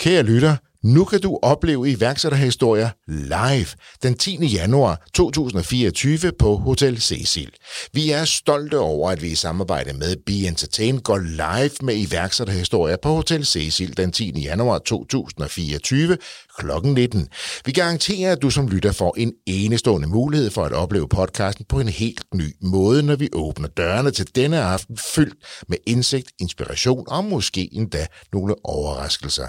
Kære 0.00 0.22
lytter, 0.22 0.56
nu 0.84 1.04
kan 1.04 1.20
du 1.20 1.38
opleve 1.42 1.90
iværksætterhistorier 1.90 2.90
live 3.08 3.66
den 4.02 4.14
10. 4.14 4.46
januar 4.46 5.06
2024 5.14 6.32
på 6.38 6.56
Hotel 6.56 7.00
Cecil. 7.00 7.50
Vi 7.92 8.10
er 8.10 8.24
stolte 8.24 8.78
over, 8.78 9.10
at 9.10 9.22
vi 9.22 9.28
i 9.28 9.34
samarbejde 9.34 9.92
med 9.92 10.16
Be 10.26 10.32
Entertain 10.32 10.98
går 10.98 11.18
live 11.18 11.70
med 11.82 11.96
iværksætterhistorier 11.96 12.96
på 13.02 13.08
Hotel 13.08 13.46
Cecil 13.46 13.96
den 13.96 14.12
10. 14.12 14.40
januar 14.40 14.78
2024 14.78 16.18
kl. 16.58 16.66
19. 16.84 17.28
Vi 17.64 17.72
garanterer, 17.72 18.32
at 18.32 18.42
du 18.42 18.50
som 18.50 18.68
lytter 18.68 18.92
får 18.92 19.14
en 19.18 19.32
enestående 19.46 20.08
mulighed 20.08 20.50
for 20.50 20.64
at 20.64 20.72
opleve 20.72 21.08
podcasten 21.08 21.64
på 21.68 21.80
en 21.80 21.88
helt 21.88 22.24
ny 22.34 22.56
måde, 22.62 23.02
når 23.02 23.16
vi 23.16 23.28
åbner 23.32 23.68
dørene 23.68 24.10
til 24.10 24.26
denne 24.34 24.60
aften 24.60 24.98
fyldt 25.14 25.36
med 25.68 25.78
indsigt, 25.86 26.32
inspiration 26.40 27.04
og 27.08 27.24
måske 27.24 27.68
endda 27.72 28.06
nogle 28.32 28.54
overraskelser. 28.64 29.46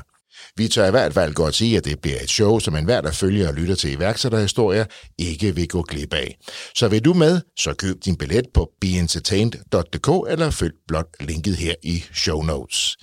Vi 0.58 0.68
tør 0.68 0.88
i 0.88 0.92
hvert 0.92 1.14
fald 1.14 1.34
godt 1.34 1.56
sige, 1.56 1.78
at 1.78 1.86
det 1.86 2.00
bliver 2.00 2.18
et 2.22 2.30
show, 2.30 2.60
som 2.60 2.76
enhver, 2.76 3.02
der 3.02 3.12
følger 3.12 3.48
og 3.48 3.54
lytter 3.54 3.76
til 3.76 3.92
iværksætterhistorier, 3.92 4.86
ikke 5.18 5.56
vil 5.56 5.68
gå 5.68 5.82
glip 5.82 6.14
af. 6.14 6.38
Så 6.76 6.88
vil 6.88 7.06
du 7.06 7.14
med, 7.14 7.42
så 7.60 7.74
køb 7.74 7.96
din 8.06 8.16
billet 8.16 8.46
på 8.54 8.70
beentertained.dk 8.82 10.32
eller 10.32 10.50
følg 10.50 10.74
blot 10.88 11.08
linket 11.20 11.56
her 11.56 11.74
i 11.84 12.04
show 12.14 12.42
notes. 12.42 12.98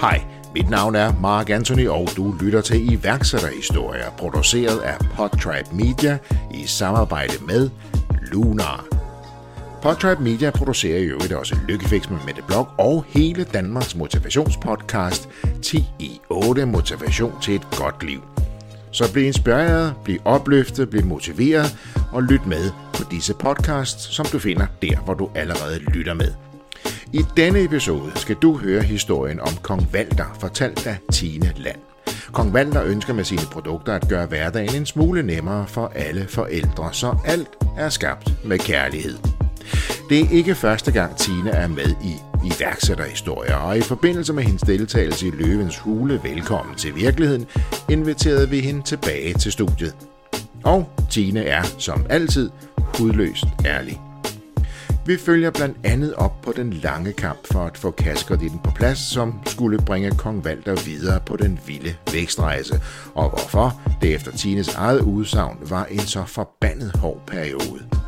Hej, 0.00 0.24
mit 0.54 0.70
navn 0.70 0.94
er 0.94 1.20
Mark 1.20 1.50
Anthony, 1.50 1.88
og 1.88 2.08
du 2.16 2.34
lytter 2.40 2.60
til 2.60 2.92
iværksætterhistorier, 2.92 4.10
produceret 4.10 4.80
af 4.80 4.98
Podtribe 5.16 5.68
Media 5.72 6.18
i 6.54 6.66
samarbejde 6.66 7.44
med 7.46 7.70
Lunar. 8.22 9.03
Podtrap 9.84 10.20
Media 10.20 10.50
producerer 10.50 10.98
i 10.98 11.04
øvrigt 11.04 11.32
også 11.32 11.56
Lykkefix 11.68 12.10
med 12.10 12.18
Mette 12.26 12.42
Blok 12.46 12.68
og 12.78 13.04
hele 13.08 13.44
Danmarks 13.44 13.96
motivationspodcast 13.96 15.28
10 15.62 15.84
i 15.98 16.20
8 16.28 16.66
Motivation 16.66 17.32
til 17.42 17.54
et 17.54 17.66
godt 17.76 18.02
liv. 18.02 18.20
Så 18.90 19.12
bliv 19.12 19.24
inspireret, 19.24 19.94
bliv 20.04 20.18
opløftet, 20.24 20.90
bliv 20.90 21.04
motiveret 21.04 21.76
og 22.12 22.22
lyt 22.22 22.46
med 22.46 22.70
på 22.94 23.02
disse 23.10 23.34
podcasts, 23.34 24.14
som 24.14 24.26
du 24.26 24.38
finder 24.38 24.66
der, 24.82 24.96
hvor 24.96 25.14
du 25.14 25.30
allerede 25.34 25.78
lytter 25.78 26.14
med. 26.14 26.32
I 27.12 27.24
denne 27.36 27.64
episode 27.64 28.12
skal 28.14 28.36
du 28.36 28.56
høre 28.56 28.82
historien 28.82 29.40
om 29.40 29.52
Kong 29.62 29.88
Valter, 29.92 30.36
fortalt 30.40 30.86
af 30.86 30.96
Tine 31.12 31.52
Land. 31.56 31.80
Kong 32.32 32.54
Valter 32.54 32.84
ønsker 32.84 33.14
med 33.14 33.24
sine 33.24 33.46
produkter 33.52 33.92
at 33.94 34.08
gøre 34.08 34.26
hverdagen 34.26 34.74
en 34.74 34.86
smule 34.86 35.22
nemmere 35.22 35.66
for 35.66 35.92
alle 35.94 36.26
forældre, 36.28 36.88
så 36.92 37.16
alt 37.24 37.50
er 37.76 37.88
skabt 37.88 38.32
med 38.44 38.58
kærlighed. 38.58 39.43
Det 40.08 40.20
er 40.20 40.30
ikke 40.30 40.54
første 40.54 40.92
gang 40.92 41.16
Tina 41.16 41.50
er 41.50 41.68
med 41.68 41.94
i 42.04 42.14
iværksætterhistorier, 42.44 43.56
og 43.56 43.78
i 43.78 43.80
forbindelse 43.80 44.32
med 44.32 44.42
hendes 44.42 44.62
deltagelse 44.62 45.26
i 45.26 45.30
Løvens 45.30 45.78
Hule 45.78 46.20
Velkommen 46.24 46.74
til 46.76 46.96
Virkeligheden, 46.96 47.46
inviterede 47.90 48.50
vi 48.50 48.60
hende 48.60 48.82
tilbage 48.82 49.34
til 49.34 49.52
studiet. 49.52 49.94
Og 50.64 50.90
Tine 51.10 51.44
er, 51.44 51.62
som 51.78 52.06
altid, 52.10 52.50
hudløst 52.78 53.44
ærlig. 53.64 54.00
Vi 55.06 55.16
følger 55.16 55.50
blandt 55.50 55.76
andet 55.84 56.14
op 56.14 56.42
på 56.42 56.52
den 56.56 56.72
lange 56.72 57.12
kamp 57.12 57.38
for 57.52 57.64
at 57.64 57.78
få 57.78 57.90
kaskerditten 57.90 58.58
på 58.64 58.70
plads, 58.70 58.98
som 58.98 59.40
skulle 59.46 59.78
bringe 59.78 60.10
kong 60.10 60.44
Valter 60.44 60.84
videre 60.84 61.20
på 61.26 61.36
den 61.36 61.60
vilde 61.66 61.94
vækstrejse, 62.12 62.80
og 63.14 63.28
hvorfor 63.28 63.80
det 64.02 64.14
efter 64.14 64.32
Tines 64.32 64.74
eget 64.74 65.00
udsagn 65.00 65.58
var 65.68 65.84
en 65.84 65.98
så 65.98 66.24
forbandet 66.26 66.96
hård 66.96 67.22
periode. 67.26 68.03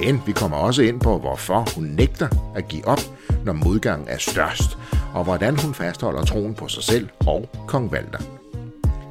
Men 0.00 0.22
vi 0.26 0.32
kommer 0.32 0.56
også 0.56 0.82
ind 0.82 1.00
på, 1.00 1.18
hvorfor 1.18 1.66
hun 1.76 1.84
nægter 1.84 2.28
at 2.54 2.68
give 2.68 2.88
op, 2.88 3.00
når 3.44 3.52
modgangen 3.52 4.08
er 4.08 4.18
størst, 4.18 4.78
og 5.14 5.24
hvordan 5.24 5.58
hun 5.58 5.74
fastholder 5.74 6.24
troen 6.24 6.54
på 6.54 6.68
sig 6.68 6.82
selv 6.82 7.08
og 7.26 7.48
kong 7.66 7.92
Valter. 7.92 8.18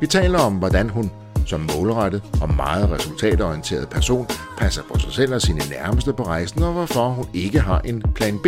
Vi 0.01 0.07
taler 0.07 0.39
om, 0.39 0.53
hvordan 0.53 0.89
hun 0.89 1.11
som 1.45 1.69
målrettet 1.75 2.23
og 2.41 2.53
meget 2.53 2.91
resultatorienteret 2.91 3.89
person 3.89 4.27
passer 4.57 4.81
på 4.93 4.99
sig 4.99 5.13
selv 5.13 5.33
og 5.33 5.41
sine 5.41 5.61
nærmeste 5.69 6.13
på 6.13 6.23
rejsen, 6.23 6.63
og 6.63 6.73
hvorfor 6.73 7.09
hun 7.09 7.25
ikke 7.33 7.59
har 7.59 7.79
en 7.79 8.01
plan 8.15 8.39
B, 8.39 8.47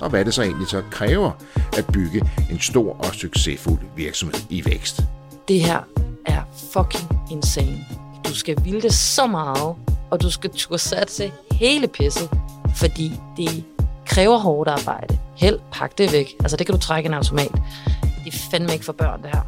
og 0.00 0.10
hvad 0.10 0.24
det 0.24 0.34
så 0.34 0.42
egentlig 0.42 0.68
så 0.68 0.82
kræver 0.90 1.30
at 1.78 1.86
bygge 1.92 2.30
en 2.50 2.60
stor 2.60 2.96
og 2.98 3.14
succesfuld 3.14 3.78
virksomhed 3.96 4.40
i 4.50 4.64
vækst. 4.64 5.02
Det 5.48 5.60
her 5.60 5.78
er 6.26 6.42
fucking 6.72 7.20
insane. 7.30 7.86
Du 8.28 8.34
skal 8.34 8.56
ville 8.64 8.82
det 8.82 8.94
så 8.94 9.26
meget, 9.26 9.76
og 10.10 10.22
du 10.22 10.30
skal 10.30 10.50
turde 10.50 10.78
satse 10.78 11.32
hele 11.52 11.88
pisset, 11.88 12.30
fordi 12.76 13.12
det 13.36 13.64
kræver 14.06 14.38
hårdt 14.38 14.70
arbejde. 14.70 15.18
Held, 15.36 15.58
pak 15.72 15.98
det 15.98 16.12
væk. 16.12 16.36
Altså, 16.40 16.56
det 16.56 16.66
kan 16.66 16.74
du 16.74 16.80
trække 16.80 17.06
en 17.06 17.14
automat. 17.14 17.52
Det 18.24 18.34
er 18.34 18.38
fandme 18.50 18.72
ikke 18.72 18.84
for 18.84 18.92
børn, 18.92 19.22
det 19.22 19.30
her. 19.30 19.42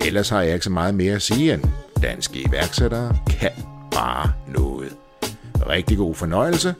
Ellers 0.00 0.28
har 0.28 0.42
jeg 0.42 0.54
ikke 0.54 0.64
så 0.64 0.70
meget 0.70 0.94
mere 0.94 1.14
at 1.14 1.22
sige 1.22 1.54
end, 1.54 1.62
danske 2.02 2.42
iværksættere 2.48 3.16
kan 3.26 3.50
bare 3.92 4.32
noget. 4.48 4.96
Rigtig 5.68 5.96
god 5.96 6.14
fornøjelse. 6.14 6.74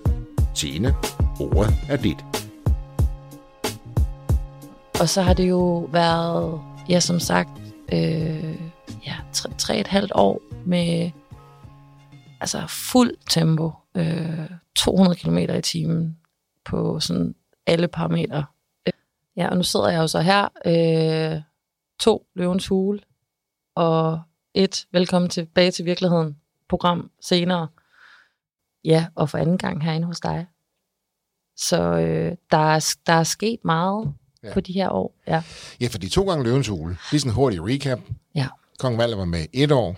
Tine, 0.55 0.95
ordet 1.41 1.75
er 1.89 1.97
dit. 1.97 2.25
Og 5.01 5.09
så 5.09 5.23
har 5.23 5.35
det 5.35 5.49
jo 5.49 5.89
været, 5.93 6.61
ja 6.89 7.01
som 7.01 7.21
sagt, 7.21 7.51
øh, 7.93 8.55
ja, 9.07 9.15
tre, 9.33 9.51
tre 9.59 9.79
et 9.79 9.87
halvt 9.87 10.13
år 10.15 10.41
med 10.67 11.11
altså 12.43 12.67
fuld 12.67 13.17
tempo. 13.31 13.73
Øh, 13.97 14.51
200 14.77 15.17
km 15.17 15.39
i 15.39 15.61
timen 15.61 16.19
på 16.65 17.01
sådan 17.01 17.35
alle 17.67 17.89
parametre. 17.89 18.45
Ja, 19.37 19.49
og 19.49 19.57
nu 19.57 19.63
sidder 19.63 19.89
jeg 19.89 19.99
jo 19.99 20.07
så 20.07 20.21
her. 20.21 20.49
Øh, 20.67 21.43
to 22.01 22.27
løvens 22.35 22.67
hule 22.67 23.01
og 23.75 24.23
et 24.55 24.87
velkommen 24.93 25.29
tilbage 25.31 25.71
til 25.71 25.85
virkeligheden 25.85 26.37
program 26.69 27.11
senere. 27.21 27.69
Ja, 28.85 29.07
og 29.15 29.31
for 29.31 29.39
anden 29.39 29.59
gang 29.59 29.85
herinde 29.85 30.07
hos 30.07 30.21
dig. 30.21 30.47
Så 31.57 31.83
øh, 31.83 32.37
der, 32.51 32.75
er, 32.75 32.95
der 33.07 33.13
er 33.13 33.25
sket 33.25 33.59
meget 33.65 34.15
ja. 34.43 34.53
på 34.53 34.61
de 34.61 34.73
her 34.73 34.89
år. 34.89 35.15
Ja, 35.27 35.43
Ja, 35.81 35.89
fordi 35.93 36.09
to 36.09 36.29
gange 36.29 36.45
løvens 36.45 36.69
hule. 36.69 36.97
Lige 37.11 37.21
sådan 37.21 37.31
en 37.31 37.35
hurtig 37.35 37.61
recap. 37.63 38.01
ja, 38.35 38.49
Kong 38.79 38.99
Valder 38.99 39.17
var 39.17 39.25
med 39.25 39.47
et 39.53 39.73
år. 39.73 39.97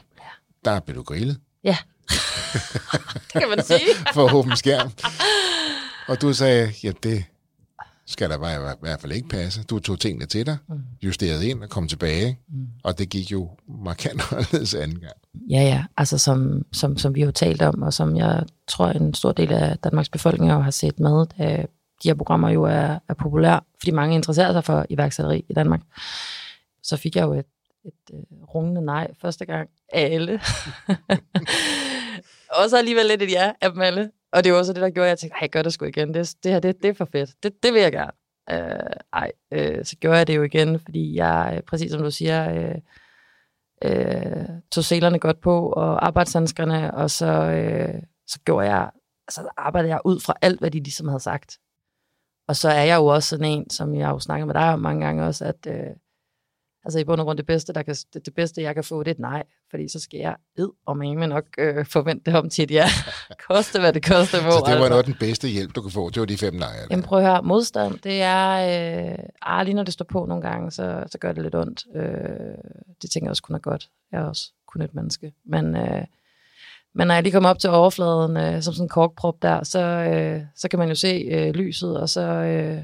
Der 0.65 0.81
blev 0.81 0.97
du 0.97 1.03
grillet 1.03 1.41
ja. 1.65 1.77
det 3.33 3.41
kan 3.41 3.49
man 3.49 3.65
sige. 3.65 3.95
for 4.15 4.35
åben 4.35 4.57
skærm. 4.57 4.91
Og 6.09 6.23
du 6.23 6.33
sagde, 6.33 6.73
ja, 6.83 6.93
det 7.03 7.25
skal 8.07 8.31
der 8.31 8.39
bare 8.39 8.73
i 8.73 8.77
hvert 8.81 9.01
fald 9.01 9.13
ikke 9.13 9.29
passe. 9.29 9.63
Du 9.63 9.79
tog 9.79 10.01
tingene 10.01 10.27
til 10.27 10.47
dig, 10.47 10.57
justerede 11.03 11.49
ind 11.49 11.63
og 11.63 11.69
kom 11.69 11.89
tilbage. 11.89 12.39
Og 12.85 12.99
det 12.99 13.09
gik 13.09 13.33
jo 13.33 13.51
markant 13.69 14.23
anderledes 14.33 14.75
anden 14.75 15.01
gang. 15.01 15.13
Ja, 15.51 15.63
ja. 15.63 15.85
Altså 15.97 16.19
som, 16.19 16.63
som, 16.73 16.97
som 16.97 17.15
vi 17.15 17.21
har 17.21 17.27
jo 17.27 17.33
talt 17.33 17.63
om, 17.63 17.83
og 17.83 17.93
som 17.93 18.17
jeg 18.17 18.45
tror, 18.69 18.87
en 18.87 19.15
stor 19.15 19.33
del 19.33 19.53
af 19.53 19.79
Danmarks 19.79 20.09
befolkning 20.09 20.53
jo 20.53 20.61
har 20.61 20.71
set 20.71 21.01
med, 21.01 21.27
da 21.39 21.67
de 22.03 22.09
her 22.09 22.15
programmer 22.15 22.51
jo 22.51 22.63
er, 22.63 22.99
er 23.09 23.15
populære, 23.15 23.61
fordi 23.79 23.91
mange 23.91 24.15
interesserer 24.15 24.53
sig 24.53 24.65
for 24.65 24.87
iværksætteri 24.91 25.45
i 25.49 25.53
Danmark. 25.53 25.81
Så 26.83 26.97
fik 26.97 27.17
jeg 27.17 27.23
jo 27.23 27.33
et, 27.33 27.47
et 27.85 28.11
uh, 28.13 28.55
rungende 28.55 28.81
nej 28.81 29.11
første 29.21 29.45
gang 29.45 29.69
af 29.93 30.15
alle 30.15 30.41
og 32.63 32.71
så 32.71 32.77
alligevel 32.79 33.07
lidt 33.07 33.23
et 33.23 33.31
ja 33.31 33.53
af 33.61 33.73
dem 33.73 33.81
alle. 33.81 34.11
Og 34.33 34.45
det 34.45 34.53
var 34.53 34.59
også 34.59 34.73
det, 34.73 34.83
der 34.83 34.91
gjorde, 34.91 35.07
at 35.07 35.11
jeg 35.11 35.19
tænkte, 35.19 35.39
nej, 35.41 35.49
gør 35.49 35.63
det 35.63 35.73
sgu 35.73 35.85
igen. 35.85 36.15
Det, 36.15 36.35
det 36.43 36.53
her, 36.53 36.61
det, 36.61 36.83
det 36.83 36.89
er 36.89 36.95
for 36.95 37.09
fedt. 37.13 37.31
Det, 37.43 37.63
det 37.63 37.73
vil 37.75 37.83
jeg 37.83 37.93
gerne. 37.93 38.13
Øh, 38.51 38.97
ej, 39.13 39.33
øh, 39.53 39.85
så 39.85 39.97
gjorde 39.97 40.19
jeg 40.19 40.27
det 40.27 40.37
jo 40.37 40.43
igen, 40.43 40.81
fordi 40.81 41.17
jeg, 41.17 41.53
øh, 41.57 41.63
præcis 41.63 41.91
som 41.93 42.03
du 42.03 42.11
siger, 42.11 42.55
øh, 42.55 42.75
øh, 43.85 44.49
tog 44.73 44.85
selerne 44.85 45.19
godt 45.19 45.41
på, 45.41 45.69
og 45.69 46.07
arbejdshandskerne, 46.07 46.95
og 46.95 47.11
så, 47.11 47.27
øh, 47.27 48.03
så 48.27 48.39
gjorde 48.45 48.67
jeg, 48.67 48.91
altså 49.29 49.49
arbejdede 49.57 49.93
jeg 49.93 50.01
ud 50.05 50.21
fra 50.21 50.35
alt, 50.43 50.61
hvad 50.61 50.71
de 50.71 50.79
ligesom 50.79 51.09
havde 51.09 51.21
sagt. 51.21 51.59
Og 52.49 52.57
så 52.57 52.69
er 52.69 52.83
jeg 52.83 52.97
jo 52.97 53.07
også 53.07 53.29
sådan 53.29 53.45
en, 53.45 53.71
som 53.71 53.95
jeg 53.95 54.07
har 54.07 54.13
jo 54.13 54.19
snakket 54.19 54.47
med 54.47 54.55
dig 54.55 54.73
om 54.73 54.81
mange 54.81 55.07
gange 55.07 55.25
også, 55.25 55.45
at 55.45 55.67
øh, 55.67 55.97
altså 56.85 56.99
i 56.99 57.05
bund 57.05 57.21
og 57.21 57.27
grund 57.27 57.39
det 57.39 57.47
bedste, 57.47 57.73
der 57.73 57.83
kan, 57.83 57.95
det, 58.15 58.27
det 58.27 58.35
bedste, 58.35 58.63
jeg 58.63 58.75
kan 58.75 58.85
få, 58.85 59.03
det 59.03 59.09
er 59.09 59.15
et 59.15 59.19
nej. 59.19 59.43
Fordi 59.71 59.89
så 59.89 60.01
skal 60.01 60.19
jeg 60.21 60.37
ed 60.59 60.69
og 60.87 60.97
med 60.97 61.27
nok 61.29 61.45
øh, 61.59 61.87
forvente 61.87 62.31
det 62.31 62.39
om 62.39 62.51
til 62.51 62.63
et 62.63 62.71
ja. 62.71 62.87
koste, 63.49 63.81
hvad 63.81 63.93
det 63.93 64.07
koster 64.07 64.45
må. 64.45 64.51
Så 64.51 64.57
det 64.57 64.65
var 64.67 64.71
altså. 64.71 64.89
noget 64.89 65.07
den 65.07 65.17
bedste 65.21 65.49
hjælp, 65.49 65.75
du 65.75 65.83
kunne 65.83 65.93
få. 65.93 66.11
Det 66.11 66.21
var 66.21 66.27
de 66.27 66.37
fem 66.39 66.55
nej. 66.55 66.77
Jamen 66.91 67.03
prøv 67.03 67.19
at 67.19 67.25
høre, 67.25 67.43
modstand, 67.43 67.99
det 67.99 68.23
er, 68.23 68.51
øh, 69.11 69.19
ah, 69.43 69.65
lige 69.65 69.75
når 69.75 69.83
det 69.83 69.95
står 69.95 70.05
på 70.05 70.27
nogle 70.27 70.43
gange, 70.43 70.71
så, 70.71 71.05
så 71.07 71.19
gør 71.19 71.33
det 71.33 71.43
lidt 71.43 71.55
ondt. 71.55 71.87
Øh, 71.95 72.03
det 73.03 73.11
tænker 73.11 73.27
jeg 73.27 73.31
også 73.31 73.43
kun 73.43 73.55
er 73.55 73.59
godt. 73.59 73.89
Jeg 74.13 74.21
er 74.21 74.25
også 74.25 74.53
kun 74.67 74.83
et 74.83 74.95
menneske. 74.95 75.33
Men, 75.45 75.77
øh, 75.77 76.05
men 76.95 77.07
når 77.07 77.15
jeg 77.15 77.23
lige 77.23 77.33
kommer 77.33 77.49
op 77.49 77.59
til 77.59 77.71
overfladen, 77.71 78.37
øh, 78.37 78.63
som 78.63 78.75
sådan 78.75 78.85
en 78.85 78.89
korkprop 78.89 79.43
der, 79.43 79.65
så, 79.65 79.81
øh, 79.81 80.43
så 80.57 80.69
kan 80.69 80.79
man 80.79 80.89
jo 80.89 80.95
se 80.95 81.29
øh, 81.31 81.55
lyset, 81.55 82.01
og, 82.01 82.09
så, 82.09 82.23
øh, 82.23 82.83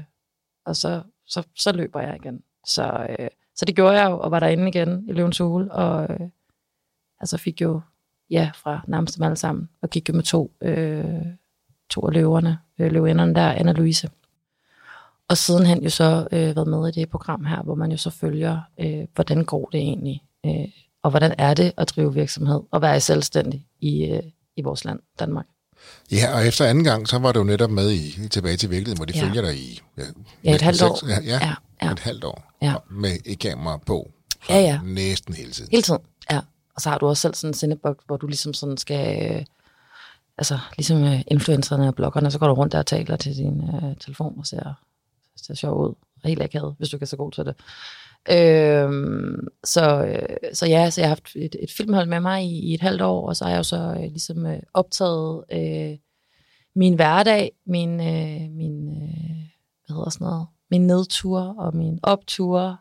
og 0.65 0.75
så, 0.75 1.01
så, 1.27 1.43
så 1.55 1.71
løber 1.71 2.01
jeg 2.01 2.15
igen. 2.15 2.41
Så, 2.65 3.07
øh, 3.19 3.27
så 3.55 3.65
det 3.65 3.75
gjorde 3.75 4.01
jeg 4.01 4.11
jo, 4.11 4.19
og 4.19 4.31
var 4.31 4.39
derinde 4.39 4.67
igen 4.67 5.05
i 5.07 5.11
Løvens 5.11 5.37
Hule, 5.37 5.71
og 5.71 6.07
øh, 6.09 6.19
altså 7.19 7.37
fik 7.37 7.61
jo 7.61 7.81
ja 8.29 8.51
fra 8.55 8.83
nærmest 8.87 9.15
dem 9.15 9.23
alle 9.23 9.37
sammen, 9.37 9.69
og 9.81 9.89
gik 9.89 10.09
jo 10.09 10.13
med 10.13 10.23
to, 10.23 10.51
øh, 10.61 11.25
to 11.89 12.01
af 12.01 12.13
løverne, 12.13 12.57
øh, 12.79 12.91
løvinderne 12.91 13.35
der, 13.35 13.51
Anna 13.51 13.71
Louise. 13.71 14.09
og 15.27 15.37
sidenhen 15.37 15.83
jo 15.83 15.89
så 15.89 16.27
øh, 16.31 16.55
været 16.55 16.67
med 16.67 16.87
i 16.87 16.91
det 16.91 17.09
program 17.09 17.45
her, 17.45 17.61
hvor 17.61 17.75
man 17.75 17.91
jo 17.91 17.97
så 17.97 18.09
følger, 18.09 18.61
øh, 18.79 19.07
hvordan 19.15 19.45
går 19.45 19.69
det 19.71 19.79
egentlig, 19.79 20.23
øh, 20.45 20.67
og 21.03 21.09
hvordan 21.09 21.35
er 21.37 21.53
det 21.53 21.73
at 21.77 21.89
drive 21.95 22.13
virksomhed 22.13 22.61
og 22.71 22.81
være 22.81 22.99
selvstændig 22.99 23.67
i, 23.79 24.05
øh, 24.05 24.23
i 24.55 24.61
vores 24.61 24.85
land, 24.85 24.99
Danmark. 25.19 25.45
Ja, 26.11 26.35
og 26.35 26.47
efter 26.47 26.65
anden 26.65 26.83
gang, 26.83 27.07
så 27.07 27.19
var 27.19 27.31
du 27.31 27.43
netop 27.43 27.69
med 27.69 27.91
i 27.91 28.27
Tilbage 28.29 28.57
til 28.57 28.69
virkeligheden, 28.69 28.97
hvor 28.97 29.05
de 29.05 29.13
ja. 29.15 29.23
følger 29.23 29.41
dig 29.41 29.55
i... 29.55 29.81
Ja, 29.97 30.03
ja 30.43 30.55
et 30.55 30.61
halvt 30.61 30.81
år. 30.81 31.07
Ja, 31.07 31.19
ja, 31.23 31.47
ja, 31.47 31.53
ja, 31.81 31.91
et 31.91 31.99
halvt 31.99 32.23
år. 32.23 32.51
Ja. 32.61 32.75
Med 32.89 33.17
et 33.25 33.39
kamera 33.39 33.77
på. 33.77 34.11
Ja, 34.49 34.59
ja. 34.59 34.79
Næsten 34.83 35.33
hele 35.33 35.51
tiden. 35.51 35.71
Hele 35.71 35.83
tiden, 35.83 36.01
ja. 36.31 36.39
Og 36.75 36.81
så 36.81 36.89
har 36.89 36.97
du 36.97 37.07
også 37.07 37.21
selv 37.21 37.33
sådan 37.33 37.49
en 37.49 37.53
sendeboks, 37.53 38.03
hvor 38.05 38.17
du 38.17 38.27
ligesom 38.27 38.53
sådan 38.53 38.77
skal... 38.77 39.31
Øh, 39.31 39.45
altså, 40.37 40.59
ligesom 40.77 41.03
øh, 41.03 41.21
influencerne 41.27 41.87
og 41.87 41.95
bloggerne, 41.95 42.31
så 42.31 42.39
går 42.39 42.47
du 42.47 42.53
rundt 42.53 42.71
der 42.73 42.79
og 42.79 42.85
taler 42.85 43.15
til 43.15 43.35
din 43.37 43.63
øh, 43.63 43.95
telefon 43.99 44.35
og 44.39 44.45
ser, 44.45 44.73
ser 45.35 45.53
sjov 45.53 45.81
ud. 45.81 45.93
Og 46.23 46.29
helt 46.29 46.41
akavet, 46.41 46.75
hvis 46.77 46.89
du 46.89 46.97
kan 46.97 47.07
så 47.07 47.17
god 47.17 47.31
til 47.31 47.45
det. 47.45 47.55
Øhm, 48.29 49.47
så, 49.63 50.05
øh, 50.05 50.37
så 50.53 50.65
ja, 50.65 50.89
så 50.89 51.01
jeg 51.01 51.09
har 51.09 51.15
haft 51.15 51.35
et, 51.35 51.55
et 51.59 51.71
filmhold 51.71 52.07
med 52.07 52.19
mig 52.19 52.43
i, 52.45 52.59
i 52.59 52.73
et 52.73 52.81
halvt 52.81 53.01
år, 53.01 53.27
og 53.27 53.35
så 53.35 53.43
har 53.43 53.51
jeg 53.51 53.57
jo 53.57 53.63
så 53.63 53.77
øh, 53.77 54.01
ligesom 54.01 54.45
øh, 54.45 54.59
optaget 54.73 55.43
øh, 55.51 55.97
min 56.75 56.93
hverdag, 56.95 57.51
min, 57.65 57.99
øh, 57.99 58.51
min 58.51 58.87
øh, 58.87 59.35
hvad 59.85 59.95
hedder 59.95 60.09
sådan 60.09 60.25
noget, 60.25 60.47
min 60.71 60.87
nedtur 60.87 61.55
og 61.57 61.75
min 61.75 61.99
optur. 62.03 62.79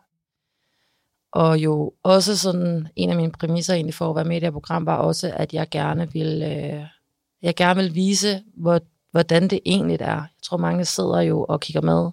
Og 1.32 1.58
jo 1.58 1.92
også 2.02 2.36
sådan, 2.36 2.88
en 2.96 3.10
af 3.10 3.16
mine 3.16 3.32
præmisser 3.32 3.74
egentlig 3.74 3.94
for 3.94 4.10
at 4.10 4.16
være 4.16 4.24
med 4.24 4.36
i 4.36 4.40
det 4.40 4.46
her 4.46 4.50
program, 4.50 4.86
var 4.86 4.96
også, 4.96 5.32
at 5.36 5.54
jeg 5.54 5.68
gerne 5.70 6.12
vil, 6.12 6.42
øh, 6.42 6.86
jeg 7.42 7.54
gerne 7.56 7.82
vil 7.82 7.94
vise, 7.94 8.42
hvor, 8.56 8.80
hvordan 9.10 9.48
det 9.48 9.60
egentlig 9.66 9.98
er. 10.00 10.14
Jeg 10.14 10.28
tror, 10.42 10.56
mange 10.56 10.84
sidder 10.84 11.20
jo 11.20 11.44
og 11.48 11.60
kigger 11.60 11.80
med, 11.80 12.10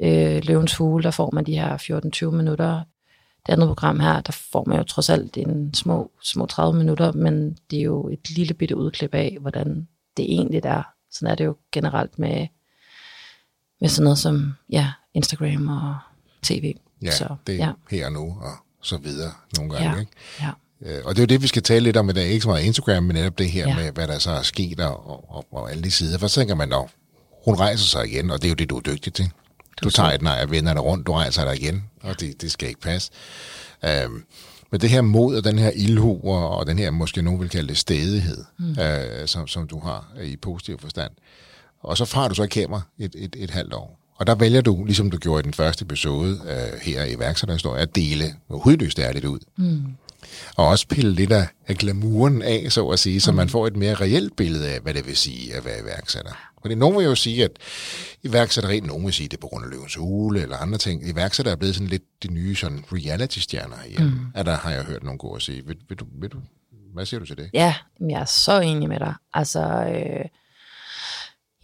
øh, 0.00 0.42
Løvens 0.44 0.76
Hule, 0.76 1.02
der 1.02 1.10
får 1.10 1.30
man 1.32 1.46
de 1.46 1.58
her 1.58 1.76
14-20 2.28 2.30
minutter. 2.30 2.82
Det 3.46 3.52
andet 3.52 3.68
program 3.68 4.00
her, 4.00 4.20
der 4.20 4.32
får 4.32 4.64
man 4.66 4.78
jo 4.78 4.84
trods 4.84 5.10
alt 5.10 5.36
en 5.36 5.74
små, 5.74 6.10
små 6.22 6.46
30 6.46 6.78
minutter, 6.78 7.12
men 7.12 7.58
det 7.70 7.78
er 7.78 7.82
jo 7.82 8.08
et 8.08 8.30
lille 8.30 8.54
bitte 8.54 8.76
udklip 8.76 9.14
af, 9.14 9.38
hvordan 9.40 9.88
det 10.16 10.24
egentlig 10.24 10.60
er. 10.64 10.82
Sådan 11.10 11.32
er 11.32 11.34
det 11.34 11.44
jo 11.44 11.56
generelt 11.72 12.18
med, 12.18 12.46
med 13.80 13.88
sådan 13.88 14.04
noget 14.04 14.18
som 14.18 14.54
ja, 14.70 14.92
Instagram 15.14 15.68
og 15.68 15.96
tv. 16.42 16.74
Ja, 17.02 17.10
så, 17.10 17.36
det 17.46 17.54
er 17.54 17.66
ja. 17.66 17.72
her 17.90 18.06
og 18.06 18.12
nu 18.12 18.38
og 18.40 18.52
så 18.82 18.96
videre 18.96 19.32
nogle 19.56 19.72
gange. 19.72 19.90
Ja, 19.90 20.00
ikke? 20.00 20.12
ja. 20.40 20.50
Øh, 20.82 21.02
og 21.04 21.16
det 21.16 21.22
er 21.22 21.22
jo 21.22 21.26
det, 21.26 21.42
vi 21.42 21.46
skal 21.46 21.62
tale 21.62 21.84
lidt 21.84 21.96
om 21.96 22.10
i 22.10 22.12
dag. 22.12 22.26
Ikke 22.28 22.42
så 22.42 22.48
meget 22.48 22.64
Instagram, 22.64 23.02
men 23.02 23.16
netop 23.16 23.38
det 23.38 23.50
her 23.50 23.68
ja. 23.68 23.76
med, 23.76 23.92
hvad 23.92 24.08
der 24.08 24.18
så 24.18 24.30
er 24.30 24.42
sket 24.42 24.80
og, 24.80 25.30
og, 25.34 25.46
og 25.50 25.70
alle 25.70 25.82
de 25.82 25.90
sider. 25.90 26.18
For 26.18 26.26
så 26.26 26.34
tænker 26.34 26.54
man, 26.54 26.72
at 26.72 26.84
hun 27.44 27.54
rejser 27.54 27.86
sig 27.86 28.06
igen, 28.06 28.30
og 28.30 28.42
det 28.42 28.48
er 28.48 28.50
jo 28.50 28.54
det, 28.54 28.70
du 28.70 28.76
er 28.76 28.80
dygtig 28.80 29.12
til. 29.12 29.30
Du 29.82 29.90
tager 29.90 30.10
et 30.10 30.22
nej 30.22 30.40
og 30.42 30.50
vender 30.50 30.72
dig 30.72 30.84
rundt, 30.84 31.06
du 31.06 31.12
rejser 31.12 31.44
dig 31.44 31.62
igen, 31.62 31.84
og 32.02 32.20
det, 32.20 32.42
det 32.42 32.52
skal 32.52 32.68
ikke 32.68 32.80
passe. 32.80 33.10
Øhm, 33.84 34.24
men 34.70 34.80
det 34.80 34.90
her 34.90 35.00
mod 35.00 35.36
og 35.36 35.44
den 35.44 35.58
her 35.58 35.70
ildhu 35.70 36.20
og, 36.24 36.56
og 36.56 36.66
den 36.66 36.78
her, 36.78 36.90
måske 36.90 37.22
nogen 37.22 37.40
vil 37.40 37.48
kalde 37.48 37.68
det 37.68 37.78
stedighed, 37.78 38.44
mm. 38.58 38.76
øh, 38.80 39.28
som, 39.28 39.48
som 39.48 39.68
du 39.68 39.80
har 39.80 40.12
i 40.22 40.36
positiv 40.36 40.78
forstand. 40.78 41.12
Og 41.86 41.96
så 41.96 42.04
får 42.04 42.28
du 42.28 42.34
så 42.34 42.42
et 42.42 42.50
kamera 42.50 42.80
et, 42.98 43.14
et, 43.18 43.36
et 43.38 43.50
halvt 43.50 43.74
år. 43.74 44.00
Og 44.16 44.26
der 44.26 44.34
vælger 44.34 44.60
du, 44.60 44.84
ligesom 44.84 45.10
du 45.10 45.16
gjorde 45.18 45.40
i 45.40 45.42
den 45.42 45.54
første 45.54 45.82
episode 45.82 46.40
øh, 46.48 46.80
her 46.82 47.04
i 47.04 47.18
værksætterhistorie, 47.18 47.82
at 47.82 47.96
dele 47.96 48.34
hudløst 48.50 48.98
ærligt 48.98 49.24
ud. 49.24 49.38
Mm. 49.56 49.82
Og 50.56 50.66
også 50.68 50.88
pille 50.88 51.12
lidt 51.12 51.32
af, 51.32 51.48
af 51.66 51.76
glamouren 51.76 52.42
af, 52.42 52.66
så 52.72 52.88
at 52.88 52.98
sige, 52.98 53.20
så 53.20 53.30
mm. 53.30 53.36
man 53.36 53.48
får 53.48 53.66
et 53.66 53.76
mere 53.76 53.94
reelt 53.94 54.36
billede 54.36 54.68
af, 54.68 54.80
hvad 54.80 54.94
det 54.94 55.06
vil 55.06 55.16
sige 55.16 55.54
at 55.54 55.64
være 55.64 55.80
iværksætter. 55.80 56.32
Fordi 56.62 56.74
nogen 56.74 56.98
vil 56.98 57.04
jo 57.04 57.14
sige, 57.14 57.44
at 57.44 57.50
iværksætteri, 58.22 58.80
nogen 58.80 59.04
vil 59.04 59.14
sige, 59.14 59.28
det 59.28 59.36
er 59.36 59.40
på 59.40 59.46
grund 59.46 59.64
af 59.64 59.70
løvens 59.70 59.94
hule 59.94 60.42
eller 60.42 60.56
andre 60.56 60.78
ting. 60.78 61.08
Iværksætter 61.08 61.52
er 61.52 61.56
blevet 61.56 61.74
sådan 61.74 61.88
lidt 61.88 62.02
de 62.22 62.32
nye 62.32 62.54
sådan 62.54 62.84
reality-stjerner 62.92 63.76
her. 63.88 64.04
Mm. 64.04 64.18
Er 64.34 64.42
der 64.42 64.56
har 64.56 64.70
jeg 64.70 64.84
hørt 64.84 65.02
nogen 65.02 65.18
gå 65.18 65.26
og 65.26 65.42
sige. 65.42 65.66
Vil, 65.66 65.76
vil, 65.88 65.98
du, 65.98 66.06
vil 66.20 66.30
du, 66.30 66.38
hvad 66.94 67.06
siger 67.06 67.20
du 67.20 67.26
til 67.26 67.36
det? 67.36 67.50
Ja, 67.52 67.74
jeg 68.00 68.20
er 68.20 68.24
så 68.24 68.60
enig 68.60 68.88
med 68.88 69.00
dig. 69.00 69.14
Altså, 69.34 69.60
øh, 69.60 70.24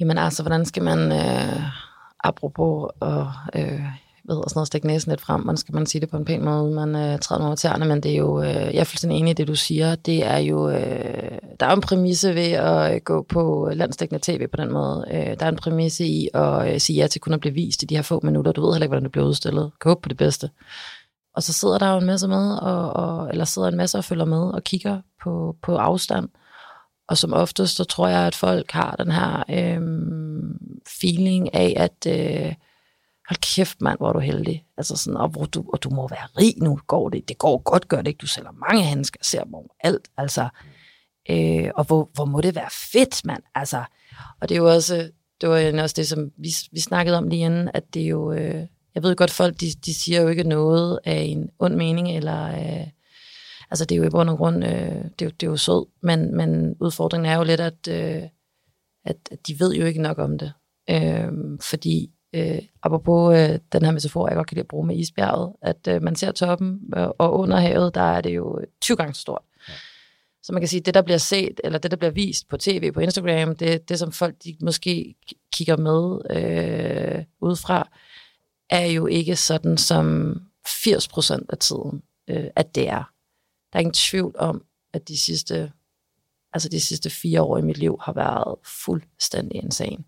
jamen 0.03 0.19
altså, 0.19 0.43
hvordan 0.43 0.65
skal 0.65 0.83
man, 0.83 1.13
øh, 1.13 1.63
apropos 2.25 2.91
og 3.01 3.33
øh, 3.55 3.83
hvad 4.25 4.35
hedder 4.37 4.49
sådan 4.49 4.59
noget, 4.59 4.67
stikke 4.67 4.87
næsen 4.87 5.11
lidt 5.11 5.21
frem, 5.21 5.41
hvordan 5.41 5.57
skal 5.57 5.75
man 5.75 5.87
sige 5.87 6.01
det 6.01 6.11
på 6.11 6.17
en 6.17 6.25
pæn 6.25 6.45
måde, 6.45 6.75
man 6.75 6.95
øh, 6.95 7.19
træder 7.19 7.47
over 7.47 7.55
tæerne, 7.55 7.85
men 7.85 8.01
det 8.03 8.13
er 8.13 8.17
jo, 8.17 8.43
øh, 8.43 8.47
jeg 8.55 8.75
er 8.75 8.85
fuldstændig 8.85 9.19
enig 9.19 9.31
i 9.31 9.35
det, 9.35 9.49
du 9.49 9.55
siger, 9.55 9.95
det 9.95 10.27
er 10.27 10.39
jo, 10.39 10.69
øh, 10.71 11.39
der 11.61 11.67
er 11.67 11.75
en 11.75 11.81
præmisse 11.81 12.35
ved 12.35 12.53
at 12.53 12.95
øh, 12.95 13.01
gå 13.05 13.27
på 13.29 13.71
landstækkende 13.73 14.21
tv 14.23 14.49
på 14.49 14.57
den 14.57 14.73
måde. 14.73 15.05
Øh, 15.11 15.39
der 15.41 15.47
er 15.47 15.49
en 15.49 15.57
præmisse 15.57 16.07
i 16.07 16.29
at 16.35 16.75
øh, 16.75 16.81
sige 16.81 16.97
ja 16.97 17.07
til 17.07 17.21
kun 17.21 17.33
at 17.33 17.41
blive 17.41 17.55
vist 17.55 17.83
i 17.83 17.87
de 17.87 17.97
her 17.97 18.03
få 18.03 18.21
minutter. 18.23 18.53
Du 18.53 18.61
ved 18.61 18.73
heller 18.75 18.85
ikke, 18.85 18.91
hvordan 18.91 19.05
det 19.05 19.13
bliver 19.13 19.27
udstillet. 19.27 19.71
Kan 19.81 19.89
håbe 19.89 20.01
på 20.03 20.09
det 20.09 20.17
bedste. 20.17 20.51
Og 21.35 21.43
så 21.43 21.53
sidder 21.53 21.79
der 21.79 21.93
jo 21.93 21.99
en 21.99 22.07
masse 22.07 22.29
med, 22.29 22.59
og, 22.59 22.93
og, 22.93 23.29
eller 23.31 23.45
sidder 23.45 23.69
en 23.69 23.77
masse 23.77 23.99
og 23.99 24.05
følger 24.05 24.25
med 24.25 24.43
og 24.55 24.65
kigger 24.65 25.01
på, 25.25 25.57
på 25.63 25.77
afstand. 25.77 26.29
Og 27.13 27.19
som 27.19 27.33
oftest, 27.33 27.77
så 27.77 27.85
tror 27.85 28.09
jeg, 28.09 28.27
at 28.27 28.35
folk 28.35 28.71
har 28.71 28.97
den 28.97 29.11
her 29.11 29.43
øh, 29.51 29.81
feeling 31.01 31.55
af, 31.55 31.75
at 31.77 32.07
øh, 32.07 32.55
hold 33.29 33.55
kæft 33.55 33.81
mand, 33.81 33.99
hvor 33.99 34.09
er 34.09 34.13
du 34.13 34.19
heldig. 34.19 34.65
Altså 34.77 34.97
sådan, 34.97 35.17
og, 35.17 35.29
hvor 35.29 35.45
du, 35.45 35.65
og 35.73 35.83
du 35.83 35.91
må 35.91 36.09
være 36.09 36.27
rig 36.39 36.55
nu, 36.57 36.79
går 36.87 37.09
det. 37.09 37.29
Det 37.29 37.39
går 37.39 37.63
godt, 37.63 37.89
gør 37.89 37.97
det 37.97 38.07
ikke. 38.07 38.19
Du 38.19 38.27
sælger 38.27 38.51
mange 38.69 38.85
handsker, 38.85 39.19
ser 39.23 39.45
dem 39.45 39.55
alt. 39.81 40.09
Altså, 40.17 40.49
øh, 41.31 41.71
og 41.75 41.85
hvor, 41.85 42.11
hvor 42.15 42.25
må 42.25 42.41
det 42.41 42.55
være 42.55 42.71
fedt, 42.93 43.25
mand. 43.25 43.43
Altså, 43.55 43.85
og 44.41 44.49
det 44.49 44.55
er 44.55 44.59
jo 44.59 44.73
også, 44.73 45.11
det 45.41 45.49
var 45.49 45.83
også 45.83 45.95
det, 45.97 46.09
som 46.09 46.31
vi, 46.39 46.49
vi 46.73 46.81
snakkede 46.81 47.19
om 47.19 47.29
lige 47.29 47.45
inden, 47.45 47.71
at 47.75 47.95
det 47.95 48.03
er 48.03 48.07
jo, 48.07 48.33
øh, 48.33 48.67
jeg 48.95 49.03
ved 49.03 49.17
godt, 49.17 49.31
folk, 49.31 49.61
de, 49.61 49.67
de 49.87 49.95
siger 49.95 50.23
jo 50.23 50.29
ikke 50.29 50.45
noget 50.45 50.99
af 51.05 51.21
en 51.21 51.51
ond 51.59 51.75
mening, 51.75 52.17
eller, 52.17 52.45
øh, 52.47 52.87
altså 53.73 53.85
det 53.85 53.95
er 53.95 53.99
jo 53.99 54.07
i 54.07 54.11
bund 54.11 54.31
og 54.31 54.37
grund, 54.37 54.65
øh, 54.65 55.05
det, 55.19 55.23
er, 55.23 55.31
det 55.31 55.43
er 55.43 55.51
jo 55.51 55.57
sød, 55.57 55.87
men, 56.03 56.37
men 56.37 56.77
udfordringen 56.81 57.33
er 57.33 57.37
jo 57.37 57.45
lidt, 57.45 57.61
at, 57.61 57.89
øh, 57.89 58.23
at, 59.05 59.17
at 59.31 59.47
de 59.47 59.61
ved 59.61 59.75
jo 59.75 59.87
ikke 59.87 60.03
nok 60.03 60.19
om 60.19 60.39
det. 60.39 60.53
Øh, 60.91 61.29
fordi 61.61 62.11
øh, 62.35 62.59
apropos 62.83 63.39
øh, 63.39 63.59
den 63.73 63.85
her 63.85 63.93
metafor, 63.93 64.29
jeg 64.29 64.37
godt 64.37 64.49
kan 64.49 64.55
lide 64.55 64.65
at 64.65 64.69
bruge 64.69 64.87
med 64.87 64.97
isbjerget, 64.97 65.53
at 65.63 65.89
øh, 65.89 66.03
man 66.03 66.17
ser 66.17 66.33
toppen, 66.33 66.81
øh, 66.97 67.09
og 67.19 67.39
under 67.39 67.57
havet, 67.57 67.95
der 67.95 68.01
er 68.01 68.21
det 68.21 68.37
jo 68.37 68.61
20 68.81 68.97
gange 68.97 69.15
så 69.15 69.21
stort. 69.21 69.43
Ja. 69.69 69.75
Så 70.43 70.53
man 70.53 70.63
kan 70.63 70.69
sige, 70.69 70.81
at 70.81 70.87
det, 70.87 70.95
der 70.95 71.03
bliver 71.03 71.19
set, 71.19 71.61
eller 71.65 71.79
det, 71.79 71.91
der 71.91 71.97
bliver 71.97 72.11
vist 72.11 72.49
på 72.49 72.57
tv, 72.57 72.93
på 72.93 73.01
Instagram, 73.01 73.57
det, 73.57 73.89
det 73.89 73.99
som 73.99 74.13
folk 74.13 74.35
de 74.45 74.57
måske 74.61 75.15
kigger 75.53 75.77
med 75.77 76.19
øh, 76.31 77.25
udefra, 77.41 77.89
er 78.71 78.87
jo 78.87 79.07
ikke 79.07 79.37
sådan 79.37 79.79
som 79.79 80.37
80% 80.69 81.47
af 81.49 81.59
tiden, 81.59 82.03
øh, 82.31 82.47
at 82.57 82.75
det 82.75 82.89
er. 82.89 83.13
Der 83.73 83.79
er 83.79 83.81
ingen 83.81 83.95
tvivl 83.95 84.35
om, 84.39 84.65
at 84.93 85.09
de 85.09 85.19
sidste, 85.19 85.73
altså 86.53 86.69
de 86.69 86.81
sidste 86.81 87.11
fire 87.11 87.43
år 87.43 87.59
i 87.59 87.63
mit 87.63 87.79
liv 87.79 87.99
har 88.01 88.13
været 88.13 88.59
fuldstændig 88.85 89.63
insane. 89.63 90.05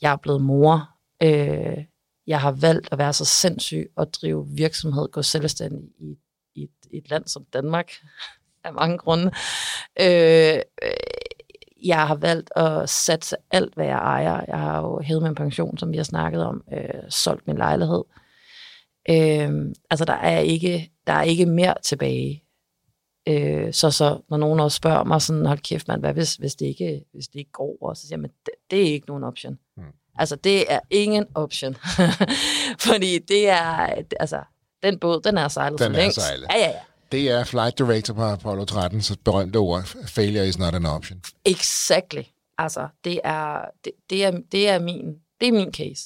Jeg 0.00 0.12
er 0.12 0.16
blevet 0.16 0.42
mor, 0.42 0.96
Øh, 1.22 1.84
jeg 2.26 2.40
har 2.40 2.50
valgt 2.50 2.88
at 2.92 2.98
være 2.98 3.12
så 3.12 3.24
sindssyg 3.24 3.90
og 3.96 4.14
drive 4.14 4.48
virksomhed, 4.48 5.08
gå 5.08 5.22
selvstændig 5.22 5.88
i, 5.98 6.16
i, 6.54 6.62
et, 6.62 6.70
i 6.90 6.96
et 6.98 7.10
land 7.10 7.26
som 7.26 7.44
Danmark, 7.52 7.90
af 8.64 8.74
mange 8.74 8.98
grunde. 8.98 9.32
Øh, 10.00 10.60
jeg 11.84 12.06
har 12.06 12.14
valgt 12.14 12.50
at 12.56 12.88
satse 12.88 13.36
alt, 13.50 13.74
hvad 13.74 13.86
jeg 13.86 13.98
ejer. 13.98 14.44
Jeg 14.48 14.58
har 14.58 14.80
jo 14.80 15.00
hævet 15.00 15.22
min 15.22 15.34
pension, 15.34 15.78
som 15.78 15.92
vi 15.92 15.96
har 15.96 16.04
snakket 16.04 16.44
om, 16.44 16.64
øh, 16.72 17.02
solgt 17.08 17.46
min 17.46 17.56
lejlighed. 17.56 18.04
Øh, 19.10 19.74
altså, 19.90 20.04
der 20.04 20.12
er, 20.12 20.38
ikke, 20.38 20.90
der 21.06 21.12
er 21.12 21.22
ikke 21.22 21.46
mere 21.46 21.74
tilbage. 21.82 22.42
Øh, 23.26 23.72
så, 23.72 23.90
så 23.90 24.18
når 24.28 24.36
nogen 24.36 24.60
også 24.60 24.76
spørger 24.76 25.04
mig 25.04 25.22
sådan, 25.22 25.46
hold 25.46 25.58
kæft 25.58 25.88
mand, 25.88 26.00
hvad 26.00 26.12
hvis, 26.12 26.34
hvis, 26.34 26.54
det 26.54 26.66
ikke, 26.66 27.04
hvis 27.12 27.28
det 27.28 27.38
ikke 27.38 27.52
går? 27.52 27.76
Og 27.80 27.96
så 27.96 28.06
siger 28.06 28.18
jeg, 28.20 28.30
det, 28.46 28.54
det 28.70 28.80
er 28.80 28.92
ikke 28.92 29.06
nogen 29.06 29.24
option. 29.24 29.58
Mm. 29.76 29.82
Altså, 30.18 30.36
det 30.36 30.72
er 30.72 30.80
ingen 30.90 31.26
option. 31.34 31.76
Fordi 32.88 33.18
det 33.18 33.48
er, 33.48 34.02
altså, 34.20 34.40
den 34.82 34.98
båd, 34.98 35.20
den 35.20 35.38
er 35.38 35.48
sejlet 35.48 35.78
den 35.78 35.92
for 35.92 36.00
længst. 36.00 36.20
Sejlet. 36.20 36.46
Ja, 36.54 36.58
ja, 36.58 36.68
ja. 36.68 36.80
Det 37.12 37.30
er 37.30 37.44
flight 37.44 37.78
director 37.78 38.14
på 38.14 38.22
Apollo 38.22 38.64
13, 38.64 39.02
så 39.02 39.16
berømte 39.24 39.56
ord, 39.56 39.82
failure 40.06 40.48
is 40.48 40.58
not 40.58 40.74
an 40.74 40.86
option. 40.86 41.20
Exactly. 41.44 42.22
Altså, 42.58 42.88
det 43.04 43.20
er, 43.24 43.60
det, 43.84 43.92
det 44.10 44.24
er, 44.24 44.30
det 44.52 44.68
er, 44.68 44.78
min, 44.78 45.14
det 45.40 45.48
er 45.48 45.52
min 45.52 45.72
case. 45.72 46.02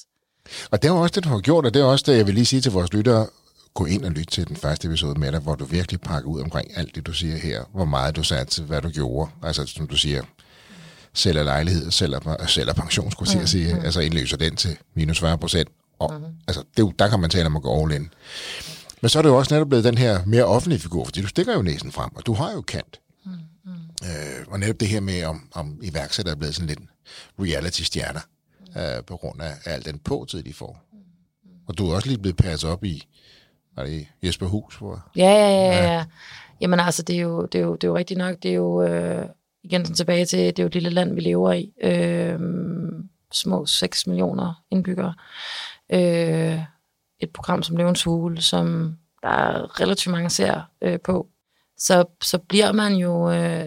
Og 0.71 0.81
det 0.81 0.87
er 0.87 0.91
også 0.91 1.11
det, 1.15 1.23
du 1.23 1.29
har 1.29 1.39
gjort, 1.39 1.65
og 1.65 1.73
det 1.73 1.81
er 1.81 1.85
også 1.85 2.05
det, 2.07 2.17
jeg 2.17 2.27
vil 2.27 2.33
lige 2.33 2.45
sige 2.45 2.61
til 2.61 2.71
vores 2.71 2.93
lyttere, 2.93 3.27
gå 3.73 3.85
ind 3.85 4.05
og 4.05 4.11
lytte 4.11 4.31
til 4.31 4.47
den 4.47 4.55
første 4.55 4.87
episode 4.87 5.19
med 5.19 5.31
dig, 5.31 5.39
hvor 5.39 5.55
du 5.55 5.65
virkelig 5.65 6.01
pakker 6.01 6.29
ud 6.29 6.41
omkring 6.41 6.77
alt 6.77 6.95
det, 6.95 7.05
du 7.05 7.13
siger 7.13 7.37
her, 7.37 7.63
hvor 7.73 7.85
meget 7.85 8.15
du 8.15 8.23
satte, 8.23 8.63
hvad 8.63 8.81
du 8.81 8.89
gjorde. 8.89 9.31
Altså, 9.43 9.65
som 9.65 9.87
du 9.87 9.97
siger, 9.97 10.23
sælger 11.13 11.43
lejlighed, 11.43 11.91
sælger, 11.91 12.45
sælger 12.47 12.73
pension, 12.73 13.11
skulle 13.11 13.39
jeg 13.39 13.49
sige, 13.49 13.73
mm. 13.73 13.81
altså 13.85 13.99
indløser 13.99 14.37
den 14.37 14.55
til 14.55 14.77
minus 14.95 15.19
40 15.19 15.37
procent. 15.37 15.69
Og 15.99 16.19
mm. 16.19 16.25
altså, 16.47 16.63
det, 16.77 16.99
der 16.99 17.07
kan 17.07 17.19
man 17.19 17.29
tale 17.29 17.45
om 17.45 17.55
at 17.55 17.61
gå 17.61 17.83
all 17.83 17.91
in. 17.95 18.09
Men 19.01 19.09
så 19.09 19.19
er 19.19 19.21
det 19.21 19.29
jo 19.29 19.37
også 19.37 19.53
netop 19.53 19.67
blevet 19.67 19.85
den 19.85 19.97
her 19.97 20.25
mere 20.25 20.43
offentlige 20.43 20.79
figur, 20.79 21.05
fordi 21.05 21.21
du 21.21 21.27
stikker 21.27 21.53
jo 21.53 21.61
næsen 21.61 21.91
frem, 21.91 22.15
og 22.15 22.25
du 22.25 22.33
har 22.33 22.51
jo 22.51 22.61
kant. 22.61 22.99
Mm. 23.25 23.31
Øh, 24.03 24.45
og 24.47 24.59
netop 24.59 24.79
det 24.79 24.87
her 24.87 24.99
med, 24.99 25.23
om, 25.23 25.47
om 25.53 25.79
iværksætter 25.83 26.31
er 26.31 26.35
blevet 26.35 26.55
sådan 26.55 26.67
lidt 26.67 26.79
reality-stjerner, 27.39 28.21
øh, 28.77 29.03
på 29.03 29.17
grund 29.17 29.41
af 29.41 29.53
al 29.65 29.85
den 29.85 29.99
påtid, 29.99 30.43
de 30.43 30.53
får. 30.53 30.83
Og 31.67 31.77
du 31.77 31.89
er 31.89 31.95
også 31.95 32.07
lige 32.07 32.17
blevet 32.17 32.37
passet 32.37 32.69
op 32.69 32.83
i, 32.83 33.07
var 33.81 33.87
det 33.87 34.07
Jesper 34.23 34.45
Hus? 34.45 34.75
Hvor? 34.75 35.09
Ja, 35.15 35.31
ja, 35.31 35.49
ja, 35.49 35.93
ja. 35.93 36.05
Jamen 36.61 36.79
altså, 36.79 37.03
det 37.03 37.15
er 37.15 37.19
jo, 37.19 37.45
det 37.45 37.61
er 37.61 37.63
jo, 37.63 37.75
det 37.75 37.83
er 37.83 37.87
jo 37.87 37.97
rigtigt 37.97 38.17
nok. 38.17 38.35
Det 38.43 38.51
er 38.51 38.55
jo, 38.55 38.83
øh, 38.83 39.25
igen 39.63 39.85
sådan 39.85 39.95
tilbage 39.95 40.25
til, 40.25 40.39
det 40.39 40.59
er 40.59 40.63
jo 40.63 40.67
et 40.67 40.73
lille 40.73 40.89
land, 40.89 41.15
vi 41.15 41.21
lever 41.21 41.51
i. 41.51 41.73
Øh, 41.83 42.39
små 43.31 43.65
6 43.65 44.07
millioner 44.07 44.63
indbyggere. 44.71 45.13
Øh, 45.93 46.59
et 47.19 47.29
program 47.33 47.63
som 47.63 47.77
Løvens 47.77 48.03
Hule, 48.03 48.41
som 48.41 48.97
der 49.23 49.29
er 49.29 49.81
relativt 49.81 50.11
mange 50.11 50.29
ser 50.29 50.61
øh, 50.81 50.99
på. 50.99 51.27
Så, 51.77 52.05
så 52.21 52.37
bliver 52.37 52.71
man 52.71 52.93
jo 52.93 53.31
øh, 53.31 53.65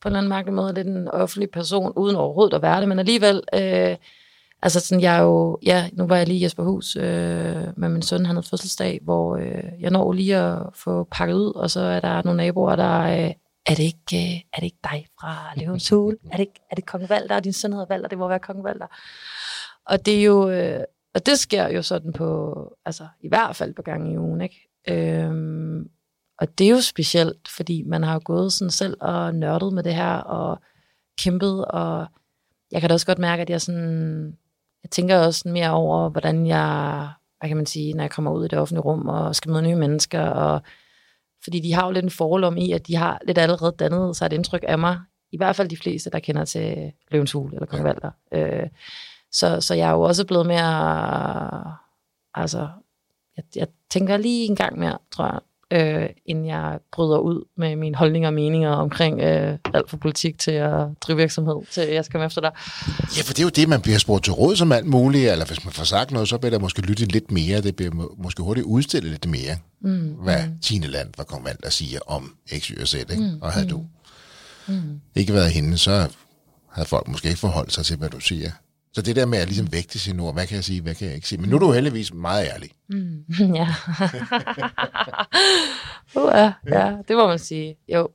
på 0.00 0.08
en 0.08 0.12
eller 0.12 0.18
anden 0.18 0.28
mærkelig 0.28 0.54
måde 0.54 0.74
lidt 0.74 0.86
en 0.86 1.08
offentlig 1.08 1.50
person, 1.50 1.92
uden 1.96 2.16
overhovedet 2.16 2.56
at 2.56 2.62
være 2.62 2.80
det, 2.80 2.88
men 2.88 2.98
alligevel... 2.98 3.42
Øh, 3.54 3.96
Altså 4.64 4.80
sådan, 4.80 5.02
jeg 5.02 5.16
er 5.16 5.22
jo, 5.22 5.58
ja, 5.62 5.88
nu 5.92 6.06
var 6.06 6.16
jeg 6.16 6.26
lige 6.26 6.38
i 6.38 6.44
Jesper 6.44 6.62
Hus 6.62 6.96
øh, 6.96 7.02
med 7.76 7.88
min 7.88 8.02
søn, 8.02 8.26
han 8.26 8.36
havde 8.36 8.48
fødselsdag, 8.48 9.00
hvor 9.02 9.36
øh, 9.36 9.80
jeg 9.80 9.90
når 9.90 10.12
lige 10.12 10.36
at 10.36 10.58
få 10.74 11.08
pakket 11.10 11.34
ud, 11.34 11.54
og 11.54 11.70
så 11.70 11.80
er 11.80 12.00
der 12.00 12.22
nogle 12.22 12.36
naboer, 12.36 12.76
der, 12.76 13.00
øh, 13.00 13.32
er 13.66 13.74
det 13.74 13.82
ikke, 13.82 14.16
øh, 14.16 14.40
er 14.52 14.56
det 14.56 14.64
ikke 14.64 14.78
dig 14.84 15.06
fra 15.20 15.36
Løvens 15.56 15.88
Hul? 15.88 16.16
Er 16.30 16.36
det, 16.36 16.40
ikke, 16.40 16.60
er 16.70 16.74
det 16.74 16.86
Kong 16.86 17.10
Valder? 17.10 17.40
Din 17.40 17.52
søn 17.52 17.72
hedder 17.72 17.86
Valder, 17.86 18.08
det 18.08 18.18
må 18.18 18.28
være 18.28 18.38
Kong 18.38 18.64
Valder. 18.64 18.86
Og 19.86 20.06
det 20.06 20.18
er 20.18 20.22
jo, 20.22 20.50
øh, 20.50 20.80
og 21.14 21.26
det 21.26 21.38
sker 21.38 21.68
jo 21.68 21.82
sådan 21.82 22.12
på, 22.12 22.54
altså 22.84 23.06
i 23.20 23.28
hvert 23.28 23.56
fald 23.56 23.74
på 23.74 23.82
gang 23.82 24.12
i 24.12 24.18
ugen, 24.18 24.40
ikke? 24.40 24.68
Øhm, 24.88 25.88
og 26.38 26.58
det 26.58 26.66
er 26.66 26.70
jo 26.70 26.80
specielt, 26.80 27.48
fordi 27.48 27.82
man 27.82 28.02
har 28.02 28.14
jo 28.14 28.20
gået 28.24 28.52
sådan 28.52 28.70
selv 28.70 28.96
og 29.00 29.34
nørdet 29.34 29.72
med 29.72 29.82
det 29.82 29.94
her, 29.94 30.16
og 30.16 30.58
kæmpet, 31.18 31.64
og 31.64 32.06
jeg 32.72 32.80
kan 32.80 32.90
da 32.90 32.94
også 32.94 33.06
godt 33.06 33.18
mærke, 33.18 33.42
at 33.42 33.50
jeg 33.50 33.60
sådan, 33.60 34.36
jeg 34.84 34.90
tænker 34.90 35.18
også 35.18 35.48
mere 35.48 35.70
over, 35.70 36.08
hvordan 36.08 36.46
jeg, 36.46 37.08
hvad 37.38 37.48
kan 37.48 37.56
man 37.56 37.66
sige, 37.66 37.92
når 37.92 38.02
jeg 38.02 38.10
kommer 38.10 38.32
ud 38.32 38.44
i 38.44 38.48
det 38.48 38.58
offentlige 38.58 38.82
rum 38.82 39.08
og 39.08 39.36
skal 39.36 39.50
møde 39.50 39.62
nye 39.62 39.76
mennesker, 39.76 40.22
og 40.22 40.62
fordi 41.44 41.60
de 41.60 41.72
har 41.72 41.86
jo 41.86 41.92
lidt 41.92 42.04
en 42.04 42.10
forlom 42.10 42.56
i, 42.56 42.72
at 42.72 42.86
de 42.86 42.96
har 42.96 43.20
lidt 43.26 43.38
allerede 43.38 43.74
dannet 43.78 44.16
sig 44.16 44.26
et 44.26 44.32
indtryk 44.32 44.64
af 44.68 44.78
mig, 44.78 45.00
i 45.32 45.36
hvert 45.36 45.56
fald 45.56 45.68
de 45.68 45.76
fleste, 45.76 46.10
der 46.10 46.18
kender 46.18 46.44
til 46.44 46.92
Løvens 47.10 47.32
Hule 47.32 47.54
eller 47.54 47.66
Kong 47.66 47.82
ja. 47.82 47.88
Valder. 47.88 48.10
Øh, 48.32 48.68
så, 49.32 49.60
så 49.60 49.74
jeg 49.74 49.88
er 49.88 49.92
jo 49.92 50.00
også 50.00 50.26
blevet 50.26 50.46
mere, 50.46 51.74
altså, 52.34 52.68
jeg, 53.36 53.44
jeg 53.56 53.68
tænker 53.90 54.16
lige 54.16 54.46
en 54.46 54.56
gang 54.56 54.78
mere, 54.78 54.98
tror 55.12 55.24
jeg, 55.24 55.40
øh, 55.70 56.06
inden 56.26 56.46
jeg 56.46 56.78
bryder 56.92 57.18
ud 57.18 57.44
med 57.56 57.76
mine 57.76 57.96
holdninger 57.96 58.28
og 58.28 58.34
meninger 58.34 58.70
omkring 58.70 59.20
øh, 59.20 59.58
alt 59.74 59.90
fra 59.90 59.96
politik 59.96 60.38
til 60.38 60.50
at 60.50 60.86
drive 61.00 61.16
virksomhed, 61.16 61.56
til 61.70 61.88
jeg 61.88 62.04
skal 62.04 62.12
komme 62.12 62.26
efter 62.26 62.40
dig. 62.40 62.50
Ja, 63.16 63.22
for 63.22 63.32
det 63.32 63.38
er 63.38 63.42
jo 63.42 63.48
det, 63.48 63.68
man 63.68 63.80
bliver 63.80 63.98
spurgt 63.98 64.24
til 64.24 64.32
råd 64.32 64.56
som 64.56 64.72
alt 64.72 64.86
muligt, 64.86 65.32
eller 65.32 65.44
hvis 65.44 65.64
man 65.64 65.72
får 65.72 65.84
sagt 65.84 66.10
noget, 66.10 66.28
så 66.28 66.38
bliver 66.38 66.50
der 66.50 66.58
måske 66.58 66.82
lyttet 66.82 67.12
lidt 67.12 67.30
mere, 67.30 67.60
det 67.60 67.76
bliver 67.76 67.92
må, 67.92 68.14
måske 68.18 68.42
hurtigt 68.42 68.66
udstillet 68.66 69.10
lidt 69.10 69.28
mere, 69.28 69.56
mm, 69.80 70.08
hvad 70.08 70.46
mm. 70.46 70.58
Tine 70.62 70.86
Land 70.86 71.08
var 71.16 71.24
kommet 71.24 71.56
at 71.62 71.72
sige 71.72 72.08
om 72.08 72.34
X, 72.58 72.66
Y 72.66 72.80
og 72.80 72.88
Z, 72.88 72.94
ikke? 72.94 73.16
Mm, 73.16 73.38
og 73.42 73.52
havde 73.52 73.66
mm, 73.66 73.70
du 73.70 73.84
mm. 74.68 75.00
ikke 75.14 75.34
været 75.34 75.50
hende, 75.50 75.78
så 75.78 76.08
havde 76.68 76.88
folk 76.88 77.08
måske 77.08 77.28
ikke 77.28 77.40
forholdt 77.40 77.72
sig 77.72 77.84
til, 77.84 77.96
hvad 77.96 78.08
du 78.08 78.20
siger. 78.20 78.50
Så 78.94 79.02
det 79.02 79.16
der 79.16 79.26
med 79.26 79.38
at 79.38 79.46
ligesom 79.48 79.72
vægte 79.72 79.98
sin 79.98 80.20
ord, 80.20 80.34
hvad 80.34 80.46
kan 80.46 80.54
jeg 80.54 80.64
sige, 80.64 80.80
hvad 80.80 80.94
kan 80.94 81.06
jeg 81.06 81.16
ikke 81.16 81.28
sige? 81.28 81.40
Men 81.40 81.50
nu 81.50 81.56
er 81.56 81.60
du 81.60 81.72
heldigvis 81.72 82.14
meget 82.14 82.46
ærlig. 82.54 82.70
Mm, 82.88 83.24
ja. 83.54 83.68
uh, 86.20 86.30
ja. 86.34 86.52
ja, 86.66 86.96
det 87.08 87.16
må 87.16 87.26
man 87.26 87.38
sige. 87.38 87.76
Jo. 87.88 88.08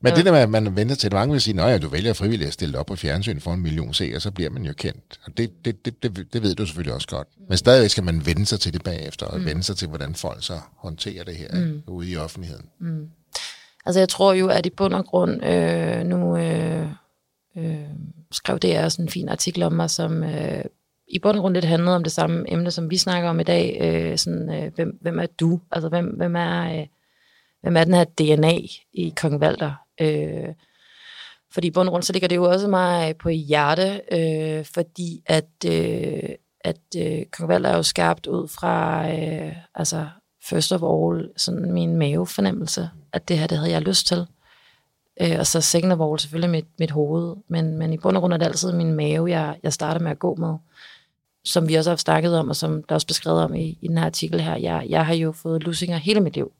Men 0.00 0.12
jo. 0.12 0.16
det 0.16 0.24
der 0.24 0.32
med, 0.32 0.40
at 0.40 0.50
man 0.50 0.76
venter 0.76 0.94
til, 0.94 1.06
at 1.06 1.12
mange 1.12 1.32
vil 1.32 1.40
sige, 1.40 1.62
at 1.62 1.82
du 1.82 1.88
vælger 1.88 2.12
frivilligt 2.12 2.48
at 2.48 2.54
stille 2.54 2.78
op 2.78 2.86
på 2.86 2.96
fjernsyn 2.96 3.40
for 3.40 3.52
en 3.52 3.60
million 3.60 3.94
seere, 3.94 4.20
så 4.20 4.30
bliver 4.30 4.50
man 4.50 4.64
jo 4.64 4.72
kendt. 4.72 5.20
Og 5.24 5.38
det, 5.38 5.64
det, 5.64 5.84
det, 5.84 6.02
det, 6.02 6.32
det 6.32 6.42
ved 6.42 6.54
du 6.54 6.66
selvfølgelig 6.66 6.94
også 6.94 7.08
godt. 7.08 7.28
Men 7.48 7.58
stadigvæk 7.58 7.90
skal 7.90 8.04
man 8.04 8.26
vende 8.26 8.46
sig 8.46 8.60
til 8.60 8.72
det 8.72 8.82
bagefter, 8.82 9.26
og 9.26 9.38
mm. 9.38 9.44
vende 9.44 9.62
sig 9.62 9.76
til, 9.76 9.88
hvordan 9.88 10.14
folk 10.14 10.44
så 10.44 10.58
håndterer 10.76 11.24
det 11.24 11.36
her 11.36 11.48
mm. 11.52 11.82
ude 11.86 12.10
i 12.10 12.16
offentligheden. 12.16 12.66
Mm. 12.80 13.08
Altså 13.86 14.00
jeg 14.00 14.08
tror 14.08 14.32
jo, 14.32 14.48
at 14.48 14.66
i 14.66 14.70
bund 14.70 14.94
og 14.94 15.04
grund 15.04 15.44
øh, 15.44 16.06
nu... 16.06 16.36
Øh, 16.36 16.86
øh, 17.56 17.88
skrev 18.32 18.58
det 18.58 18.76
er 18.76 18.88
sådan 18.88 19.04
en 19.04 19.10
fin 19.10 19.28
artikel 19.28 19.62
om 19.62 19.72
mig, 19.72 19.90
som 19.90 20.24
øh, 20.24 20.64
i 21.08 21.18
bund 21.18 21.36
og 21.36 21.40
grund 21.40 21.54
lidt 21.54 21.64
handlede 21.64 21.96
om 21.96 22.02
det 22.02 22.12
samme 22.12 22.52
emne, 22.52 22.70
som 22.70 22.90
vi 22.90 22.96
snakker 22.96 23.28
om 23.28 23.40
i 23.40 23.42
dag. 23.42 23.78
Øh, 23.80 24.18
sådan, 24.18 24.50
øh, 24.50 24.74
hvem, 24.74 24.98
hvem 25.00 25.18
er 25.18 25.26
du? 25.26 25.60
Altså, 25.72 25.88
hvem, 25.88 26.06
hvem, 26.06 26.36
er, 26.36 26.80
øh, 26.80 26.86
hvem 27.62 27.76
er 27.76 27.84
den 27.84 27.94
her 27.94 28.04
DNA 28.04 28.58
i 28.92 29.12
Kong 29.16 29.40
Valder? 29.40 29.72
Øh, 30.00 30.54
fordi 31.52 31.66
i 31.66 31.70
bund 31.70 31.88
og 31.88 31.92
grund, 31.92 32.02
så 32.02 32.12
ligger 32.12 32.28
det 32.28 32.36
jo 32.36 32.44
også 32.44 32.68
mig 32.68 33.08
øh, 33.08 33.14
på 33.14 33.28
hjerte, 33.28 34.00
øh, 34.12 34.64
fordi 34.64 35.22
at, 35.26 35.50
øh, 35.66 36.28
at 36.60 36.80
øh, 36.96 37.24
Kong 37.32 37.48
Valder 37.48 37.70
er 37.70 37.76
jo 37.76 37.82
skabt 37.82 38.26
ud 38.26 38.48
fra, 38.48 39.06
øh, 39.10 39.56
altså 39.74 40.06
first 40.48 40.72
of 40.72 40.82
all, 40.82 41.30
sådan 41.36 41.72
min 41.72 41.96
mavefornemmelse, 41.96 42.90
at 43.12 43.28
det 43.28 43.38
her, 43.38 43.46
det 43.46 43.58
havde 43.58 43.70
jeg 43.70 43.82
lyst 43.82 44.06
til. 44.06 44.26
Øh, 45.20 45.36
og 45.38 45.46
så 45.46 45.60
second 45.60 45.92
of 45.92 46.00
all 46.00 46.18
selvfølgelig 46.18 46.50
mit, 46.50 46.66
mit 46.78 46.90
hoved. 46.90 47.36
Men, 47.48 47.78
men 47.78 47.92
i 47.92 47.98
bund 47.98 48.16
og 48.16 48.20
grund 48.20 48.32
er 48.32 48.36
det 48.36 48.46
altid 48.46 48.72
min 48.72 48.92
mave, 48.92 49.30
jeg, 49.30 49.58
jeg 49.62 49.72
starter 49.72 50.00
med 50.00 50.10
at 50.10 50.18
gå 50.18 50.34
med. 50.34 50.54
Som 51.44 51.68
vi 51.68 51.74
også 51.74 51.90
har 51.90 51.96
snakket 51.96 52.38
om, 52.38 52.48
og 52.48 52.56
som 52.56 52.82
der 52.82 52.92
er 52.92 52.94
også 52.94 53.06
beskrevet 53.06 53.42
om 53.42 53.54
i, 53.54 53.78
i 53.80 53.88
den 53.88 53.98
her 53.98 54.04
artikel 54.04 54.40
her. 54.40 54.56
Jeg, 54.56 54.86
jeg 54.88 55.06
har 55.06 55.14
jo 55.14 55.32
fået 55.32 55.62
lusinger 55.62 55.96
hele 55.96 56.20
mit 56.20 56.34
liv. 56.34 56.52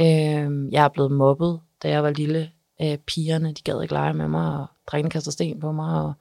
Øh, 0.00 0.72
jeg 0.72 0.84
er 0.84 0.88
blevet 0.88 1.12
mobbet, 1.12 1.60
da 1.82 1.88
jeg 1.88 2.02
var 2.02 2.10
lille. 2.10 2.50
Øh, 2.82 2.98
pigerne, 2.98 3.52
de 3.52 3.62
gad 3.62 3.82
ikke 3.82 3.94
lege 3.94 4.14
med 4.14 4.28
mig, 4.28 4.58
og 4.58 4.66
drengene 4.86 5.10
kastede 5.10 5.32
sten 5.32 5.60
på 5.60 5.72
mig, 5.72 6.02
og 6.02 6.12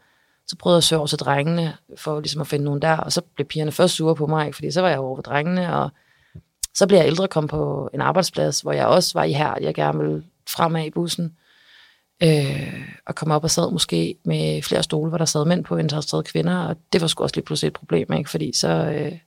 så 0.48 0.58
prøvede 0.58 0.76
jeg 0.76 0.80
at 0.80 0.84
søge 0.84 1.00
over 1.00 1.08
til 1.08 1.20
drengene, 1.20 1.74
for 1.98 2.20
ligesom 2.20 2.42
at 2.42 2.48
finde 2.48 2.66
nogen 2.66 2.82
der, 2.82 2.98
og 2.98 3.12
så 3.12 3.22
blev 3.36 3.48
pigerne 3.48 3.72
først 3.72 3.96
sure 3.96 4.16
på 4.16 4.28
mig, 4.28 4.56
fordi 4.56 4.72
så 4.72 4.82
var 4.82 4.90
jeg 4.90 5.00
over 5.00 5.16
ved 5.16 5.24
drengene, 5.24 5.76
og 5.76 5.90
så 6.76 6.88
blev 6.88 6.98
jeg 6.98 7.08
ældre 7.08 7.28
kom 7.28 7.48
på 7.48 7.90
en 7.94 8.02
arbejdsplads, 8.02 8.62
hvor 8.62 8.72
jeg 8.72 8.86
også 8.86 9.12
var 9.14 9.24
i 9.24 9.32
her, 9.32 9.54
jeg 9.62 9.76
gerne 9.76 10.00
ville 10.00 10.24
fremad 10.50 10.86
i 10.86 10.90
bussen 10.90 11.36
øh, 12.24 12.88
og 13.06 13.16
kom 13.16 13.32
op 13.32 13.44
og 13.44 13.52
sad 13.52 13.72
måske 13.72 14.16
med 14.26 14.62
flere 14.62 14.84
stole, 14.84 15.10
hvor 15.10 15.18
der 15.18 15.26
sad 15.26 15.46
mænd 15.46 15.64
på, 15.64 15.78
end 15.78 15.90
der 15.90 16.02
sad 16.02 16.24
kvinder, 16.24 16.58
og 16.58 16.76
det 16.94 17.02
var 17.02 17.08
sgu 17.08 17.24
også 17.24 17.36
lige 17.36 17.46
pludselig 17.46 17.68
et 17.68 17.74
problem, 17.74 18.14
ikke? 18.14 18.30
fordi 18.30 18.52
så 18.54 18.68
øh, 18.68 19.18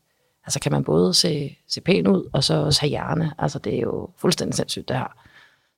altså 0.45 0.61
kan 0.61 0.73
man 0.73 0.85
både 0.85 1.15
se, 1.15 1.59
se 1.69 1.81
pæn 1.81 2.07
ud, 2.07 2.31
og 2.33 2.45
så 2.45 2.55
også 2.55 2.81
have 2.81 2.89
hjerne. 2.89 3.33
Altså 3.39 3.59
det 3.59 3.75
er 3.75 3.81
jo 3.81 4.11
fuldstændig 4.17 4.55
sindssygt 4.55 4.89
det 4.89 4.97
her. 4.97 5.17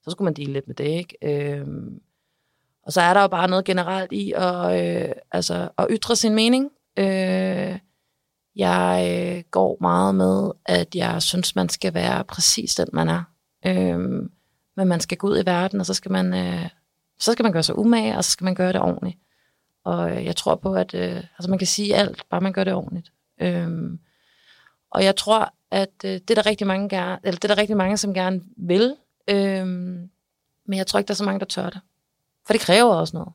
Så 0.05 0.11
skulle 0.11 0.27
man 0.27 0.35
dele 0.35 0.53
lidt 0.53 0.67
med 0.67 0.75
det, 0.75 0.85
ikke? 0.85 1.17
Øh, 1.23 1.67
og 2.83 2.93
så 2.93 3.01
er 3.01 3.15
der 3.15 3.21
jo 3.21 3.29
bare 3.29 3.49
noget 3.49 3.65
generelt 3.65 4.13
i 4.13 4.33
at, 4.37 4.81
øh, 4.81 5.13
altså, 5.33 5.69
at 5.79 5.87
ytre 5.91 6.17
sin 6.17 6.35
mening. 6.35 6.71
Øh, 6.97 7.79
jeg 8.57 9.09
øh, 9.11 9.43
går 9.51 9.77
meget 9.81 10.15
med, 10.15 10.51
at 10.67 10.95
jeg 10.95 11.23
synes, 11.23 11.57
man 11.57 11.69
skal 11.69 11.95
være 11.95 12.25
præcis 12.25 12.75
den, 12.75 12.89
man 12.93 13.09
er. 13.09 13.23
Øh, 13.67 13.99
men 14.77 14.89
man 14.89 15.01
skal 15.01 15.19
gå 15.19 15.29
ud 15.29 15.43
i 15.43 15.47
verden, 15.47 15.81
og 15.81 15.87
så 15.87 15.95
skal 15.95 16.13
man 16.13 16.35
øh, 16.35 16.69
så 17.19 17.33
skal 17.33 17.43
man 17.43 17.53
gøre 17.53 17.63
sig 17.63 17.79
umage, 17.79 18.17
og 18.17 18.25
så 18.25 18.31
skal 18.31 18.45
man 18.45 18.55
gøre 18.55 18.73
det 18.73 18.81
ordentligt. 18.81 19.19
Og 19.85 20.11
øh, 20.11 20.25
jeg 20.25 20.37
tror 20.37 20.55
på, 20.55 20.75
at 20.75 20.95
øh, 20.95 21.17
altså 21.17 21.51
man 21.51 21.59
kan 21.59 21.67
sige 21.67 21.97
alt, 21.97 22.23
bare 22.31 22.41
man 22.41 22.53
gør 22.53 22.65
det 22.65 22.75
ordentligt. 22.75 23.13
Øhm, 23.41 23.99
og 24.91 25.05
jeg 25.05 25.17
tror, 25.17 25.55
at 25.71 25.95
øh, 26.05 26.11
det 26.11 26.31
er 26.31 26.35
der 26.35 26.47
rigtig 26.47 26.67
mange 26.67 26.89
gerne, 26.89 27.19
eller 27.25 27.39
det 27.39 27.51
er 27.51 27.55
der 27.55 27.61
rigtig 27.61 27.77
mange, 27.77 27.97
som 27.97 28.15
gerne 28.15 28.41
vil. 28.57 28.95
Øhm, 29.29 30.11
men 30.67 30.79
jeg 30.79 30.87
tror 30.87 30.99
ikke, 30.99 31.09
der 31.09 31.15
er 31.15 31.17
så 31.17 31.25
mange, 31.25 31.41
der 31.41 31.47
tør 31.47 31.71
det. 31.71 31.81
For 32.47 32.53
det 32.53 32.61
kræver 32.61 32.95
også 32.95 33.17
noget. 33.17 33.33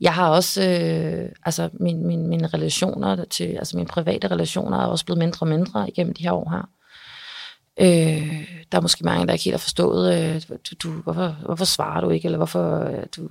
Jeg 0.00 0.14
har 0.14 0.30
også, 0.30 0.62
øh, 0.62 1.28
altså 1.44 1.70
min, 1.72 2.06
min, 2.06 2.26
mine 2.26 2.46
relationer 2.46 3.24
til, 3.24 3.44
altså 3.44 3.76
mine 3.76 3.88
private 3.88 4.28
relationer 4.28 4.78
er 4.78 4.86
også 4.86 5.04
blevet 5.04 5.18
mindre 5.18 5.44
og 5.44 5.48
mindre 5.48 5.88
igennem 5.88 6.14
de 6.14 6.22
her 6.22 6.32
år 6.32 6.50
her. 6.50 6.68
Øh, 7.80 8.48
der 8.72 8.78
er 8.78 8.82
måske 8.82 9.04
mange, 9.04 9.26
der 9.26 9.32
ikke 9.32 9.44
helt 9.44 9.54
har 9.54 9.58
forstået, 9.58 10.34
øh, 10.34 10.42
du, 10.50 10.74
du, 10.82 10.90
hvorfor, 10.90 11.36
hvorfor 11.44 11.64
svarer 11.64 12.00
du 12.00 12.10
ikke, 12.10 12.26
eller 12.26 12.38
hvorfor 12.38 12.78
øh, 12.78 13.04
du 13.16 13.28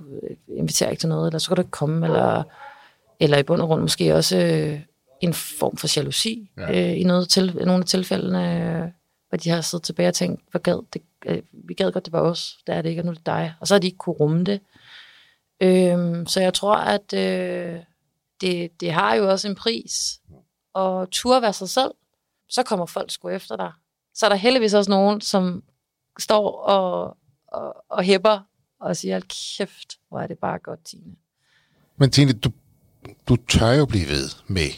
inviterer 0.48 0.90
ikke 0.90 1.00
til 1.00 1.08
noget, 1.08 1.26
eller 1.26 1.38
så 1.38 1.48
kan 1.48 1.56
du 1.56 1.62
ikke 1.62 1.70
komme, 1.70 2.06
eller, 2.06 2.42
eller 3.20 3.38
i 3.38 3.42
bund 3.42 3.62
og 3.62 3.68
grund 3.68 3.80
måske 3.80 4.14
også 4.14 4.38
øh, 4.38 4.80
en 5.20 5.34
form 5.34 5.76
for 5.76 5.96
jalousi 5.96 6.50
ja. 6.56 6.90
øh, 6.90 7.00
i 7.00 7.04
noget 7.04 7.28
til, 7.28 7.56
nogle 7.56 7.80
af 7.80 7.86
tilfældene, 7.86 8.82
øh, 8.82 8.88
hvor 9.28 9.38
de 9.38 9.50
har 9.50 9.60
siddet 9.60 9.84
tilbage 9.84 10.08
og 10.08 10.14
tænkt, 10.14 10.42
hvor 10.50 10.60
gad 10.60 10.82
det, 10.92 11.02
øh, 11.26 11.42
vi 11.52 11.74
gad 11.74 11.92
godt, 11.92 12.04
det 12.04 12.12
var 12.12 12.20
os, 12.20 12.58
der 12.66 12.74
er 12.74 12.82
det 12.82 12.88
ikke, 12.88 13.00
og 13.02 13.04
nu 13.04 13.10
er 13.10 13.14
det 13.14 13.26
dig. 13.26 13.54
Og 13.60 13.66
så 13.66 13.74
har 13.74 13.78
de 13.78 13.86
ikke 13.86 13.98
kunne 13.98 14.16
rumme 14.16 14.44
det. 14.44 14.60
Øh, 15.60 16.26
så 16.26 16.40
jeg 16.40 16.54
tror, 16.54 16.76
at 16.76 17.12
øh, 17.12 17.80
det, 18.40 18.80
det 18.80 18.92
har 18.92 19.14
jo 19.14 19.30
også 19.30 19.48
en 19.48 19.54
pris, 19.54 20.20
og 20.74 21.10
turde 21.10 21.42
være 21.42 21.52
sig 21.52 21.68
selv, 21.68 21.90
så 22.48 22.62
kommer 22.62 22.86
folk 22.86 23.10
sgu 23.10 23.28
efter 23.28 23.56
dig 23.56 23.72
så 24.16 24.26
er 24.26 24.28
der 24.28 24.36
heldigvis 24.36 24.74
også 24.74 24.90
nogen, 24.90 25.20
som 25.20 25.62
står 26.18 26.60
og, 26.60 27.16
og, 27.48 27.84
og 27.88 28.02
hæpper 28.02 28.40
og 28.80 28.96
siger, 28.96 29.20
kæft, 29.20 29.98
hvor 30.08 30.20
er 30.20 30.26
det 30.26 30.38
bare 30.38 30.58
godt, 30.58 30.84
Tine. 30.84 31.16
Men 31.96 32.10
Tine, 32.10 32.32
du, 32.32 32.50
du 33.28 33.36
tør 33.36 33.72
jo 33.72 33.86
blive 33.86 34.08
ved 34.08 34.30
med, 34.46 34.68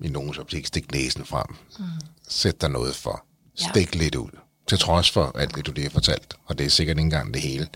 i 0.00 0.08
nogens 0.08 0.38
optik, 0.38 0.66
stik 0.66 0.92
næsen 0.92 1.24
frem. 1.24 1.46
Mm. 1.78 1.84
Sæt 2.28 2.60
dig 2.60 2.70
noget 2.70 2.94
for. 2.94 3.24
Stik 3.54 3.94
ja. 3.94 4.00
lidt 4.00 4.14
ud. 4.14 4.30
Til 4.66 4.78
trods 4.78 5.10
for 5.10 5.38
alt 5.38 5.54
det, 5.54 5.66
du 5.66 5.72
lige 5.72 5.84
har 5.84 5.90
fortalt. 5.90 6.36
Og 6.46 6.58
det 6.58 6.66
er 6.66 6.70
sikkert 6.70 6.94
ikke 6.94 7.02
engang 7.02 7.34
det 7.34 7.42
hele, 7.42 7.68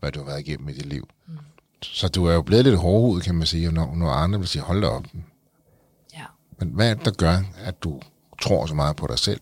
hvad 0.00 0.12
du 0.12 0.18
har 0.18 0.26
været 0.26 0.40
igennem 0.40 0.68
i 0.68 0.72
dit 0.72 0.86
liv. 0.86 1.08
Mm. 1.26 1.38
Så 1.82 2.08
du 2.08 2.26
er 2.26 2.34
jo 2.34 2.42
blevet 2.42 2.64
lidt 2.64 2.78
hårdhudet, 2.78 3.24
kan 3.24 3.34
man 3.34 3.46
sige, 3.46 3.72
når, 3.72 3.94
når 3.94 4.10
andre 4.10 4.38
vil 4.38 4.48
sige, 4.48 4.62
hold 4.62 4.82
da 4.82 4.88
op. 4.88 5.04
Ja. 6.14 6.24
Men 6.58 6.68
hvad 6.68 6.90
er 6.90 6.94
det, 6.94 7.04
der 7.04 7.10
gør, 7.10 7.38
at 7.56 7.82
du 7.82 8.00
tror 8.42 8.66
så 8.66 8.74
meget 8.74 8.96
på 8.96 9.06
dig 9.06 9.18
selv, 9.18 9.40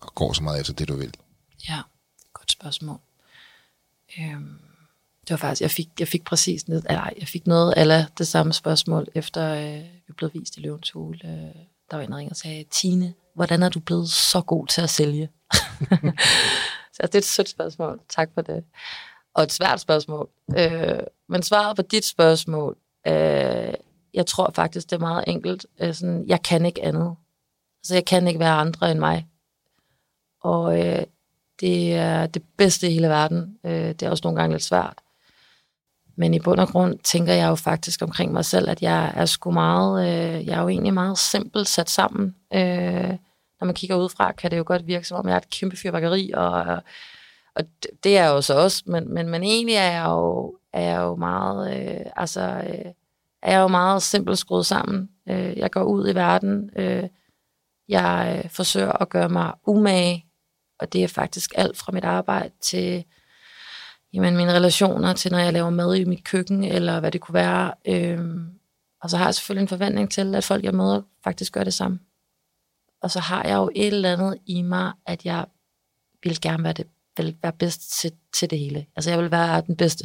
og 0.00 0.14
går 0.14 0.32
så 0.32 0.42
meget 0.42 0.60
efter 0.60 0.72
det, 0.72 0.88
du 0.88 0.96
vil? 0.96 1.14
Ja, 1.68 1.80
godt 2.32 2.50
spørgsmål. 2.50 2.98
Øhm, 4.18 4.58
det 5.20 5.30
var 5.30 5.36
faktisk, 5.36 5.62
jeg 5.62 5.70
fik, 5.70 5.88
jeg 5.98 6.08
fik 6.08 6.24
præcis 6.24 6.68
ned, 6.68 6.82
eller 6.88 7.10
jeg 7.18 7.28
fik 7.28 7.46
noget 7.46 7.72
af 7.72 8.04
det 8.18 8.28
samme 8.28 8.52
spørgsmål, 8.52 9.08
efter 9.14 9.54
øh, 9.54 9.84
vi 10.06 10.12
blev 10.12 10.30
vist 10.34 10.56
i 10.56 10.60
Løvens 10.60 10.90
Hule. 10.90 11.18
Øh, 11.24 11.54
der 11.90 11.96
var 11.96 12.00
en, 12.00 12.10
der 12.10 12.16
ringede 12.16 12.32
og 12.32 12.36
sagde, 12.36 12.64
Tine, 12.70 13.14
hvordan 13.34 13.62
er 13.62 13.68
du 13.68 13.80
blevet 13.80 14.10
så 14.10 14.40
god 14.40 14.66
til 14.66 14.80
at 14.80 14.90
sælge? 14.90 15.28
så 16.94 17.02
det 17.02 17.14
er 17.14 17.18
et 17.18 17.24
sødt 17.24 17.48
spørgsmål. 17.48 18.00
Tak 18.08 18.30
for 18.34 18.42
det. 18.42 18.64
Og 19.34 19.42
et 19.42 19.52
svært 19.52 19.80
spørgsmål. 19.80 20.28
Øh, 20.58 21.00
men 21.28 21.42
svaret 21.42 21.76
på 21.76 21.82
dit 21.82 22.04
spørgsmål, 22.04 22.76
øh, 23.06 23.74
jeg 24.14 24.26
tror 24.26 24.50
faktisk, 24.54 24.90
det 24.90 24.96
er 24.96 25.00
meget 25.00 25.24
enkelt. 25.26 25.66
Øh, 25.80 25.94
sådan, 25.94 26.24
jeg 26.26 26.42
kan 26.42 26.66
ikke 26.66 26.84
andet. 26.84 27.16
Altså, 27.82 27.94
jeg 27.94 28.04
kan 28.04 28.26
ikke 28.26 28.40
være 28.40 28.54
andre 28.54 28.90
end 28.90 28.98
mig. 28.98 29.26
Og 30.40 30.86
øh, 30.86 31.02
det 31.60 31.94
er 31.94 32.26
det 32.26 32.42
bedste 32.56 32.88
i 32.88 32.92
hele 32.92 33.08
verden. 33.08 33.58
Øh, 33.64 33.72
det 33.72 34.02
er 34.02 34.10
også 34.10 34.20
nogle 34.24 34.40
gange 34.40 34.54
lidt 34.54 34.64
svært. 34.64 34.94
Men 36.16 36.34
i 36.34 36.40
bund 36.40 36.60
og 36.60 36.68
grund 36.68 36.98
tænker 36.98 37.34
jeg 37.34 37.48
jo 37.48 37.54
faktisk 37.54 38.02
omkring 38.02 38.32
mig 38.32 38.44
selv, 38.44 38.70
at 38.70 38.82
jeg 38.82 39.12
er 39.16 39.26
sgu 39.26 39.50
meget, 39.50 40.08
øh, 40.08 40.46
jeg 40.46 40.58
er 40.58 40.62
jo 40.62 40.68
egentlig 40.68 40.94
meget 40.94 41.18
simpelt 41.18 41.68
sat 41.68 41.90
sammen. 41.90 42.36
Øh, 42.54 43.10
når 43.60 43.64
man 43.64 43.74
kigger 43.74 43.96
udefra, 43.96 44.32
kan 44.32 44.50
det 44.50 44.58
jo 44.58 44.64
godt 44.66 44.86
virke 44.86 45.06
som 45.06 45.18
om, 45.18 45.28
jeg 45.28 45.34
er 45.34 45.38
et 45.38 45.50
kæmpe 45.50 45.76
fyrværkeri, 45.76 46.30
og, 46.34 46.82
og 47.54 47.64
det 48.04 48.18
er 48.18 48.22
jeg 48.24 48.30
jo 48.30 48.40
så 48.40 48.54
også, 48.54 48.82
men, 48.86 49.14
men, 49.14 49.28
men 49.28 49.42
egentlig 49.42 49.74
er 49.74 49.90
jeg 49.90 50.04
jo, 50.06 50.56
er 50.72 50.82
jeg 50.82 51.00
jo 51.00 51.16
meget, 51.16 51.76
øh, 51.76 52.06
altså, 52.16 52.40
øh, 52.40 52.92
er 53.42 53.52
jeg 53.52 53.60
jo 53.60 53.68
meget 53.68 54.02
simpelt 54.02 54.38
skruet 54.38 54.66
sammen. 54.66 55.10
Øh, 55.28 55.58
jeg 55.58 55.70
går 55.70 55.82
ud 55.82 56.08
i 56.08 56.14
verden, 56.14 56.70
øh, 56.76 57.04
jeg 57.88 58.42
øh, 58.44 58.50
forsøger 58.50 58.92
at 58.92 59.08
gøre 59.08 59.28
mig 59.28 59.52
umage, 59.66 60.24
og 60.80 60.92
det 60.92 61.04
er 61.04 61.08
faktisk 61.08 61.52
alt 61.54 61.76
fra 61.76 61.92
mit 61.92 62.04
arbejde 62.04 62.50
til 62.60 63.04
jamen, 64.12 64.36
mine 64.36 64.52
relationer, 64.52 65.12
til 65.12 65.32
når 65.32 65.38
jeg 65.38 65.52
laver 65.52 65.70
mad 65.70 65.94
i 65.94 66.04
mit 66.04 66.24
køkken, 66.24 66.64
eller 66.64 67.00
hvad 67.00 67.12
det 67.12 67.20
kunne 67.20 67.34
være. 67.34 67.74
Øhm, 67.86 68.48
og 69.02 69.10
så 69.10 69.16
har 69.16 69.24
jeg 69.24 69.34
selvfølgelig 69.34 69.62
en 69.62 69.68
forventning 69.68 70.10
til, 70.10 70.34
at 70.34 70.44
folk, 70.44 70.64
jeg 70.64 70.74
møder, 70.74 71.02
faktisk 71.24 71.52
gør 71.52 71.64
det 71.64 71.74
samme. 71.74 71.98
Og 73.02 73.10
så 73.10 73.20
har 73.20 73.44
jeg 73.44 73.56
jo 73.56 73.70
et 73.74 73.86
eller 73.86 74.12
andet 74.12 74.38
i 74.46 74.62
mig, 74.62 74.92
at 75.06 75.24
jeg 75.24 75.46
vil 76.22 76.40
gerne 76.40 76.64
være, 76.64 76.72
det, 76.72 76.86
vil 77.16 77.36
være 77.42 77.52
bedst 77.52 78.00
til, 78.00 78.12
til 78.34 78.50
det 78.50 78.58
hele. 78.58 78.86
Altså, 78.96 79.10
jeg 79.10 79.18
vil 79.18 79.30
være 79.30 79.62
den 79.66 79.76
bedste. 79.76 80.04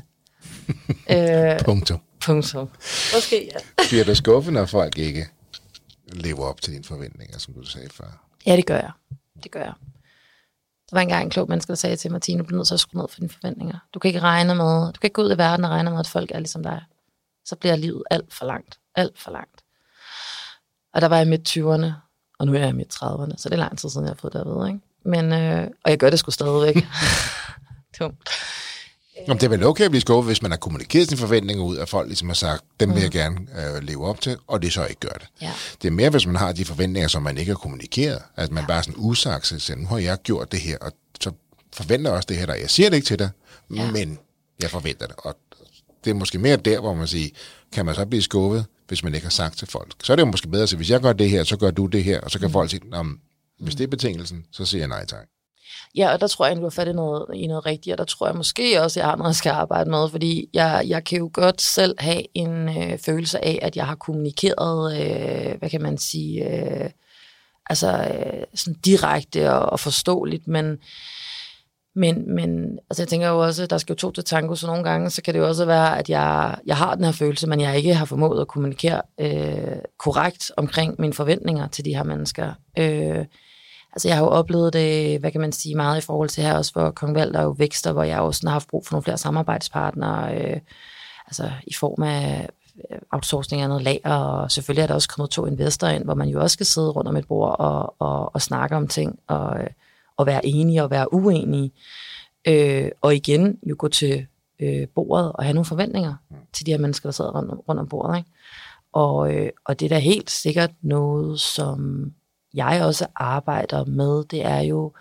øh, 1.12 1.60
punktum. 1.66 2.02
Punktum. 2.26 2.70
Måske, 3.14 3.52
ja. 3.54 3.86
Bliver 3.90 4.04
du 4.04 4.16
skuffet, 4.16 4.54
når 4.54 4.66
folk 4.66 4.98
ikke 4.98 5.28
lever 6.08 6.46
op 6.46 6.62
til 6.62 6.74
dine 6.74 6.84
forventninger, 6.84 7.40
som 7.40 7.54
du 7.54 7.64
sagde 7.64 7.90
før? 7.90 8.28
Ja, 8.46 8.56
det 8.56 8.66
gør 8.66 8.76
jeg. 8.76 8.92
Det 9.44 9.52
gør 9.52 9.60
jeg. 9.60 9.74
Der 10.96 11.00
var 11.00 11.04
engang 11.04 11.24
en 11.24 11.30
klog 11.30 11.50
menneske, 11.50 11.70
der 11.70 11.76
sagde 11.76 11.96
til 11.96 12.12
Martine, 12.12 12.40
du 12.40 12.44
bliver 12.44 12.58
nødt 12.58 12.68
til 12.68 12.74
at 12.74 12.80
skrue 12.80 13.02
ned 13.02 13.10
for 13.10 13.20
dine 13.20 13.30
forventninger. 13.30 13.78
Du 13.94 14.00
kan 14.00 14.08
ikke 14.10 14.20
regne 14.20 14.56
med, 14.56 14.86
du 14.94 15.00
kan 15.00 15.08
ikke 15.08 15.14
gå 15.14 15.22
ud 15.22 15.36
i 15.36 15.38
verden 15.38 15.66
og 15.66 15.72
regne 15.72 15.90
med, 15.92 16.00
at 16.00 16.08
folk 16.08 16.32
er 16.32 16.40
ligesom 16.40 16.64
dig. 16.64 16.82
Så 17.46 17.56
bliver 17.56 17.76
livet 17.76 18.04
alt 18.12 18.34
for 18.34 18.46
langt. 18.46 18.80
Alt 18.96 19.20
for 19.20 19.32
langt. 19.32 19.62
Og 20.94 21.02
der 21.02 21.08
var 21.08 21.18
jeg 21.18 21.28
midt 21.28 21.58
20'erne, 21.58 21.92
og 22.40 22.46
nu 22.46 22.54
er 22.54 22.60
jeg 22.60 22.70
i 22.70 22.72
midt 22.72 22.96
30'erne, 22.96 23.38
så 23.38 23.50
det 23.50 23.56
er 23.56 23.60
lang 23.60 23.78
tid 23.78 23.90
siden, 23.90 24.06
jeg 24.06 24.10
har 24.12 24.16
fået 24.16 24.34
det 24.34 24.40
at 24.40 24.46
vide. 24.46 24.68
Ikke? 24.68 24.80
Men, 25.06 25.34
øh, 25.34 25.68
og 25.84 25.92
jeg 25.92 25.98
gør 25.98 26.10
det 26.10 26.20
sgu 26.20 26.32
stadigvæk. 26.32 26.76
Dumt. 28.00 28.30
Jamen, 29.28 29.38
det 29.40 29.44
er 29.44 29.50
vel 29.50 29.64
okay 29.64 29.84
at 29.84 29.92
blive 29.92 30.02
skuffet, 30.02 30.30
hvis 30.30 30.42
man 30.42 30.52
har 30.52 30.58
kommunikeret 30.58 31.08
sine 31.08 31.20
forventninger 31.20 31.64
ud, 31.64 31.78
at 31.78 31.90
folk 31.90 32.08
ligesom 32.08 32.30
har 32.30 32.36
sagt, 32.36 32.64
dem 32.80 32.94
vil 32.94 33.00
jeg 33.00 33.08
mm. 33.08 33.12
gerne 33.12 33.76
øh, 33.76 33.84
leve 33.84 34.06
op 34.06 34.22
til, 34.22 34.38
og 34.48 34.62
det 34.62 34.74
så 34.74 34.86
ikke 34.86 35.00
gør 35.00 35.18
det. 35.20 35.28
Ja. 35.42 35.52
Det 35.82 35.88
er 35.88 35.92
mere, 35.92 36.10
hvis 36.10 36.26
man 36.26 36.36
har 36.36 36.52
de 36.52 36.66
forventninger, 36.66 37.08
som 37.08 37.24
man 37.24 37.38
ikke 37.38 37.52
har 37.52 37.58
kommunikeret, 37.58 38.22
at 38.36 38.52
man 38.52 38.64
ja. 38.64 38.68
bare 38.68 38.84
sådan 38.84 38.96
usagt 38.98 39.48
siger, 39.48 39.78
nu 39.78 39.88
har 39.88 39.98
jeg 39.98 40.18
gjort 40.24 40.52
det 40.52 40.60
her, 40.60 40.78
og 40.82 40.92
så 41.22 41.32
forventer 41.74 42.10
jeg 42.10 42.18
også 42.18 42.28
det 42.30 42.38
her 42.38 42.46
der. 42.46 42.54
Jeg 42.54 42.70
siger 42.70 42.90
det 42.90 42.96
ikke 42.96 43.08
til 43.08 43.20
dig, 43.20 43.30
ja. 43.76 43.92
men 43.92 44.20
jeg 44.62 44.70
forventer 44.70 45.08
det. 45.08 45.16
Og 45.18 45.38
det 46.06 46.10
er 46.10 46.16
måske 46.16 46.40
mere 46.40 46.58
der, 46.58 46.80
hvor 46.80 46.94
man 46.94 47.08
siger, 47.08 47.30
kan 47.72 47.86
man 47.86 47.96
så 47.96 48.06
blive 48.06 48.22
skuffet, 48.22 48.66
hvis 48.88 49.04
man 49.04 49.16
ikke 49.16 49.26
har 49.26 49.32
sagt 49.32 49.58
til 49.58 49.68
folk. 49.68 49.94
Så 50.04 50.14
er 50.14 50.16
det 50.16 50.22
jo 50.22 50.32
måske 50.32 50.48
bedre 50.48 50.64
at 50.64 50.70
sige, 50.70 50.78
hvis 50.78 50.90
jeg 50.90 51.02
gør 51.02 51.14
det 51.14 51.30
her, 51.30 51.44
så 51.44 51.58
gør 51.58 51.72
du 51.72 51.86
det 51.86 52.04
her, 52.04 52.22
og 52.22 52.32
så 52.32 52.40
kan 52.40 52.48
mm. 52.48 52.54
folk 52.54 52.70
sige, 52.70 52.82
hvis 53.60 53.76
det 53.76 53.84
er 53.84 53.88
betingelsen, 53.88 54.46
så 54.52 54.66
siger 54.66 54.82
jeg 54.82 54.88
nej 54.88 55.06
tak. 55.06 55.28
Ja, 55.96 56.14
og 56.14 56.22
der 56.22 56.28
tror 56.28 56.46
jeg, 56.46 56.50
egentlig, 56.50 56.62
du 56.62 56.66
har 56.66 56.84
fat 56.84 56.88
i 56.88 56.94
noget, 56.94 57.26
i 57.34 57.48
noget 57.48 57.66
rigtigt, 57.66 57.94
og 57.94 57.98
der 57.98 58.04
tror 58.04 58.28
jeg 58.28 58.36
måske 58.36 58.82
også, 58.82 59.00
at 59.00 59.02
jeg 59.02 59.10
har 59.10 59.16
noget, 59.18 59.30
jeg 59.30 59.36
skal 59.36 59.50
arbejde 59.50 59.90
med, 59.90 60.10
fordi 60.10 60.50
jeg, 60.54 60.84
jeg 60.88 61.04
kan 61.04 61.18
jo 61.18 61.30
godt 61.34 61.62
selv 61.62 61.96
have 62.00 62.24
en 62.34 62.70
øh, 62.78 63.00
følelse 63.00 63.46
af, 63.46 63.60
at 63.62 63.76
jeg 63.76 63.88
har 63.88 63.96
kommunikeret, 63.96 65.02
øh, 65.02 65.60
hvad 65.60 65.70
kan 65.70 65.82
man 65.82 65.98
sige, 65.98 66.50
øh, 66.50 66.90
altså 67.70 67.92
øh, 67.92 68.44
sådan 68.56 68.80
direkte 68.86 69.54
og, 69.54 69.70
og 69.70 69.80
forståeligt, 69.80 70.48
men 70.48 70.78
men, 71.98 72.36
men 72.36 72.80
altså 72.90 73.04
jeg 73.04 73.08
tænker 73.08 73.28
jo 73.28 73.40
også, 73.40 73.64
at 73.64 73.70
der 73.70 73.78
skal 73.78 73.94
jo 73.94 73.98
to 73.98 74.12
til 74.12 74.24
tango, 74.24 74.56
så 74.56 74.68
nogle 74.68 74.84
gange, 74.84 75.10
så 75.10 75.22
kan 75.22 75.34
det 75.34 75.40
jo 75.40 75.48
også 75.48 75.66
være, 75.66 76.00
at 76.00 76.10
jeg, 76.10 76.58
jeg 76.66 76.78
har 76.78 76.96
den 76.96 77.06
her 77.06 77.12
følelse, 77.12 77.48
men 77.48 77.62
jeg 77.62 77.78
ikke 77.78 77.94
har 77.94 78.06
formået 78.06 78.42
at 78.42 78.48
kommunikere 78.48 79.02
øh, 79.20 79.78
korrekt 80.00 80.52
omkring 80.58 80.96
mine 81.00 81.14
forventninger 81.14 81.68
til 81.68 81.86
de 81.86 81.96
her 81.96 82.04
mennesker. 82.04 82.54
Øh, 82.80 83.26
Altså 83.96 84.08
jeg 84.08 84.18
har 84.18 84.24
jo 84.24 84.30
oplevet 84.30 84.74
det, 84.74 85.20
hvad 85.20 85.32
kan 85.32 85.42
man 85.42 85.52
sige, 85.52 85.76
meget 85.76 85.98
i 85.98 86.06
forhold 86.06 86.30
til 86.30 86.44
her 86.44 86.58
også, 86.58 86.74
hvor 86.74 86.92
Kong 86.92 87.16
Valder 87.16 87.42
jo 87.42 87.50
vækster, 87.50 87.92
hvor 87.92 88.04
jeg 88.04 88.20
også 88.20 88.48
har 88.48 88.52
haft 88.52 88.68
brug 88.68 88.86
for 88.86 88.94
nogle 88.94 89.04
flere 89.04 89.18
samarbejdspartnere, 89.18 90.38
øh, 90.38 90.60
altså 91.28 91.52
i 91.68 91.74
form 91.74 92.04
af 92.04 92.50
øh, 92.92 92.98
outsourcing 93.12 93.62
af 93.62 93.70
noget 93.70 93.84
lager, 93.84 94.16
og 94.16 94.52
selvfølgelig 94.52 94.84
er 94.84 94.88
der 94.88 94.94
også 94.94 95.10
kommet 95.10 95.30
to 95.30 95.46
investorer 95.46 95.92
ind, 95.92 96.04
hvor 96.04 96.14
man 96.14 96.28
jo 96.28 96.42
også 96.42 96.54
skal 96.54 96.66
sidde 96.66 96.90
rundt 96.90 97.08
om 97.08 97.16
et 97.16 97.28
bord 97.28 97.56
og, 97.60 97.96
og, 98.00 98.36
og 98.36 98.42
snakke 98.42 98.76
om 98.76 98.88
ting, 98.88 99.20
og, 99.28 99.60
øh, 99.60 99.68
og 100.18 100.26
være 100.26 100.46
enige 100.46 100.84
og 100.84 100.92
være 100.92 101.14
uenige. 101.14 101.72
Øh, 102.48 102.92
og 103.02 103.16
igen 103.16 103.60
jo 103.70 103.76
gå 103.78 103.88
til 103.88 104.28
øh, 104.60 104.88
bordet 104.88 105.32
og 105.32 105.44
have 105.44 105.54
nogle 105.54 105.66
forventninger 105.66 106.14
til 106.54 106.66
de 106.66 106.72
her 106.72 106.78
mennesker, 106.78 107.08
der 107.08 107.12
sidder 107.12 107.32
rundt, 107.32 107.54
rundt 107.70 107.82
om 107.82 107.88
bordet. 107.88 108.18
Ikke? 108.18 108.30
Og, 108.94 109.36
øh, 109.36 109.50
og 109.66 109.80
det 109.80 109.86
er 109.86 109.90
da 109.90 110.00
helt 110.00 110.32
sikkert 110.32 110.72
noget, 110.82 111.40
som 111.40 112.12
jeg 112.56 112.84
også 112.86 113.08
arbejder 113.16 113.86
med, 113.86 114.24
det 114.24 114.46
er 114.46 114.60
jo, 114.60 114.94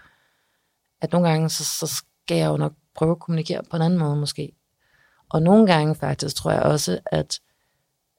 at 1.00 1.12
nogle 1.12 1.28
gange, 1.28 1.48
så, 1.48 1.64
så 1.64 1.86
skal 1.86 2.36
jeg 2.36 2.46
jo 2.46 2.56
nok 2.56 2.72
prøve 2.94 3.10
at 3.10 3.18
kommunikere 3.18 3.62
på 3.70 3.76
en 3.76 3.82
anden 3.82 3.98
måde 3.98 4.16
måske. 4.16 4.52
Og 5.28 5.42
nogle 5.42 5.66
gange 5.66 5.94
faktisk 5.94 6.36
tror 6.36 6.50
jeg 6.50 6.62
også, 6.62 6.98
at, 7.06 7.40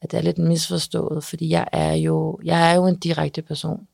at 0.01 0.11
det 0.11 0.17
er 0.17 0.21
lidt 0.21 0.37
misforstået, 0.37 1.23
fordi 1.23 1.49
jeg 1.49 1.67
er 1.71 1.93
jo, 1.93 2.39
jeg 2.43 2.71
er 2.71 2.75
jo 2.75 2.87
en 2.87 2.99
direkte 2.99 3.41
person. 3.41 3.87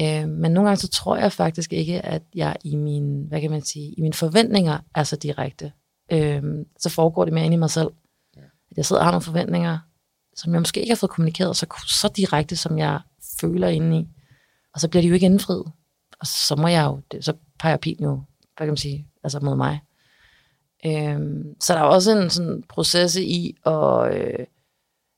Øh, 0.00 0.28
men 0.28 0.52
nogle 0.52 0.68
gange 0.68 0.80
så 0.80 0.88
tror 0.88 1.16
jeg 1.16 1.32
faktisk 1.32 1.72
ikke, 1.72 2.00
at 2.00 2.22
jeg 2.34 2.56
i 2.64 2.76
min, 2.76 3.24
hvad 3.28 3.40
kan 3.40 3.50
man 3.50 3.62
sige, 3.62 3.92
i 3.92 4.00
mine 4.00 4.14
forventninger 4.14 4.78
er 4.94 5.02
så 5.02 5.16
direkte. 5.16 5.72
Øh, 6.12 6.42
så 6.78 6.90
foregår 6.90 7.24
det 7.24 7.34
mere 7.34 7.44
ind 7.44 7.54
i 7.54 7.56
mig 7.56 7.70
selv. 7.70 7.90
At 8.70 8.76
jeg 8.76 8.86
sidder 8.86 9.00
og 9.00 9.06
har 9.06 9.12
nogle 9.12 9.22
forventninger, 9.22 9.78
som 10.36 10.52
jeg 10.52 10.60
måske 10.60 10.80
ikke 10.80 10.90
har 10.90 10.96
fået 10.96 11.10
kommunikeret 11.10 11.56
så, 11.56 11.66
så 11.86 12.12
direkte, 12.16 12.56
som 12.56 12.78
jeg 12.78 13.00
føler 13.40 13.68
inde 13.68 13.98
i. 13.98 14.08
Og 14.76 14.80
så 14.80 14.88
bliver 14.88 15.02
de 15.02 15.08
jo 15.08 15.14
ikke 15.14 15.26
indfriet. 15.26 15.72
Og 16.20 16.26
så 16.26 16.56
må 16.56 16.68
jeg 16.68 16.84
jo, 16.84 17.00
det, 17.12 17.24
så 17.24 17.32
peger 17.58 17.76
pilen 17.76 18.04
jo, 18.04 18.22
hvad 18.56 18.66
kan 18.66 18.68
man 18.68 18.76
sige, 18.76 19.06
altså 19.24 19.40
mod 19.40 19.56
mig. 19.56 19.80
Øhm, 20.86 21.60
så 21.60 21.72
der 21.72 21.80
er 21.80 21.84
også 21.84 22.18
en 22.18 22.30
sådan 22.30 22.62
proces 22.68 23.16
i, 23.16 23.56
og 23.64 24.16
øh, 24.16 24.46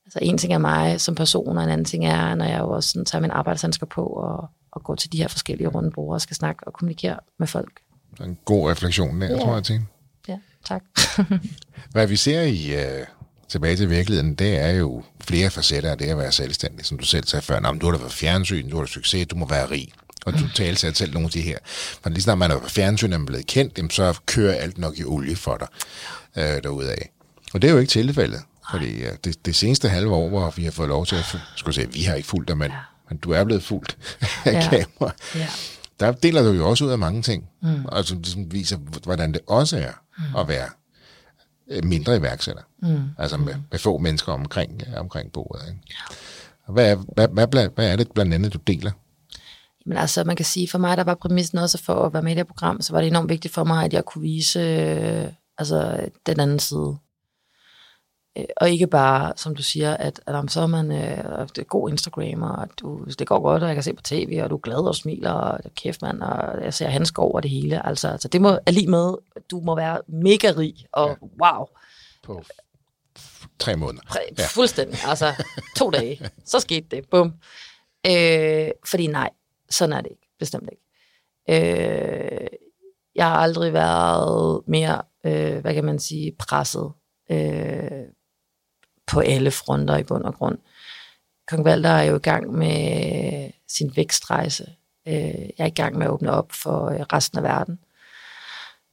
altså 0.04 0.18
en 0.22 0.38
ting 0.38 0.52
er 0.52 0.58
mig 0.58 1.00
som 1.00 1.14
person, 1.14 1.58
og 1.58 1.64
en 1.64 1.70
anden 1.70 1.84
ting 1.84 2.06
er, 2.06 2.34
når 2.34 2.44
jeg 2.44 2.58
jo 2.58 2.70
også 2.70 2.90
sådan, 2.90 3.04
tager 3.04 3.22
min 3.22 3.30
arbejdshandsker 3.30 3.86
på, 3.86 4.06
og, 4.06 4.48
og 4.70 4.82
går 4.84 4.94
til 4.94 5.12
de 5.12 5.18
her 5.18 5.28
forskellige 5.28 5.68
runde 5.68 5.90
brugere, 5.90 6.16
og 6.16 6.20
skal 6.20 6.36
snakke 6.36 6.66
og 6.66 6.72
kommunikere 6.72 7.20
med 7.38 7.46
folk. 7.46 7.80
En 8.20 8.38
god 8.44 8.70
refleksion 8.70 9.20
der, 9.20 9.30
ja. 9.30 9.38
tror 9.38 9.54
jeg, 9.54 9.64
til. 9.64 9.80
Ja, 10.28 10.38
tak. 10.64 10.82
Hvad 11.92 12.06
vi 12.06 12.16
ser 12.16 12.42
i, 12.42 12.74
uh, 12.74 13.06
tilbage 13.48 13.76
til 13.76 13.90
virkeligheden, 13.90 14.34
det 14.34 14.58
er 14.58 14.70
jo 14.70 15.02
flere 15.20 15.50
facetter 15.50 15.90
af 15.90 15.98
det 15.98 16.06
at 16.06 16.18
være 16.18 16.32
selvstændig, 16.32 16.86
som 16.86 16.98
du 16.98 17.04
selv 17.04 17.26
sagde 17.26 17.44
før. 17.44 17.60
Nå, 17.60 17.72
du 17.72 17.86
har 17.86 17.92
da 17.92 17.98
været 17.98 18.12
fjernsyn, 18.12 18.70
du 18.70 18.76
har 18.76 18.84
da 18.84 18.90
succes, 18.90 19.26
du 19.26 19.36
må 19.36 19.46
være 19.46 19.70
rig. 19.70 19.88
Og 20.26 20.32
du 20.32 20.48
taler 20.54 20.76
til 20.76 20.94
selv 20.94 21.12
nogle 21.12 21.26
af 21.26 21.30
de 21.30 21.40
her. 21.40 21.58
For 22.02 22.10
lige 22.10 22.22
snart 22.22 22.38
man 22.38 22.50
er 22.50 22.58
på 22.58 22.68
fjernsyn, 22.68 23.12
er 23.12 23.18
man 23.18 23.26
blevet 23.26 23.46
kendt, 23.46 23.78
jamen, 23.78 23.90
så 23.90 24.18
kører 24.26 24.54
alt 24.54 24.78
nok 24.78 24.98
i 24.98 25.04
olie 25.04 25.36
for 25.36 25.56
dig 25.56 25.68
øh, 26.36 26.62
derude 26.62 26.90
af. 26.90 27.10
Og 27.54 27.62
det 27.62 27.68
er 27.68 27.72
jo 27.72 27.78
ikke 27.78 27.90
tilfældet. 27.90 28.40
Fordi 28.70 28.98
ja, 28.98 29.10
det, 29.24 29.46
det 29.46 29.56
seneste 29.56 29.88
halve 29.88 30.14
år, 30.14 30.28
hvor 30.28 30.52
vi 30.56 30.64
har 30.64 30.70
fået 30.70 30.88
lov 30.88 31.06
til 31.06 31.16
at... 31.16 31.36
Skulle 31.56 31.74
sige, 31.74 31.92
vi 31.92 32.02
har 32.02 32.14
ikke 32.14 32.28
fulgt 32.28 32.48
dig, 32.48 32.58
men, 32.58 32.72
men 33.08 33.18
du 33.18 33.30
er 33.30 33.44
blevet 33.44 33.62
fuldt 33.62 33.98
af 34.44 34.52
ja. 34.52 34.68
kamera. 34.70 35.14
Ja. 35.34 35.48
Der 36.00 36.12
deler 36.12 36.42
du 36.42 36.52
jo 36.52 36.68
også 36.68 36.84
ud 36.84 36.90
af 36.90 36.98
mange 36.98 37.22
ting. 37.22 37.48
Mm. 37.62 37.84
Og 37.84 38.04
som 38.04 38.18
ligesom 38.18 38.52
viser, 38.52 38.76
hvordan 39.02 39.32
det 39.32 39.40
også 39.46 39.78
er 39.78 39.92
mm. 40.18 40.36
at 40.36 40.48
være 40.48 40.66
Øh, 40.66 40.77
mindre 41.82 42.16
iværksætter. 42.16 42.62
Mm. 42.82 43.00
Altså 43.18 43.36
med, 43.36 43.54
med 43.70 43.78
få 43.78 43.98
mennesker 43.98 44.32
omkring, 44.32 44.82
ja, 44.86 45.00
omkring 45.00 45.32
bordet. 45.32 45.68
Ikke? 45.68 45.80
Ja. 45.90 46.14
Hvad, 46.72 46.92
er, 46.92 46.96
hvad, 47.14 47.46
hvad, 47.48 47.68
hvad 47.74 47.92
er 47.92 47.96
det 47.96 48.12
blandt 48.14 48.34
andet, 48.34 48.52
du 48.52 48.58
deler? 48.66 48.90
Men 49.86 49.98
altså, 49.98 50.24
man 50.24 50.36
kan 50.36 50.44
sige, 50.44 50.68
for 50.68 50.78
mig, 50.78 50.96
der 50.96 51.04
var 51.04 51.14
præmissen 51.14 51.58
også 51.58 51.82
for 51.82 51.94
at 51.94 52.12
være 52.12 52.22
med 52.22 52.32
i 52.32 52.34
det 52.34 52.46
program, 52.46 52.80
så 52.80 52.92
var 52.92 53.00
det 53.00 53.08
enormt 53.08 53.28
vigtigt 53.28 53.54
for 53.54 53.64
mig, 53.64 53.84
at 53.84 53.92
jeg 53.92 54.04
kunne 54.04 54.22
vise 54.22 54.60
øh, 54.60 55.26
altså, 55.58 56.08
den 56.26 56.40
anden 56.40 56.58
side. 56.58 56.96
Øh, 58.38 58.44
og 58.56 58.70
ikke 58.70 58.86
bare, 58.86 59.32
som 59.36 59.54
du 59.54 59.62
siger, 59.62 59.96
at, 59.96 60.20
at 60.26 60.34
om 60.34 60.48
så 60.48 60.60
er 60.60 60.66
man 60.66 60.92
øh, 60.92 61.48
det 61.48 61.58
er 61.58 61.62
god 61.62 61.90
Instagrammer, 61.90 62.48
og 62.48 62.68
du, 62.80 63.04
det 63.18 63.26
går 63.26 63.40
godt, 63.40 63.62
og 63.62 63.68
jeg 63.68 63.76
kan 63.76 63.82
se 63.82 63.92
på 63.92 64.02
tv, 64.02 64.40
og 64.42 64.50
du 64.50 64.54
er 64.54 64.60
glad 64.60 64.76
og 64.78 64.94
smiler, 64.94 65.32
og 65.32 65.60
kæft 65.74 66.02
mand, 66.02 66.22
og 66.22 66.64
jeg 66.64 66.74
ser 66.74 66.88
hans 66.88 67.12
over 67.16 67.40
det 67.40 67.50
hele. 67.50 67.86
Altså, 67.86 68.08
altså 68.08 68.28
det 68.28 68.40
må 68.40 68.58
er 68.66 68.70
lige 68.70 68.90
med, 68.90 69.14
du 69.50 69.60
må 69.60 69.74
være 69.74 70.00
mega 70.08 70.52
rig, 70.56 70.74
og 70.92 71.08
ja. 71.08 71.26
wow. 71.44 71.66
På 72.22 72.42
tre 73.58 73.76
måneder. 73.76 74.02
Præ- 74.02 74.34
ja. 74.38 74.46
Fuldstændig. 74.46 74.98
Altså, 75.06 75.44
to 75.78 75.90
dage. 75.90 76.30
Så 76.44 76.60
skete 76.60 76.86
det. 76.90 77.08
Bum. 77.10 77.32
Øh, 78.06 78.70
fordi 78.90 79.06
nej, 79.06 79.30
sådan 79.70 79.92
er 79.92 80.00
det 80.00 80.10
ikke. 80.10 80.28
Bestemt 80.38 80.70
ikke. 80.72 80.82
Øh, 81.50 82.46
jeg 83.14 83.26
har 83.26 83.36
aldrig 83.36 83.72
været 83.72 84.62
mere, 84.66 85.02
øh, 85.26 85.58
hvad 85.58 85.74
kan 85.74 85.84
man 85.84 85.98
sige, 85.98 86.32
presset 86.38 86.92
øh, 87.30 88.02
på 89.10 89.20
alle 89.20 89.50
fronter 89.50 89.96
i 89.96 90.02
bund 90.02 90.24
og 90.24 90.34
grund. 90.34 90.58
Kong 91.48 91.64
Valder 91.64 91.90
er 91.90 92.02
jo 92.02 92.16
i 92.16 92.18
gang 92.18 92.52
med 92.52 93.50
sin 93.68 93.92
vækstrejse. 93.96 94.66
Øh, 95.08 95.14
jeg 95.14 95.52
er 95.58 95.66
i 95.66 95.70
gang 95.70 95.98
med 95.98 96.06
at 96.06 96.10
åbne 96.10 96.30
op 96.32 96.52
for 96.52 96.86
øh, 96.86 97.00
resten 97.00 97.38
af 97.38 97.44
verden. 97.44 97.78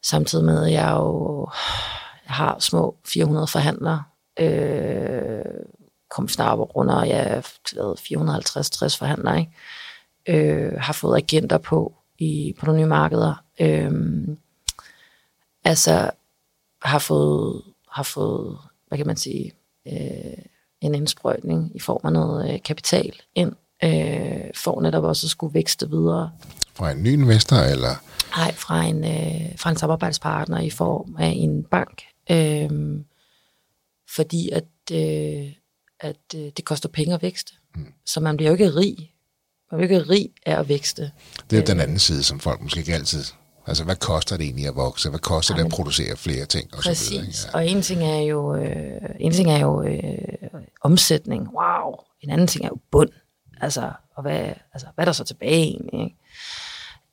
Samtidig 0.04 0.46
med, 0.46 0.66
at 0.66 0.72
jeg 0.72 0.92
jo 0.92 1.48
jeg 2.28 2.36
har 2.36 2.60
små 2.60 2.98
400 3.06 3.48
forhandlere. 3.48 4.04
Øh, 4.40 5.46
kom 6.10 6.28
snart 6.28 6.60
runder 6.60 7.04
jeg 7.04 7.44
450-60 7.68 8.98
forhandlere. 8.98 9.40
Ikke? 9.40 9.52
Øh, 10.28 10.74
har 10.80 10.94
fået 10.94 11.18
agenter 11.18 11.58
på 11.58 11.94
i, 12.18 12.56
på 12.60 12.66
nogle 12.66 12.82
nye 12.82 12.88
markeder. 12.88 13.44
Øh, 13.60 13.92
altså 15.64 16.12
har 16.82 17.00
fået, 17.00 17.64
har 17.92 18.04
fået, 18.04 18.58
hvad 18.88 18.98
kan 18.98 19.08
man 19.08 19.18
sige, 19.18 19.52
øh, 19.88 20.46
en 20.82 20.96
indsprøjtning 20.96 21.76
i 21.76 21.80
form 21.80 22.02
af 22.04 22.14
noget 22.14 22.54
øh, 22.54 22.60
kapital 22.64 23.14
ind, 23.36 23.52
øh, 23.84 24.52
for 24.56 24.82
netop 24.82 25.04
også 25.04 25.28
at 25.28 25.32
skulle 25.32 25.54
vækste 25.54 25.90
videre. 25.90 26.32
Fra 26.74 26.92
en 26.92 27.04
ny 27.04 27.14
investor, 27.14 27.58
eller? 27.58 28.04
Nej, 28.38 28.54
fra 28.54 28.84
en, 28.84 29.04
øh, 29.04 29.58
fra 29.58 29.70
en 29.70 29.78
samarbejdspartner 29.78 30.60
i 30.60 30.70
form 30.70 31.16
af 31.20 31.34
en 31.36 31.64
bank. 31.64 32.02
Øh, 32.32 33.00
fordi 34.16 34.50
at, 34.50 34.68
øh, 34.92 35.52
at 36.00 36.36
øh, 36.36 36.52
det 36.58 36.66
koster 36.66 36.90
penge 36.90 37.14
at 37.14 37.22
vækste. 37.22 37.54
Mm. 37.76 37.94
Så 38.06 38.20
man 38.20 38.38
bliver 38.38 38.50
jo 38.50 38.54
ikke 38.54 38.76
rig. 38.76 39.14
Man 39.72 39.78
bliver 39.78 39.94
jo 39.94 40.00
ikke 40.00 40.14
rig 40.14 40.30
af 40.46 40.60
at 40.60 40.70
vækste. 40.70 41.12
Det 41.50 41.58
er 41.58 41.62
jo 41.62 41.66
den 41.68 41.80
anden 41.80 42.00
side, 42.00 42.24
som 42.24 42.40
folk 42.40 42.62
måske 42.62 42.80
ikke 42.80 42.94
altid 42.94 43.24
Altså, 43.68 43.84
hvad 43.84 43.96
koster 43.96 44.38
det 44.38 44.44
egentlig 44.44 44.68
at 44.68 44.76
vokse? 44.76 45.10
Hvad 45.10 45.20
koster 45.20 45.54
Jamen, 45.54 45.66
det 45.66 45.72
at 45.72 45.76
producere 45.76 46.18
flere 46.18 46.46
ting? 46.46 46.74
Og 46.74 46.80
præcis. 46.84 47.08
Så 47.08 47.12
videre, 47.12 47.50
ja. 47.54 47.58
og 47.58 47.68
en 47.68 47.82
ting 47.82 48.04
er 48.04 48.20
jo, 48.20 48.56
øh, 48.56 49.10
en 49.20 49.32
ting 49.32 49.52
er 49.52 49.60
jo 49.60 49.84
øh, 49.84 50.62
omsætning. 50.82 51.42
Wow. 51.42 51.96
En 52.22 52.30
anden 52.30 52.48
ting 52.48 52.66
er 52.66 52.70
jo 52.70 52.78
bund. 52.92 53.10
Altså, 53.62 53.92
og 54.16 54.22
hvad, 54.22 54.40
altså, 54.74 54.88
hvad 54.96 55.04
er 55.04 55.06
der 55.06 55.12
så 55.12 55.24
tilbage 55.24 55.64
egentlig? 55.64 56.02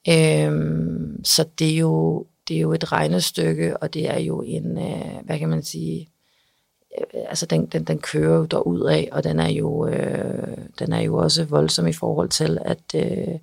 Ikke? 0.07 0.47
Øhm, 0.47 1.25
så 1.25 1.45
det 1.59 1.73
er, 1.73 1.77
jo, 1.77 2.27
det 2.49 2.57
er 2.57 2.61
jo 2.61 2.73
et 2.73 2.93
regnestykke, 2.93 3.77
og 3.77 3.95
det 3.95 4.11
er 4.11 4.19
jo 4.19 4.43
en, 4.47 4.79
øh, 4.79 5.25
hvad 5.25 5.39
kan 5.39 5.49
man 5.49 5.63
sige, 5.63 6.09
øh, 6.99 7.23
altså 7.29 7.47
den, 7.47 7.67
den, 7.67 7.85
den 7.85 7.99
kører 7.99 8.37
jo 8.37 8.45
derud 8.45 8.81
af, 8.81 9.09
og 9.13 9.25
den 9.25 9.41
er 9.41 9.49
jo, 9.49 9.87
øh, 9.87 10.59
den 10.79 10.93
er 10.93 11.01
jo 11.01 11.17
også 11.17 11.45
voldsom 11.45 11.87
i 11.87 11.93
forhold 11.93 12.29
til, 12.29 12.59
at 12.65 12.95
øh, 12.95 13.39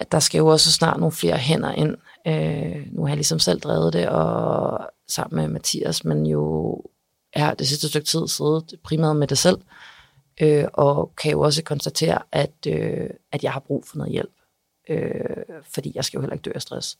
at 0.00 0.12
der 0.12 0.18
skal 0.20 0.38
jo 0.38 0.46
også 0.46 0.72
snart 0.72 0.98
nogle 0.98 1.12
flere 1.12 1.36
hænder 1.36 1.72
ind. 1.72 1.96
Øh, 2.26 2.86
nu 2.92 3.02
har 3.02 3.08
jeg 3.08 3.16
ligesom 3.16 3.38
selv 3.38 3.60
drevet 3.60 3.92
det, 3.92 4.08
og 4.08 4.80
sammen 5.08 5.42
med 5.42 5.48
Mathias, 5.48 6.04
men 6.04 6.26
jo 6.26 6.82
er 7.32 7.54
det 7.54 7.68
sidste 7.68 7.88
stykke 7.88 8.06
tid 8.06 8.28
siddet 8.28 8.74
primært 8.84 9.16
med 9.16 9.26
det 9.26 9.38
selv, 9.38 9.58
øh, 10.40 10.64
og 10.72 11.12
kan 11.16 11.30
jo 11.30 11.40
også 11.40 11.62
konstatere, 11.62 12.18
at, 12.32 12.52
øh, 12.66 13.10
at 13.32 13.44
jeg 13.44 13.52
har 13.52 13.60
brug 13.60 13.84
for 13.86 13.96
noget 13.96 14.12
hjælp, 14.12 14.32
øh, 14.88 15.60
fordi 15.74 15.92
jeg 15.94 16.04
skal 16.04 16.18
jo 16.18 16.20
heller 16.20 16.34
ikke 16.34 16.42
dø 16.42 16.52
af 16.54 16.62
stress. 16.62 16.98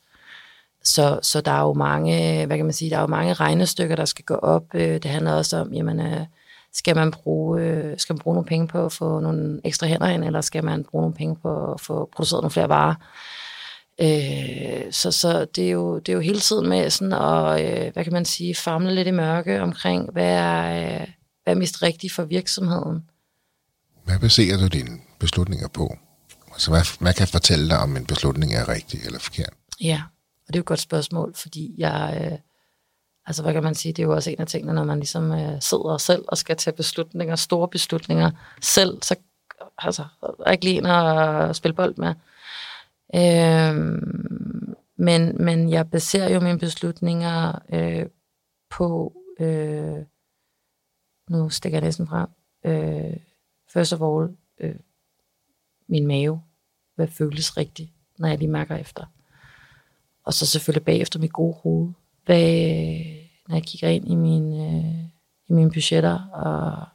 Så, 0.84 1.20
så 1.22 1.40
der 1.40 1.50
er 1.50 1.60
jo 1.60 1.72
mange, 1.72 2.46
hvad 2.46 2.56
kan 2.56 2.66
man 2.66 2.72
sige, 2.72 2.90
der 2.90 2.96
er 2.96 3.00
jo 3.00 3.06
mange 3.06 3.34
regnestykker, 3.34 3.96
der 3.96 4.04
skal 4.04 4.24
gå 4.24 4.34
op. 4.34 4.64
Øh, 4.74 4.94
det 4.94 5.04
handler 5.04 5.32
også 5.32 5.56
om, 5.56 5.74
jamen, 5.74 6.00
øh, 6.00 6.26
skal 6.72 6.96
man 6.96 7.10
bruge, 7.10 7.62
øh, 7.62 7.98
skal 7.98 8.14
man 8.14 8.18
bruge 8.18 8.34
nogle 8.34 8.48
penge 8.48 8.68
på 8.68 8.84
at 8.84 8.92
få 8.92 9.20
nogle 9.20 9.60
ekstra 9.64 9.86
hænder 9.86 10.08
ind, 10.08 10.24
eller 10.24 10.40
skal 10.40 10.64
man 10.64 10.84
bruge 10.84 11.02
nogle 11.02 11.14
penge 11.14 11.36
på 11.36 11.72
at 11.72 11.80
få 11.80 12.08
produceret 12.16 12.42
nogle 12.42 12.50
flere 12.50 12.68
varer? 12.68 12.94
Øh, 14.02 14.92
så 14.92 15.10
så 15.12 15.44
det, 15.44 15.66
er 15.66 15.70
jo, 15.70 15.98
det 15.98 16.08
er 16.08 16.12
jo 16.12 16.20
hele 16.20 16.40
tiden 16.40 16.68
med 16.68 16.90
sådan 16.90 17.12
at, 17.12 17.60
øh, 17.60 17.92
hvad 17.92 18.04
kan 18.04 18.12
man 18.12 18.24
sige, 18.24 18.54
famle 18.54 18.94
lidt 18.94 19.08
i 19.08 19.10
mørke 19.10 19.62
omkring, 19.62 20.12
hvad 20.12 20.34
er, 20.34 21.00
øh, 21.00 21.06
hvad 21.42 21.54
er 21.54 21.58
mest 21.58 21.82
rigtigt 21.82 22.12
for 22.12 22.22
virksomheden. 22.22 23.04
Hvad 24.04 24.18
baserer 24.18 24.58
du 24.58 24.66
dine 24.66 24.98
beslutninger 25.18 25.68
på? 25.68 25.96
Altså, 26.52 26.70
hvad, 26.70 26.98
hvad 27.00 27.14
kan 27.14 27.28
fortælle 27.28 27.68
dig, 27.68 27.78
om 27.78 27.96
en 27.96 28.06
beslutning 28.06 28.54
er 28.54 28.68
rigtig 28.68 29.00
eller 29.04 29.18
forkert? 29.18 29.52
Ja, 29.80 30.02
og 30.48 30.54
det 30.54 30.54
er 30.54 30.58
jo 30.58 30.62
et 30.62 30.66
godt 30.66 30.80
spørgsmål, 30.80 31.34
fordi 31.36 31.74
jeg, 31.78 32.20
øh, 32.24 32.38
Altså, 33.30 33.42
hvad 33.42 33.52
kan 33.52 33.62
man 33.62 33.74
sige? 33.74 33.92
Det 33.92 34.02
er 34.02 34.06
jo 34.06 34.14
også 34.14 34.30
en 34.30 34.40
af 34.40 34.46
tingene, 34.46 34.72
når 34.72 34.84
man 34.84 34.98
ligesom 34.98 35.32
øh, 35.32 35.60
sidder 35.60 35.96
selv 35.96 36.24
og 36.28 36.38
skal 36.38 36.56
tage 36.56 36.76
beslutninger, 36.76 37.36
store 37.36 37.68
beslutninger 37.68 38.30
selv, 38.60 39.02
så 39.02 39.16
altså, 39.78 40.04
er 40.46 40.52
ikke 40.52 40.64
lige 40.64 40.78
en 40.78 40.86
at 40.86 41.56
spille 41.56 41.74
bold 41.74 41.94
med. 41.96 42.14
Øhm, 43.14 44.74
men, 44.96 45.44
men 45.44 45.70
jeg 45.70 45.90
baserer 45.90 46.34
jo 46.34 46.40
mine 46.40 46.58
beslutninger 46.58 47.58
øh, 47.72 48.06
på, 48.70 49.12
øh, 49.40 50.04
nu 51.30 51.48
stikker 51.48 51.78
jeg 51.78 51.84
næsten 51.84 52.06
frem, 52.06 52.28
øh, 52.64 53.16
first 53.72 53.92
of 53.92 54.00
all, 54.00 54.36
øh, 54.60 54.80
min 55.88 56.06
mave, 56.06 56.42
hvad 56.94 57.08
føles 57.08 57.56
rigtigt, 57.56 57.90
når 58.18 58.28
jeg 58.28 58.38
lige 58.38 58.50
mærker 58.50 58.76
efter. 58.76 59.04
Og 60.24 60.34
så 60.34 60.46
selvfølgelig 60.46 60.84
bagefter 60.84 61.18
mit 61.18 61.32
gode 61.32 61.56
hoved, 61.62 61.92
hvad, 62.24 63.19
når 63.50 63.56
jeg 63.56 63.64
kigger 63.64 63.88
ind 63.88 64.10
i, 64.10 64.14
min, 64.14 64.60
øh, 64.60 65.04
i 65.48 65.52
mine 65.52 65.70
budgetter 65.70 66.18
og 66.32 66.86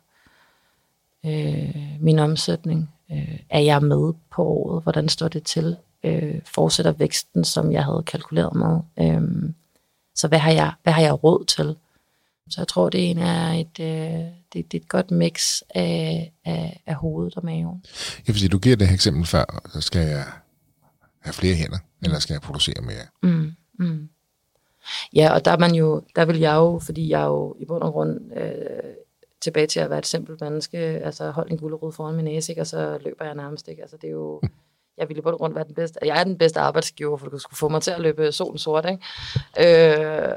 øh, 1.25 1.75
min 1.99 2.19
omsætning, 2.19 2.89
øh, 3.11 3.39
er 3.49 3.59
jeg 3.59 3.81
med 3.83 4.13
på 4.31 4.43
året? 4.43 4.83
Hvordan 4.83 5.09
står 5.09 5.27
det 5.27 5.43
til? 5.43 5.77
Øh, 6.03 6.41
fortsætter 6.45 6.91
væksten, 6.91 7.43
som 7.43 7.71
jeg 7.71 7.83
havde 7.83 8.03
kalkuleret 8.07 8.55
med? 8.55 8.79
Øh, 8.99 9.49
så 10.15 10.27
hvad 10.27 10.39
har, 10.39 10.51
jeg, 10.51 10.73
hvad 10.83 10.93
har 10.93 11.01
jeg 11.01 11.23
råd 11.23 11.45
til? 11.45 11.75
Så 12.49 12.61
jeg 12.61 12.67
tror, 12.67 12.89
det 12.89 13.11
er 13.11 13.51
et, 13.51 13.79
øh, 13.79 14.25
det, 14.53 14.71
det 14.71 14.73
er 14.73 14.81
et 14.81 14.89
godt 14.89 15.11
mix 15.11 15.61
af, 15.69 16.31
af, 16.45 16.81
af 16.85 16.95
hovedet 16.95 17.35
og 17.35 17.45
maven. 17.45 17.85
Vil 18.25 18.39
sige, 18.39 18.49
du 18.49 18.59
giver 18.59 18.75
det 18.75 18.87
her 18.87 18.93
eksempel 18.93 19.25
før, 19.25 19.69
så 19.73 19.81
skal 19.81 20.07
jeg 20.07 20.25
have 21.19 21.33
flere 21.33 21.55
hænder, 21.55 21.77
eller 22.01 22.19
skal 22.19 22.33
jeg 22.33 22.41
producere 22.41 22.81
mere? 22.81 23.05
Mm, 23.23 23.51
mm. 23.79 24.09
Ja, 25.13 25.33
og 25.33 25.45
der 25.45 25.51
er 25.51 25.57
man 25.57 25.75
jo, 25.75 26.01
der 26.15 26.25
vil 26.25 26.39
jeg 26.39 26.55
jo, 26.55 26.79
fordi 26.79 27.09
jeg 27.09 27.25
jo 27.25 27.55
i 27.59 27.65
bund 27.65 27.83
og 27.83 27.91
grund 27.91 28.37
øh, 28.37 28.93
tilbage 29.41 29.67
til 29.67 29.79
at 29.79 29.89
være 29.89 29.99
et 29.99 30.07
simpelt 30.07 30.41
menneske, 30.41 30.77
altså 30.77 31.31
hold 31.31 31.51
en 31.51 31.57
gulerod 31.57 31.91
foran 31.91 32.15
min 32.15 32.25
næse, 32.25 32.51
ikke? 32.51 32.61
og 32.61 32.67
så 32.67 32.97
løber 33.01 33.25
jeg 33.25 33.35
nærmest 33.35 33.67
ikke. 33.67 33.81
Altså 33.81 33.97
det 33.97 34.07
er 34.07 34.11
jo, 34.11 34.41
jeg 34.97 35.09
ville 35.09 35.19
i 35.19 35.21
bund 35.21 35.33
og 35.33 35.39
grund 35.39 35.53
være 35.53 35.63
den 35.63 35.75
bedste. 35.75 35.99
Jeg 36.05 36.19
er 36.19 36.23
den 36.23 36.37
bedste 36.37 36.59
arbejdsgiver, 36.59 37.17
for 37.17 37.29
du 37.29 37.37
skulle 37.37 37.57
få 37.57 37.69
mig 37.69 37.81
til 37.81 37.91
at 37.91 37.99
løbe 37.99 38.31
solen 38.31 38.57
sort. 38.57 38.85
Ikke? 38.89 39.03
Øh, 39.59 40.35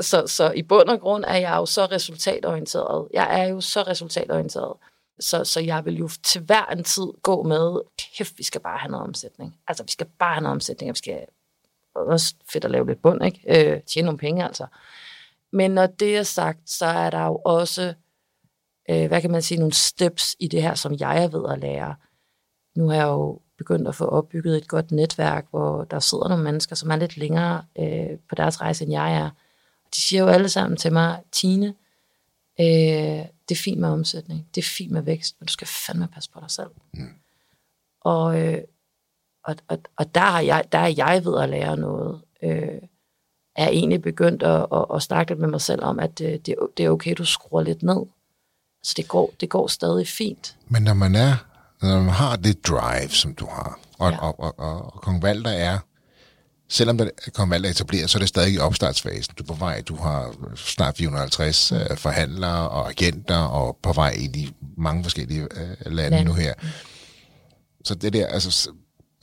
så, 0.00 0.26
så 0.26 0.50
i 0.50 0.62
bund 0.62 0.88
og 0.88 1.00
grund 1.00 1.24
er 1.26 1.36
jeg 1.36 1.56
jo 1.56 1.66
så 1.66 1.84
resultatorienteret. 1.84 3.08
Jeg 3.12 3.40
er 3.40 3.44
jo 3.44 3.60
så 3.60 3.82
resultatorienteret. 3.82 4.72
Så, 5.20 5.44
så 5.44 5.60
jeg 5.60 5.84
vil 5.84 5.98
jo 5.98 6.08
til 6.22 6.40
hver 6.40 6.66
en 6.66 6.84
tid 6.84 7.06
gå 7.22 7.42
med, 7.42 7.80
kæft, 8.16 8.38
vi 8.38 8.42
skal 8.42 8.60
bare 8.60 8.78
have 8.78 8.90
noget 8.90 9.06
omsætning. 9.06 9.56
Altså, 9.68 9.82
vi 9.82 9.90
skal 9.90 10.06
bare 10.18 10.34
have 10.34 10.42
noget 10.42 10.54
omsætning, 10.54 10.92
vi 10.92 10.98
skal 10.98 11.20
også 11.96 12.34
fedt 12.52 12.64
at 12.64 12.70
lave 12.70 12.86
lidt 12.86 13.02
bund, 13.02 13.24
ikke? 13.24 13.72
Øh, 13.74 13.82
tjene 13.82 14.06
nogle 14.06 14.18
penge 14.18 14.44
altså. 14.44 14.66
Men 15.52 15.70
når 15.70 15.86
det 15.86 16.16
er 16.16 16.22
sagt, 16.22 16.70
så 16.70 16.86
er 16.86 17.10
der 17.10 17.24
jo 17.24 17.40
også, 17.44 17.94
øh, 18.90 19.06
hvad 19.06 19.20
kan 19.20 19.30
man 19.30 19.42
sige, 19.42 19.58
nogle 19.58 19.72
steps 19.72 20.36
i 20.38 20.48
det 20.48 20.62
her, 20.62 20.74
som 20.74 20.94
jeg 21.00 21.24
er 21.24 21.28
ved 21.28 21.52
at 21.52 21.58
lære. 21.58 21.94
Nu 22.76 22.88
har 22.88 22.96
jeg 22.96 23.06
jo 23.06 23.40
begyndt 23.58 23.88
at 23.88 23.94
få 23.94 24.04
opbygget 24.04 24.56
et 24.56 24.68
godt 24.68 24.90
netværk, 24.90 25.46
hvor 25.50 25.84
der 25.84 26.00
sidder 26.00 26.28
nogle 26.28 26.44
mennesker, 26.44 26.76
som 26.76 26.90
er 26.90 26.96
lidt 26.96 27.16
længere 27.16 27.64
øh, 27.78 28.18
på 28.28 28.34
deres 28.34 28.60
rejse, 28.60 28.84
end 28.84 28.92
jeg 28.92 29.14
er. 29.14 29.30
De 29.94 30.00
siger 30.00 30.22
jo 30.22 30.28
alle 30.28 30.48
sammen 30.48 30.76
til 30.76 30.92
mig, 30.92 31.22
Tine, 31.32 31.74
øh, 32.60 33.26
det 33.48 33.50
er 33.50 33.62
fint 33.64 33.80
med 33.80 33.88
omsætning, 33.88 34.46
det 34.54 34.60
er 34.60 34.66
fint 34.76 34.92
med 34.92 35.02
vækst, 35.02 35.36
men 35.40 35.46
du 35.46 35.52
skal 35.52 35.66
fandme 35.66 36.08
passe 36.08 36.30
på 36.30 36.40
dig 36.40 36.50
selv. 36.50 36.70
Mm. 36.94 37.08
Og 38.00 38.40
øh, 38.40 38.60
og, 39.46 39.56
og, 39.68 39.78
og 39.98 40.14
der, 40.14 40.20
er 40.20 40.40
jeg, 40.40 40.64
der 40.72 40.78
er 40.78 40.94
jeg 40.96 41.24
ved 41.24 41.42
at 41.42 41.48
lære 41.48 41.76
noget. 41.76 42.20
Øh, 42.42 42.80
er 43.56 43.68
egentlig 43.68 44.02
begyndt 44.02 44.42
at, 44.42 44.66
at, 44.72 44.84
at 44.94 45.02
snakke 45.02 45.30
lidt 45.30 45.40
med 45.40 45.48
mig 45.48 45.60
selv 45.60 45.84
om, 45.84 45.98
at 45.98 46.18
det, 46.18 46.46
det 46.76 46.84
er 46.84 46.90
okay, 46.90 47.14
du 47.18 47.24
skruer 47.24 47.62
lidt 47.62 47.82
ned. 47.82 48.06
Så 48.82 48.94
det 48.96 49.08
går, 49.08 49.32
det 49.40 49.48
går 49.48 49.66
stadig 49.66 50.08
fint. 50.08 50.56
Men 50.68 50.82
når 50.82 50.94
man 50.94 51.14
er, 51.14 51.34
når 51.82 52.00
man 52.00 52.14
har 52.14 52.36
det 52.36 52.66
drive, 52.66 53.08
som 53.08 53.34
du 53.34 53.46
har, 53.46 53.80
og, 53.98 54.10
ja. 54.10 54.18
og, 54.18 54.40
og, 54.40 54.58
og, 54.58 54.94
og 54.94 55.02
Kong 55.02 55.22
Valder 55.22 55.50
er 55.50 55.78
selvom 56.68 56.98
der 56.98 57.08
kommer 57.34 57.54
valg 57.54 57.66
etableret, 57.66 58.10
så 58.10 58.18
er 58.18 58.20
det 58.20 58.28
stadig 58.28 58.54
i 58.54 58.58
opstartsfasen. 58.58 59.34
Du 59.38 59.42
er 59.42 59.46
på 59.46 59.54
vej, 59.54 59.80
du 59.80 59.96
har 59.96 60.34
snart 60.56 60.96
450 60.96 61.72
mm. 61.72 61.76
uh, 61.76 61.96
forhandlere 61.96 62.68
og 62.68 62.88
agenter, 62.88 63.38
og 63.38 63.78
på 63.82 63.92
vej 63.92 64.10
ind 64.10 64.36
i 64.36 64.54
mange 64.76 65.02
forskellige 65.02 65.42
uh, 65.42 65.92
lande 65.92 66.16
Land. 66.16 66.28
nu 66.28 66.32
her. 66.32 66.54
Så 67.84 67.94
det 67.94 68.12
der, 68.12 68.26
altså, 68.26 68.70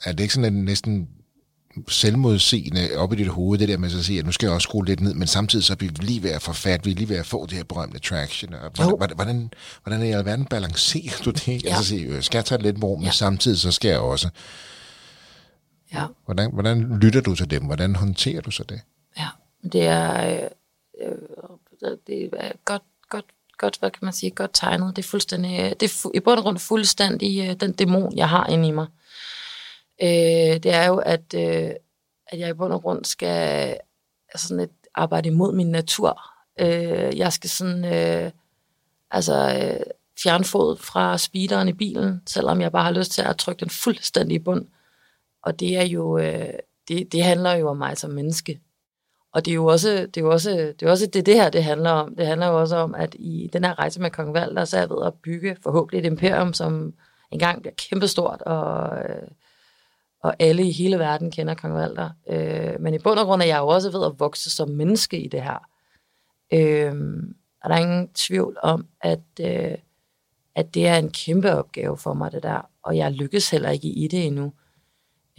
er 0.04 0.12
det 0.12 0.20
ikke 0.20 0.34
sådan 0.34 0.54
en 0.54 0.64
næsten 0.64 1.08
selvmodsigende 1.88 2.88
op 2.96 3.12
i 3.12 3.16
dit 3.16 3.28
hoved, 3.28 3.58
det 3.58 3.68
der 3.68 3.76
med 3.76 3.98
at 3.98 4.04
sige, 4.04 4.18
at 4.18 4.26
nu 4.26 4.32
skal 4.32 4.46
jeg 4.46 4.54
også 4.54 4.66
skrue 4.66 4.86
lidt 4.86 5.00
ned, 5.00 5.14
men 5.14 5.28
samtidig 5.28 5.64
så 5.64 5.72
er 5.72 5.76
vi 5.76 5.86
lige 5.86 6.22
ved 6.22 6.30
at 6.30 6.42
få 6.42 6.52
fat, 6.52 6.86
vi 6.86 6.90
er 6.90 6.94
lige 6.94 7.08
ved 7.08 7.16
at 7.16 7.26
få 7.26 7.46
det 7.46 7.52
her 7.52 7.64
berømte 7.64 7.98
traction. 7.98 8.54
Og 8.54 8.70
hvordan, 8.70 9.16
hvordan, 9.16 9.52
hvordan 9.82 10.00
er 10.00 10.04
i 10.04 10.10
alverden 10.10 10.44
balancerer 10.44 11.22
du 11.24 11.30
det? 11.30 11.64
Ja. 11.64 11.68
Altså 11.68 11.84
sige, 11.84 12.22
skal 12.22 12.38
jeg 12.38 12.44
tage 12.44 12.62
lidt 12.62 12.84
rum, 12.84 12.98
men 12.98 13.04
ja. 13.04 13.10
samtidig 13.10 13.58
så 13.58 13.72
skal 13.72 13.88
jeg 13.88 13.98
også. 13.98 14.28
Ja. 15.92 16.06
Hvordan, 16.24 16.50
hvordan 16.52 16.98
lytter 16.98 17.20
du 17.20 17.34
til 17.34 17.50
dem? 17.50 17.64
Hvordan 17.64 17.96
håndterer 17.96 18.40
du 18.40 18.50
så 18.50 18.64
det? 18.68 18.80
Ja, 19.18 19.28
det 19.72 19.86
er, 19.86 20.30
øh, 20.30 21.08
øh 21.08 21.96
det 22.06 22.30
er 22.38 22.52
godt, 22.64 22.82
godt, 23.10 23.24
godt, 23.58 23.76
hvad 23.80 23.90
kan 23.90 24.00
man 24.02 24.12
sige, 24.12 24.30
godt 24.30 24.50
tegnet. 24.54 24.96
Det 24.96 25.04
er 25.04 25.08
fuldstændig, 25.08 25.60
øh, 25.60 25.70
det 25.70 25.82
er 25.82 25.88
fu- 25.88 26.10
i 26.14 26.20
bund 26.20 26.38
og 26.38 26.42
grund 26.42 26.58
fuldstændig 26.58 27.48
øh, 27.48 27.60
den 27.60 27.72
dæmon, 27.72 28.16
jeg 28.16 28.28
har 28.28 28.46
inde 28.46 28.68
i 28.68 28.70
mig 28.70 28.86
øh, 30.02 30.62
det 30.62 30.74
er 30.74 30.86
jo, 30.86 30.96
at, 30.96 31.34
øh, 31.34 31.70
at 32.26 32.38
jeg 32.38 32.50
i 32.50 32.52
bund 32.52 32.72
og 32.72 32.82
grund 32.82 33.04
skal 33.04 33.78
altså 34.28 34.48
sådan 34.48 34.64
et, 34.64 34.70
arbejde 34.94 35.28
imod 35.28 35.52
min 35.52 35.70
natur. 35.70 36.20
Øh, 36.60 37.18
jeg 37.18 37.32
skal 37.32 37.50
sådan, 37.50 37.84
øh, 37.84 38.30
altså 39.10 39.34
øh, 39.62 39.86
fjernfod 40.22 40.76
fra 40.76 41.18
speederen 41.18 41.68
i 41.68 41.72
bilen, 41.72 42.22
selvom 42.26 42.60
jeg 42.60 42.72
bare 42.72 42.84
har 42.84 42.90
lyst 42.90 43.12
til 43.12 43.22
at 43.22 43.36
trykke 43.36 43.60
den 43.60 43.70
fuldstændig 43.70 44.34
i 44.34 44.38
bund. 44.38 44.66
Og 45.42 45.60
det 45.60 45.76
er 45.76 45.84
jo, 45.84 46.18
øh, 46.18 46.52
det, 46.88 47.12
det 47.12 47.24
handler 47.24 47.52
jo 47.52 47.68
om 47.68 47.76
mig 47.76 47.98
som 47.98 48.10
menneske. 48.10 48.60
Og 49.32 49.44
det 49.44 49.50
er 49.50 49.54
jo 49.54 49.66
også 49.66 49.88
det, 49.90 50.16
er 50.16 50.20
jo 50.20 50.30
også, 50.30 50.50
det, 50.50 50.82
er 50.82 50.90
også 50.90 51.06
det, 51.06 51.26
det 51.26 51.34
her 51.34 51.50
det 51.50 51.64
handler 51.64 51.90
om. 51.90 52.16
Det 52.16 52.26
handler 52.26 52.46
jo 52.46 52.60
også 52.60 52.76
om, 52.76 52.94
at 52.94 53.14
i 53.18 53.50
den 53.52 53.64
her 53.64 53.78
rejse 53.78 54.00
med 54.00 54.10
Kong 54.10 54.34
Valder, 54.34 54.64
så 54.64 54.76
er 54.76 54.80
jeg 54.80 54.90
ved 54.90 55.06
at 55.06 55.14
bygge 55.14 55.56
forhåbentlig 55.62 55.98
et 55.98 56.06
imperium, 56.06 56.52
som 56.52 56.94
engang 57.30 57.60
bliver 57.60 57.74
kæmpestort 57.74 58.42
og 58.42 58.98
øh, 58.98 59.28
og 60.24 60.36
alle 60.38 60.64
i 60.64 60.72
hele 60.72 60.98
verden 60.98 61.30
kender 61.30 61.54
Kong 61.54 61.74
Valder. 61.74 62.10
Øh, 62.30 62.80
men 62.80 62.94
i 62.94 62.98
bund 62.98 63.18
og 63.18 63.26
grund 63.26 63.42
er 63.42 63.46
jeg 63.46 63.58
jo 63.58 63.66
også 63.66 63.90
ved 63.90 64.06
at 64.06 64.20
vokse 64.20 64.50
som 64.50 64.68
menneske 64.68 65.18
i 65.18 65.28
det 65.28 65.42
her. 65.42 65.68
Øh, 66.52 66.94
og 67.62 67.70
der 67.70 67.76
er 67.76 67.80
ingen 67.80 68.08
tvivl 68.14 68.56
om, 68.62 68.86
at, 69.00 69.20
øh, 69.40 69.74
at 70.54 70.74
det 70.74 70.86
er 70.86 70.96
en 70.96 71.10
kæmpe 71.10 71.52
opgave 71.52 71.96
for 71.96 72.14
mig, 72.14 72.32
det 72.32 72.42
der. 72.42 72.68
Og 72.82 72.96
jeg 72.96 73.12
lykkes 73.12 73.50
heller 73.50 73.70
ikke 73.70 73.88
i 73.88 74.08
det 74.08 74.26
endnu. 74.26 74.52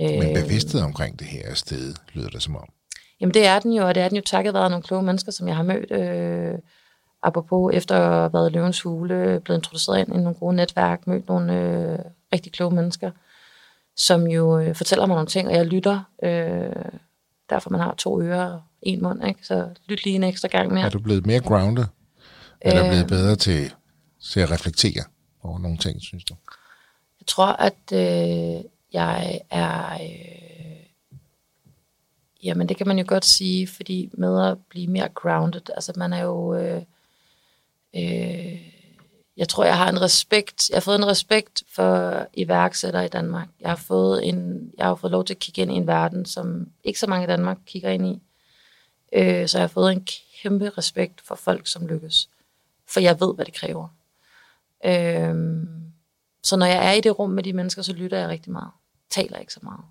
Øh, 0.01 0.19
men 0.19 0.33
bevidsthed 0.33 0.81
omkring 0.81 1.19
det 1.19 1.27
her 1.27 1.53
sted, 1.53 1.95
lyder 2.13 2.29
det 2.29 2.41
som 2.41 2.55
om. 2.55 2.69
Jamen 3.21 3.33
det 3.33 3.45
er 3.45 3.59
den 3.59 3.73
jo, 3.73 3.87
og 3.87 3.95
det 3.95 4.03
er 4.03 4.07
den 4.07 4.15
jo 4.15 4.23
takket 4.25 4.53
være 4.53 4.69
nogle 4.69 4.83
kloge 4.83 5.03
mennesker, 5.03 5.31
som 5.31 5.47
jeg 5.47 5.55
har 5.55 5.63
mødt. 5.63 5.91
Øh, 5.91 6.59
apropos 7.23 7.75
efter 7.75 7.95
at 7.95 8.11
have 8.11 8.33
været 8.33 8.51
løvens 8.51 8.81
hule, 8.81 9.41
blevet 9.45 9.59
introduceret 9.59 9.99
ind 9.99 10.07
i 10.07 10.17
nogle 10.17 10.33
gode 10.33 10.55
netværk, 10.55 11.07
mødt 11.07 11.27
nogle 11.27 11.59
øh, 11.59 11.99
rigtig 12.33 12.51
kloge 12.51 12.75
mennesker 12.75 13.11
som 13.95 14.27
jo 14.27 14.59
øh, 14.59 14.75
fortæller 14.75 15.05
mig 15.05 15.15
nogle 15.15 15.27
ting, 15.27 15.47
og 15.47 15.53
jeg 15.55 15.65
lytter. 15.65 16.03
Øh, 16.23 16.85
derfor 17.49 17.69
man 17.69 17.79
har 17.79 17.95
to 17.97 18.21
ører 18.21 18.51
og 18.51 18.61
en 18.81 19.03
mund, 19.03 19.27
ikke? 19.27 19.45
så 19.45 19.69
lyt 19.87 20.05
lige 20.05 20.15
en 20.15 20.23
ekstra 20.23 20.47
gang 20.47 20.73
mere. 20.73 20.85
Er 20.85 20.89
du 20.89 20.99
blevet 20.99 21.25
mere 21.25 21.39
grounded? 21.39 21.85
Eller 22.61 22.79
er 22.79 22.83
du 22.83 22.89
blevet 22.89 23.03
øh. 23.03 23.09
bedre 23.09 23.35
til, 23.35 23.73
til 24.21 24.39
at 24.39 24.51
reflektere 24.51 25.03
over 25.43 25.59
nogle 25.59 25.77
ting, 25.77 26.01
synes 26.01 26.23
du? 26.23 26.35
Jeg 27.19 27.27
tror, 27.27 27.45
at 27.45 27.91
øh, 27.93 28.63
jeg 28.93 29.39
er... 29.49 29.93
Øh, 29.93 30.85
jamen, 32.43 32.69
det 32.69 32.77
kan 32.77 32.87
man 32.87 32.99
jo 32.99 33.05
godt 33.07 33.25
sige, 33.25 33.67
fordi 33.67 34.09
med 34.13 34.47
at 34.47 34.57
blive 34.69 34.87
mere 34.87 35.09
grounded, 35.09 35.61
altså 35.75 35.93
man 35.95 36.13
er 36.13 36.23
jo... 36.23 36.55
Øh, 36.55 36.81
øh, 37.95 38.74
jeg 39.37 39.49
tror, 39.49 39.65
jeg 39.65 39.77
har 39.77 39.89
en 39.89 40.01
respekt, 40.01 40.69
jeg 40.69 40.75
har 40.75 40.81
fået 40.81 40.95
en 40.95 41.07
respekt 41.07 41.63
for 41.69 42.25
iværksættere 42.33 43.05
i 43.05 43.09
Danmark. 43.09 43.47
Jeg 43.59 43.69
har 43.69 43.75
fået 43.75 44.27
en, 44.27 44.71
jeg 44.77 44.85
har 44.85 44.95
fået 44.95 45.11
lov 45.11 45.25
til 45.25 45.33
at 45.33 45.39
kigge 45.39 45.61
ind 45.61 45.71
i 45.71 45.75
en 45.75 45.87
verden, 45.87 46.25
som 46.25 46.67
ikke 46.83 46.99
så 46.99 47.07
mange 47.07 47.23
i 47.23 47.27
Danmark 47.27 47.57
kigger 47.65 47.89
ind 47.89 48.07
i. 48.07 48.21
Øh, 49.13 49.47
så 49.47 49.57
jeg 49.57 49.63
har 49.63 49.67
fået 49.67 49.91
en 49.91 50.07
kæmpe 50.41 50.69
respekt 50.69 51.21
for 51.21 51.35
folk, 51.35 51.67
som 51.67 51.87
lykkes. 51.87 52.29
For 52.87 52.99
jeg 52.99 53.19
ved, 53.19 53.35
hvad 53.35 53.45
det 53.45 53.53
kræver. 53.53 53.87
Øh, 54.85 55.65
så 56.43 56.55
når 56.55 56.65
jeg 56.65 56.87
er 56.87 56.91
i 56.91 57.01
det 57.01 57.19
rum 57.19 57.29
med 57.29 57.43
de 57.43 57.53
mennesker, 57.53 57.81
så 57.81 57.93
lytter 57.93 58.17
jeg 58.17 58.29
rigtig 58.29 58.51
meget. 58.51 58.71
Taler 59.09 59.37
ikke 59.37 59.53
så 59.53 59.59
meget. 59.63 59.81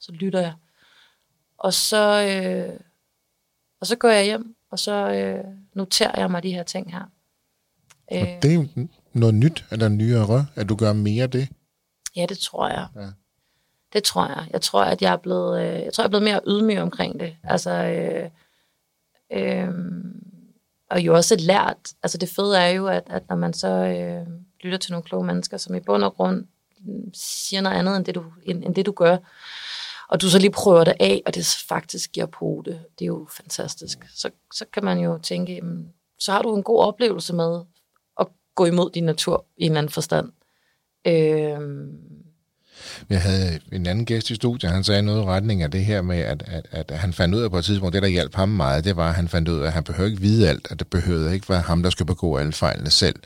Så 0.00 0.12
lytter 0.12 0.40
jeg. 0.40 0.54
Og 1.58 1.72
så, 1.72 2.26
øh, 2.28 2.80
og 3.80 3.86
så 3.86 3.96
går 3.96 4.08
jeg 4.08 4.24
hjem, 4.24 4.56
og 4.70 4.78
så 4.78 4.92
øh, 4.92 5.44
noterer 5.74 6.20
jeg 6.20 6.30
mig 6.30 6.42
de 6.42 6.52
her 6.52 6.62
ting 6.62 6.92
her. 6.92 7.04
Og 8.20 8.42
det 8.42 8.54
er 8.54 8.86
noget 9.12 9.34
nyt, 9.34 9.64
eller 9.70 9.88
nyere, 9.88 10.46
at 10.54 10.68
du 10.68 10.76
gør 10.76 10.92
mere 10.92 11.22
af 11.22 11.30
det. 11.30 11.48
Ja, 12.16 12.26
det 12.28 12.38
tror 12.38 12.68
jeg. 12.68 12.86
Ja. 12.96 13.08
Det 13.92 14.02
tror 14.02 14.26
jeg. 14.26 14.46
Jeg 14.50 14.60
tror, 14.60 14.84
at 14.84 15.02
jeg 15.02 15.12
er 15.12 15.16
blevet, 15.16 15.60
øh, 15.60 15.82
jeg 15.82 15.92
tror, 15.92 16.02
jeg 16.02 16.06
er 16.06 16.10
blevet 16.10 16.24
mere 16.24 16.40
ydmyg 16.46 16.78
omkring 16.78 17.20
det. 17.20 17.36
Altså, 17.44 17.70
øh, 17.70 18.30
øh, 19.32 19.68
og 20.90 21.00
jo 21.00 21.14
også 21.14 21.36
lært, 21.38 21.92
altså 22.02 22.18
det 22.18 22.28
fede 22.28 22.58
er 22.58 22.68
jo, 22.68 22.86
at, 22.86 23.02
at 23.06 23.22
når 23.28 23.36
man 23.36 23.52
så 23.52 23.68
øh, 23.68 24.26
lytter 24.60 24.78
til 24.78 24.92
nogle 24.92 25.04
kloge 25.04 25.24
mennesker, 25.24 25.56
som 25.56 25.74
i 25.74 25.80
bund 25.80 26.04
og 26.04 26.14
grund 26.14 26.46
siger 27.14 27.60
noget 27.60 27.76
andet, 27.76 27.96
end 27.96 28.04
det 28.04 28.14
du, 28.14 28.24
end, 28.42 28.64
end 28.64 28.74
det, 28.74 28.86
du 28.86 28.92
gør, 28.92 29.16
og 30.08 30.20
du 30.20 30.30
så 30.30 30.38
lige 30.38 30.50
prøver 30.50 30.84
det 30.84 30.94
af, 31.00 31.22
og 31.26 31.34
det 31.34 31.64
faktisk 31.68 32.12
giver 32.12 32.26
på 32.26 32.62
det, 32.64 32.80
det 32.98 33.04
er 33.04 33.06
jo 33.06 33.28
fantastisk. 33.36 33.98
Så, 34.14 34.30
så 34.54 34.64
kan 34.72 34.84
man 34.84 34.98
jo 34.98 35.18
tænke, 35.22 35.54
jamen, 35.54 35.92
så 36.18 36.32
har 36.32 36.42
du 36.42 36.56
en 36.56 36.62
god 36.62 36.78
oplevelse 36.78 37.34
med, 37.34 37.60
gå 38.54 38.66
imod 38.66 38.90
din 38.90 39.04
natur 39.04 39.46
i 39.56 39.64
en 39.64 39.70
eller 39.70 39.78
anden 39.78 39.92
forstand. 39.92 40.28
Øh, 41.06 41.58
jeg 43.10 43.22
havde 43.22 43.60
en 43.72 43.86
anden 43.86 44.04
gæst 44.04 44.30
i 44.30 44.34
studiet, 44.34 44.72
han 44.72 44.84
sagde 44.84 45.02
noget 45.02 45.22
i 45.22 45.24
retning 45.24 45.62
af 45.62 45.70
det 45.70 45.84
her 45.84 46.02
med, 46.02 46.18
at, 46.18 46.42
at, 46.46 46.66
at 46.70 46.98
han 46.98 47.12
fandt 47.12 47.34
ud 47.34 47.42
af 47.42 47.50
på 47.50 47.58
et 47.58 47.64
tidspunkt, 47.64 47.94
det 47.94 48.02
der 48.02 48.08
hjalp 48.08 48.34
ham 48.34 48.48
meget, 48.48 48.84
det 48.84 48.96
var, 48.96 49.08
at 49.08 49.14
han 49.14 49.28
fandt 49.28 49.48
ud 49.48 49.60
af, 49.60 49.66
at 49.66 49.72
han 49.72 49.84
behøver 49.84 50.10
ikke 50.10 50.22
vide 50.22 50.48
alt, 50.48 50.68
at 50.70 50.78
det 50.78 50.86
behøvede 50.86 51.34
ikke 51.34 51.48
være 51.48 51.60
ham, 51.60 51.82
der 51.82 51.90
skal 51.90 52.06
begå 52.06 52.36
alle 52.36 52.52
fejlene 52.52 52.90
selv. 52.90 53.16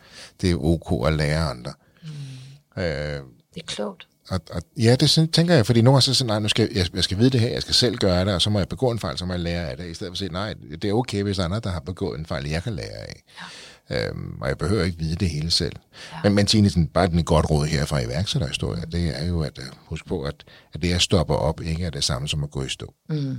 Det 0.40 0.50
er 0.50 0.64
ok 0.64 1.06
at 1.06 1.12
lære 1.12 1.50
andre. 1.50 1.72
Mm. 2.02 2.82
Øh, 2.82 3.20
det 3.54 3.62
er 3.62 3.66
klogt. 3.66 4.06
Og, 4.28 4.40
og, 4.50 4.62
ja, 4.76 4.96
det 5.00 5.30
tænker 5.32 5.54
jeg, 5.54 5.66
fordi 5.66 5.80
nogle 5.80 5.94
gange 5.94 6.02
så 6.02 6.14
siger 6.14 6.26
nej, 6.26 6.38
nu 6.38 6.48
skal 6.48 6.68
jeg, 6.74 6.94
jeg 6.94 7.04
skal 7.04 7.18
vide 7.18 7.30
det 7.30 7.40
her, 7.40 7.48
jeg 7.48 7.62
skal 7.62 7.74
selv 7.74 7.96
gøre 7.96 8.24
det, 8.24 8.34
og 8.34 8.42
så 8.42 8.50
må 8.50 8.58
jeg 8.58 8.68
begå 8.68 8.90
en 8.90 8.98
fejl, 8.98 9.18
så 9.18 9.26
må 9.26 9.32
jeg 9.32 9.40
lære 9.40 9.70
af 9.70 9.76
det, 9.76 9.86
i 9.86 9.94
stedet 9.94 10.10
for 10.10 10.14
at 10.14 10.18
sige, 10.18 10.32
nej, 10.32 10.54
det 10.82 10.84
er 10.84 10.92
okay, 10.92 11.22
hvis 11.22 11.38
andre, 11.38 11.60
der 11.60 11.70
har 11.70 11.80
begået 11.80 12.18
en 12.18 12.26
fejl, 12.26 12.48
jeg 12.48 12.62
kan 12.62 12.72
lære 12.72 12.86
af. 12.86 13.22
Ja. 13.40 13.44
Øhm, 13.90 14.38
og 14.40 14.48
jeg 14.48 14.58
behøver 14.58 14.84
ikke 14.84 14.98
vide 14.98 15.16
det 15.16 15.30
hele 15.30 15.50
selv. 15.50 15.72
Ja. 16.12 16.16
Men, 16.22 16.34
men 16.34 16.46
Tine, 16.46 16.70
sådan, 16.70 16.86
bare 16.86 17.06
den 17.06 17.24
godt 17.24 17.50
råd 17.50 17.66
her 17.66 17.84
fra 17.84 18.00
iværksætterhistorie, 18.00 18.82
det 18.92 19.20
er 19.20 19.26
jo 19.26 19.40
at 19.40 19.58
uh, 19.58 19.64
huske 19.76 20.08
på, 20.08 20.22
at, 20.22 20.44
at 20.74 20.82
det 20.82 20.92
at 20.92 21.02
stopper 21.02 21.34
op 21.34 21.60
ikke 21.60 21.84
er 21.84 21.90
det 21.90 22.04
samme 22.04 22.28
som 22.28 22.44
at 22.44 22.50
gå 22.50 22.62
i 22.62 22.68
stå. 22.68 22.94
Mm. 23.08 23.36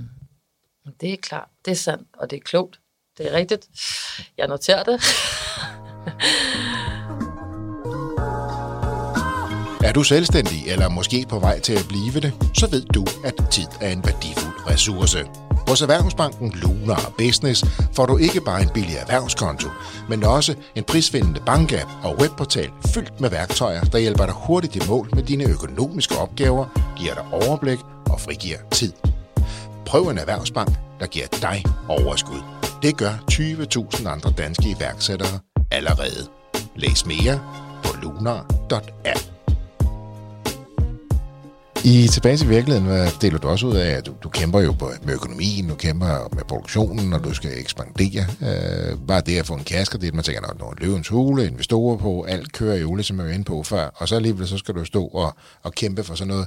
Det 1.00 1.12
er 1.12 1.16
klart, 1.16 1.48
det 1.64 1.70
er 1.70 1.74
sandt, 1.74 2.08
og 2.18 2.30
det 2.30 2.36
er 2.36 2.40
klogt. 2.44 2.80
Det 3.18 3.32
er 3.32 3.36
rigtigt. 3.36 3.68
Jeg 4.38 4.48
noterer 4.48 4.82
det. 4.82 5.00
Er 9.84 9.92
du 9.92 10.02
selvstændig 10.02 10.66
eller 10.66 10.88
måske 10.88 11.26
på 11.28 11.38
vej 11.38 11.60
til 11.60 11.72
at 11.72 11.84
blive 11.88 12.20
det, 12.20 12.32
så 12.54 12.70
ved 12.70 12.82
du, 12.84 13.06
at 13.24 13.34
tid 13.50 13.66
er 13.80 13.88
en 13.92 14.04
værdifuld 14.04 14.70
ressource. 14.70 15.47
Hos 15.68 15.82
Erhvervsbanken 15.82 16.52
Lunar 16.54 17.12
Business 17.18 17.64
får 17.92 18.06
du 18.06 18.16
ikke 18.16 18.40
bare 18.40 18.62
en 18.62 18.68
billig 18.74 18.96
erhvervskonto, 18.96 19.68
men 20.08 20.24
også 20.24 20.54
en 20.74 20.84
prisvindende 20.84 21.40
bankapp 21.46 21.90
og 22.02 22.16
webportal 22.20 22.70
fyldt 22.94 23.20
med 23.20 23.30
værktøjer, 23.30 23.80
der 23.84 23.98
hjælper 23.98 24.26
dig 24.26 24.34
hurtigt 24.34 24.76
i 24.76 24.80
mål 24.88 25.08
med 25.14 25.22
dine 25.22 25.44
økonomiske 25.44 26.18
opgaver, 26.18 26.66
giver 26.96 27.14
dig 27.14 27.24
overblik 27.32 27.78
og 28.10 28.20
frigiver 28.20 28.58
tid. 28.70 28.92
Prøv 29.86 30.08
en 30.08 30.18
erhvervsbank, 30.18 30.70
der 31.00 31.06
giver 31.06 31.26
dig 31.26 31.64
overskud. 31.88 32.42
Det 32.82 32.96
gør 32.96 33.12
20.000 33.32 34.08
andre 34.08 34.30
danske 34.38 34.74
iværksættere 34.76 35.38
allerede. 35.70 36.28
Læs 36.76 37.06
mere 37.06 37.40
på 37.84 37.96
lunar.app. 38.02 39.37
I 41.84 42.08
Tilbage 42.08 42.36
til 42.36 42.48
virkeligheden 42.48 42.86
hvad 42.88 43.08
deler 43.20 43.38
du 43.38 43.48
også 43.48 43.66
ud 43.66 43.76
af, 43.76 43.90
at 43.90 44.06
du, 44.06 44.14
du 44.22 44.28
kæmper 44.28 44.60
jo 44.60 44.74
med 45.02 45.14
økonomien, 45.14 45.68
du 45.68 45.74
kæmper 45.74 46.34
med 46.34 46.44
produktionen, 46.44 47.12
og 47.12 47.24
du 47.24 47.34
skal 47.34 47.58
ekspandere. 47.58 48.26
Øh, 48.40 48.98
bare 49.06 49.20
det 49.20 49.38
at 49.38 49.46
få 49.46 49.54
en 49.54 49.64
kasker, 49.64 49.98
det 49.98 50.14
man 50.14 50.24
tænker, 50.24 50.40
når, 50.40 50.54
når 50.58 50.74
løvens 50.78 51.08
hule, 51.08 51.46
investorer 51.46 51.96
på, 51.96 52.22
alt 52.22 52.52
kører 52.52 52.76
i 52.76 52.84
ole, 52.84 53.02
som 53.02 53.18
jeg 53.18 53.26
var 53.26 53.32
inde 53.32 53.44
på 53.44 53.62
før, 53.62 53.90
og 53.94 54.08
så 54.08 54.16
alligevel 54.16 54.48
så 54.48 54.58
skal 54.58 54.74
du 54.74 54.84
stå 54.84 55.06
og, 55.06 55.36
og 55.62 55.72
kæmpe 55.72 56.04
for 56.04 56.14
sådan 56.14 56.28
noget. 56.28 56.46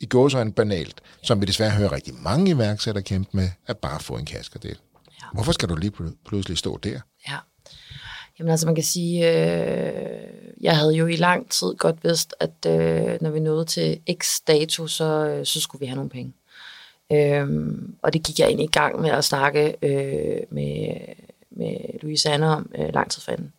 I 0.00 0.06
går 0.06 0.28
så 0.28 0.38
en 0.38 0.52
banalt, 0.52 1.00
som 1.22 1.40
vi 1.40 1.46
desværre 1.46 1.70
hører 1.70 1.92
rigtig 1.92 2.14
mange 2.14 2.50
iværksættere 2.50 3.04
kæmpe 3.04 3.30
med, 3.32 3.48
at 3.66 3.78
bare 3.78 4.00
få 4.00 4.16
en 4.16 4.24
kaskerdel. 4.26 4.76
Ja. 5.22 5.26
Hvorfor 5.32 5.52
skal 5.52 5.68
du 5.68 5.76
lige 5.76 5.92
pludselig 6.26 6.58
stå 6.58 6.78
der? 6.82 7.00
Ja. 7.28 7.36
Jamen 8.42 8.50
altså 8.50 8.66
man 8.66 8.74
kan 8.74 8.84
sige, 8.84 9.30
øh, 9.30 10.26
jeg 10.60 10.76
havde 10.76 10.92
jo 10.92 11.06
i 11.06 11.16
lang 11.16 11.50
tid 11.50 11.74
godt 11.74 12.04
vidst, 12.04 12.34
at 12.40 12.66
øh, 12.66 13.18
når 13.20 13.30
vi 13.30 13.40
nåede 13.40 13.64
til 13.64 14.00
x 14.12 14.40
dato, 14.46 14.86
så, 14.86 15.04
øh, 15.04 15.46
så 15.46 15.60
skulle 15.60 15.80
vi 15.80 15.86
have 15.86 15.96
nogle 15.96 16.10
penge. 16.10 16.32
Øhm, 17.12 17.94
og 18.02 18.12
det 18.12 18.22
gik 18.22 18.38
jeg 18.38 18.50
ind 18.50 18.60
i 18.60 18.66
gang 18.66 19.00
med 19.00 19.10
at 19.10 19.24
snakke 19.24 19.76
øh, 19.82 20.40
med, 20.50 20.96
med 21.50 22.00
Louise 22.02 22.30
Anne 22.30 22.48
om 22.48 22.70
øh, 22.78 22.94
lang 22.94 23.10
tid 23.10 23.22
fanden. 23.22 23.52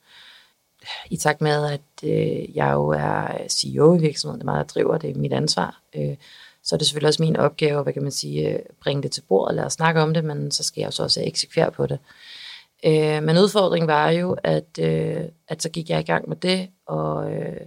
I 1.10 1.18
takt 1.18 1.42
med, 1.42 1.72
at 1.72 2.10
øh, 2.10 2.56
jeg 2.56 2.72
jo 2.74 2.88
er 2.88 3.48
CEO 3.50 3.96
i 3.96 4.02
virksomheden, 4.02 4.42
det 4.42 4.48
er 4.48 4.52
mig, 4.52 4.58
der 4.58 4.74
driver, 4.74 4.98
det 4.98 5.10
er 5.10 5.16
mit 5.16 5.34
ansvar, 5.34 5.82
øh, 5.96 6.16
så 6.64 6.76
er 6.76 6.78
det 6.78 6.88
selvfølgelig 6.88 7.08
også 7.08 7.24
min 7.24 7.38
opgave, 7.38 7.84
hvad 7.84 7.94
kan 7.94 8.04
man 8.04 8.12
sige, 8.12 8.50
øh, 8.50 8.60
bringe 8.82 9.04
det 9.04 9.12
til 9.12 9.22
bordet, 9.22 9.56
lade 9.56 9.66
os 9.68 9.74
snakke 9.74 10.02
om 10.02 10.14
det, 10.14 10.24
men 10.24 10.52
så 10.52 10.64
skal 10.64 10.82
jeg 10.82 10.94
så 10.94 11.04
også 11.04 11.22
eksekvere 11.24 11.72
på 11.72 11.86
det. 11.86 12.00
Øh, 12.04 12.33
Øh, 12.86 13.24
men 13.24 13.38
udfordringen 13.38 13.88
var 13.88 14.10
jo, 14.10 14.38
at, 14.44 14.80
øh, 14.80 15.22
at 15.48 15.64
så 15.64 15.70
gik 15.70 15.90
jeg 15.90 16.00
i 16.00 16.04
gang 16.04 16.30
med 16.30 16.38
det, 16.38 16.70
og, 16.86 17.32
øh, 17.32 17.62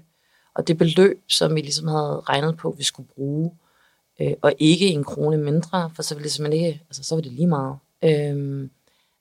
og 0.54 0.68
det 0.68 0.78
beløb, 0.78 1.22
som 1.28 1.54
vi 1.54 1.60
ligesom 1.60 1.88
havde 1.88 2.20
regnet 2.28 2.56
på, 2.56 2.74
vi 2.78 2.84
skulle 2.84 3.08
bruge, 3.14 3.50
øh, 4.20 4.32
og 4.42 4.52
ikke 4.58 4.86
en 4.86 5.04
krone 5.04 5.36
mindre, 5.36 5.90
for 5.94 6.02
så 6.02 6.14
ville 6.14 6.24
det 6.24 6.32
simpelthen 6.32 6.66
ikke, 6.66 6.82
altså 6.88 7.04
så 7.04 7.14
var 7.14 7.22
det 7.22 7.32
lige 7.32 7.46
meget, 7.46 7.78
øh, 8.02 8.68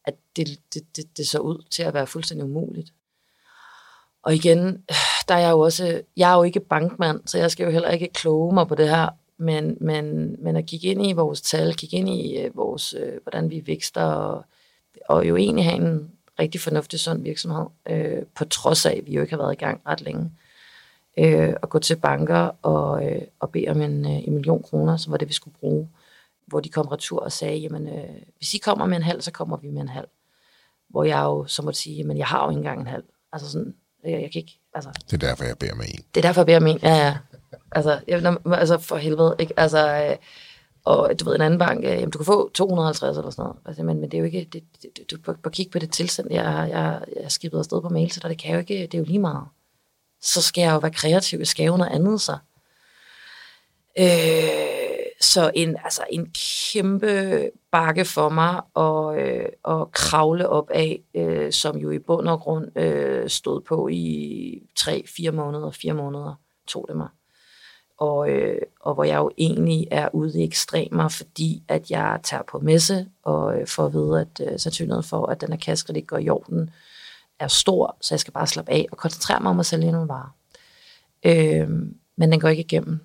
at 0.05 0.15
det, 0.35 0.59
det, 0.73 0.83
det, 0.95 1.17
det 1.17 1.27
så 1.27 1.39
ud 1.39 1.63
til 1.69 1.83
at 1.83 1.93
være 1.93 2.07
fuldstændig 2.07 2.45
umuligt. 2.45 2.93
Og 4.23 4.35
igen, 4.35 4.83
der 5.27 5.35
er 5.35 5.39
jeg 5.39 5.51
jo 5.51 5.59
også, 5.59 6.01
jeg 6.17 6.31
er 6.31 6.35
jo 6.35 6.43
ikke 6.43 6.59
bankmand, 6.59 7.21
så 7.25 7.37
jeg 7.37 7.51
skal 7.51 7.63
jo 7.63 7.71
heller 7.71 7.89
ikke 7.89 8.07
kloge 8.13 8.53
mig 8.53 8.67
på 8.67 8.75
det 8.75 8.89
her, 8.89 9.09
men, 9.37 9.77
men, 9.81 10.35
men 10.43 10.55
at 10.55 10.65
kigge 10.65 10.87
ind 10.87 11.07
i 11.07 11.13
vores 11.13 11.41
tal, 11.41 11.75
kigge 11.75 11.97
ind 11.97 12.09
i 12.09 12.37
øh, 12.37 12.57
vores, 12.57 12.93
øh, 12.93 13.13
hvordan 13.23 13.49
vi 13.49 13.67
vækster, 13.67 14.03
og, 14.03 14.45
og 15.09 15.27
jo 15.27 15.35
egentlig 15.35 15.65
have 15.65 15.77
en 15.77 16.11
rigtig 16.39 16.61
fornuftig, 16.61 16.99
sund 16.99 17.23
virksomhed, 17.23 17.65
øh, 17.89 18.23
på 18.35 18.45
trods 18.45 18.85
af, 18.85 18.95
at 18.97 19.05
vi 19.05 19.13
jo 19.13 19.21
ikke 19.21 19.33
har 19.33 19.41
været 19.41 19.53
i 19.53 19.63
gang 19.63 19.81
ret 19.87 20.01
længe. 20.01 20.31
Øh, 21.17 21.53
og 21.61 21.69
gå 21.69 21.79
til 21.79 21.95
banker 21.95 22.51
og, 22.61 23.05
øh, 23.05 23.21
og 23.39 23.49
bede 23.49 23.67
om 23.67 23.81
en, 23.81 24.05
øh, 24.05 24.27
en 24.27 24.33
million 24.33 24.63
kroner, 24.63 24.97
som 24.97 25.11
var 25.11 25.17
det, 25.17 25.27
vi 25.27 25.33
skulle 25.33 25.57
bruge, 25.59 25.89
hvor 26.45 26.59
de 26.59 26.69
kom 26.69 26.87
retur 26.87 27.19
og 27.19 27.31
sagde, 27.31 27.57
jamen, 27.57 27.87
øh, 27.87 28.21
hvis 28.37 28.53
I 28.53 28.57
kommer 28.57 28.85
med 28.85 28.97
en 28.97 29.03
halv, 29.03 29.21
så 29.21 29.31
kommer 29.31 29.57
vi 29.57 29.69
med 29.69 29.81
en 29.81 29.89
halv. 29.89 30.07
Hvor 30.89 31.03
jeg 31.03 31.23
jo 31.23 31.45
så 31.47 31.61
måtte 31.61 31.79
sige, 31.79 32.03
men 32.03 32.17
jeg 32.17 32.27
har 32.27 32.43
jo 32.43 32.49
ikke 32.49 32.57
engang 32.57 32.79
en 32.79 32.87
halv. 32.87 33.03
Altså 33.33 33.51
sådan, 33.51 33.75
jeg, 34.03 34.11
jeg 34.11 34.31
kan 34.31 34.39
ikke, 34.39 34.59
altså. 34.73 34.89
Det 35.11 35.23
er 35.23 35.27
derfor, 35.27 35.43
jeg 35.43 35.57
beder 35.57 35.75
med 35.75 35.85
en. 35.85 36.03
Det 36.15 36.25
er 36.25 36.27
derfor, 36.27 36.41
jeg 36.41 36.45
beder 36.45 36.59
med 36.59 36.71
en, 36.71 36.79
ja, 36.83 36.95
ja. 36.95 37.17
Altså, 37.71 37.99
jeg, 38.07 38.37
altså 38.45 38.77
for 38.77 38.97
helvede, 38.97 39.35
ikke? 39.39 39.53
Altså, 39.59 40.03
øh, 40.03 40.15
og 40.85 41.19
du 41.19 41.25
ved, 41.25 41.35
en 41.35 41.41
anden 41.41 41.59
bank, 41.59 41.83
øh, 41.83 41.91
jamen, 41.91 42.09
du 42.09 42.17
kan 42.17 42.25
få 42.25 42.49
250 42.49 43.17
eller 43.17 43.31
sådan 43.31 43.43
noget. 43.43 43.57
Altså, 43.65 43.83
men, 43.83 43.99
men 43.99 44.11
det 44.11 44.17
er 44.17 44.19
jo 44.19 44.25
ikke, 44.25 44.47
det, 44.53 44.63
det, 44.81 45.11
du 45.11 45.33
bør 45.43 45.49
kigge 45.49 45.71
på 45.71 45.79
det 45.79 45.91
tilsend, 45.91 46.31
jeg, 46.31 46.67
jeg, 46.69 47.01
jeg 47.21 47.31
skibet 47.31 47.57
afsted 47.57 47.81
på 47.81 47.89
mail, 47.89 48.11
så 48.11 48.27
det 48.27 48.37
kan 48.37 48.51
jo 48.51 48.59
ikke, 48.59 48.73
det 48.73 48.93
er 48.93 48.97
jo 48.97 49.05
lige 49.05 49.19
meget. 49.19 49.47
Så 50.21 50.41
skal 50.41 50.61
jeg 50.61 50.73
jo 50.73 50.77
være 50.77 50.91
kreativ, 50.91 51.39
jeg 51.39 51.47
skal 51.47 51.65
jo 51.65 51.77
noget 51.77 51.91
andet 51.91 52.21
så. 52.21 52.37
Øh, 53.99 54.05
så 55.21 55.51
en, 55.55 55.77
altså 55.83 56.03
en 56.09 56.33
kæmpe 56.71 57.49
bakke 57.71 58.05
for 58.05 58.29
mig 58.29 58.61
at, 58.75 59.25
øh, 59.25 59.49
at 59.67 59.91
kravle 59.91 60.49
op 60.49 60.69
af, 60.69 61.01
øh, 61.15 61.51
som 61.51 61.77
jo 61.77 61.91
i 61.91 61.99
bund 61.99 62.27
og 62.27 62.39
grund 62.39 62.77
øh, 62.77 63.29
stod 63.29 63.61
på 63.61 63.87
i 63.91 64.61
tre, 64.77 65.03
fire 65.17 65.31
måneder, 65.31 65.71
fire 65.71 65.93
måneder 65.93 66.39
tog 66.67 66.85
det 66.87 66.97
mig 66.97 67.07
og, 67.97 68.29
øh, 68.29 68.61
og 68.79 68.93
hvor 68.93 69.03
jeg 69.03 69.17
jo 69.17 69.31
egentlig 69.37 69.87
er 69.91 70.09
ude 70.13 70.39
i 70.39 70.43
ekstremer, 70.43 71.07
fordi 71.07 71.63
at 71.67 71.91
jeg 71.91 72.19
tager 72.23 72.43
på 72.43 72.59
messe 72.59 73.07
og 73.23 73.59
øh, 73.59 73.67
får 73.67 73.85
at 73.85 73.93
vide, 73.93 74.21
at 74.21 74.51
øh, 74.51 74.59
sandsynligheden 74.59 75.03
for, 75.03 75.25
at 75.25 75.41
den 75.41 75.49
her 75.49 75.59
kassekredit 75.59 76.07
går 76.07 76.17
i 76.17 76.29
orden, 76.29 76.69
er 77.39 77.47
stor, 77.47 77.97
så 78.01 78.15
jeg 78.15 78.19
skal 78.19 78.33
bare 78.33 78.47
slappe 78.47 78.71
af 78.71 78.87
og 78.91 78.97
koncentrere 78.97 79.39
mig 79.39 79.49
om 79.49 79.59
at 79.59 79.65
sælge 79.65 79.91
nogle 79.91 80.07
varer. 80.07 80.35
Øh, 81.25 81.69
men 82.15 82.31
den 82.31 82.39
går 82.39 82.47
ikke 82.47 82.63
igennem. 82.63 82.99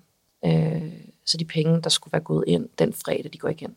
Øh, 0.45 0.93
så 1.25 1.37
de 1.37 1.45
penge, 1.45 1.81
der 1.81 1.89
skulle 1.89 2.11
være 2.11 2.21
gået 2.21 2.43
ind 2.47 2.69
den 2.79 2.93
fredag, 2.93 3.33
de 3.33 3.37
går 3.37 3.49
igen. 3.49 3.75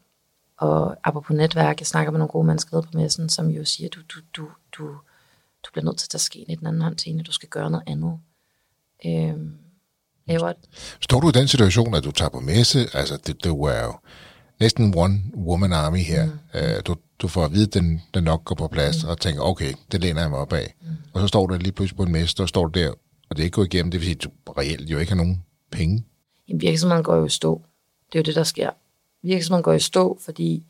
Og 0.57 0.96
apropos 1.05 1.37
netværk, 1.37 1.81
jeg 1.81 1.87
snakker 1.87 2.11
med 2.11 2.18
nogle 2.18 2.31
gode 2.31 2.46
mennesker 2.46 2.81
på 2.81 2.88
messen, 2.94 3.29
som 3.29 3.48
jo 3.48 3.64
siger, 3.64 3.88
du, 3.88 4.00
du, 4.00 4.20
du, 4.37 4.50
du, 4.79 4.87
du 5.64 5.70
bliver 5.72 5.85
nødt 5.85 5.98
til 5.98 6.07
at 6.07 6.11
tage 6.11 6.20
skeen 6.20 6.50
i 6.50 6.55
den 6.55 6.66
anden 6.66 6.83
hånd, 6.83 7.07
en, 7.07 7.22
Du 7.22 7.33
skal 7.33 7.48
gøre 7.48 7.70
noget 7.70 7.85
andet. 7.87 8.18
Øh, 9.07 9.63
laver... 10.26 10.52
Står 11.00 11.20
du 11.20 11.28
i 11.28 11.32
den 11.32 11.48
situation, 11.48 11.94
at 11.94 12.04
du 12.04 12.10
tager 12.10 12.28
på 12.28 12.40
messe, 12.40 12.88
altså 12.92 13.16
det, 13.16 13.44
det 13.44 13.46
er 13.46 13.84
jo 13.84 13.94
næsten 14.60 14.94
one 14.96 15.22
woman 15.37 15.72
army 15.72 15.98
her. 15.98 16.24
Mm. 16.24 16.32
Uh, 16.54 16.80
du, 16.87 16.96
du 17.18 17.28
får 17.28 17.44
at 17.44 17.52
vide, 17.52 17.66
at 17.66 17.74
den, 17.74 18.02
den 18.14 18.24
nok 18.24 18.44
går 18.44 18.54
på 18.54 18.68
plads, 18.68 19.04
mm. 19.04 19.10
og 19.10 19.20
tænker, 19.20 19.42
okay, 19.42 19.74
det 19.92 20.00
læner 20.00 20.20
jeg 20.20 20.30
mig 20.30 20.38
op 20.38 20.52
af. 20.52 20.74
Mm. 20.80 20.88
Og 21.12 21.20
så 21.20 21.26
står 21.26 21.46
du 21.46 21.54
lige 21.54 21.72
pludselig 21.72 21.96
på 21.96 22.02
en 22.02 22.12
messe, 22.12 22.42
og 22.42 22.48
står 22.48 22.66
du 22.66 22.80
der, 22.80 22.90
og 23.30 23.37
det 23.37 23.38
er 23.38 23.44
ikke 23.44 23.54
gået 23.54 23.74
igennem, 23.74 23.90
det 23.90 24.00
vil 24.00 24.06
sige, 24.06 24.16
at 24.16 24.24
du 24.24 24.52
reelt 24.52 24.90
jo 24.90 24.98
ikke 24.98 25.12
har 25.12 25.16
nogen 25.16 25.44
penge. 25.70 26.04
Jamen, 26.48 26.60
virksomheden 26.60 27.04
går 27.04 27.16
jo 27.16 27.24
i 27.24 27.28
stå. 27.28 27.62
Det 28.12 28.18
er 28.18 28.22
jo 28.22 28.24
det, 28.24 28.34
der 28.34 28.42
sker. 28.42 28.70
Virksomheden 29.22 29.62
går 29.62 29.72
i 29.72 29.80
stå, 29.80 30.18
fordi 30.24 30.66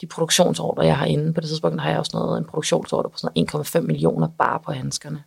de 0.00 0.06
produktionsordre, 0.06 0.82
jeg 0.82 0.96
har 0.96 1.06
inde 1.06 1.34
på 1.34 1.40
det 1.40 1.48
tidspunkt, 1.48 1.80
har 1.80 1.90
jeg 1.90 1.98
også 1.98 2.10
noget, 2.14 2.38
en 2.38 2.44
produktionsordre 2.44 3.10
på 3.10 3.18
sådan 3.18 3.48
1,5 3.54 3.80
millioner 3.80 4.28
bare 4.28 4.60
på 4.64 4.72
handskerne. 4.72 5.22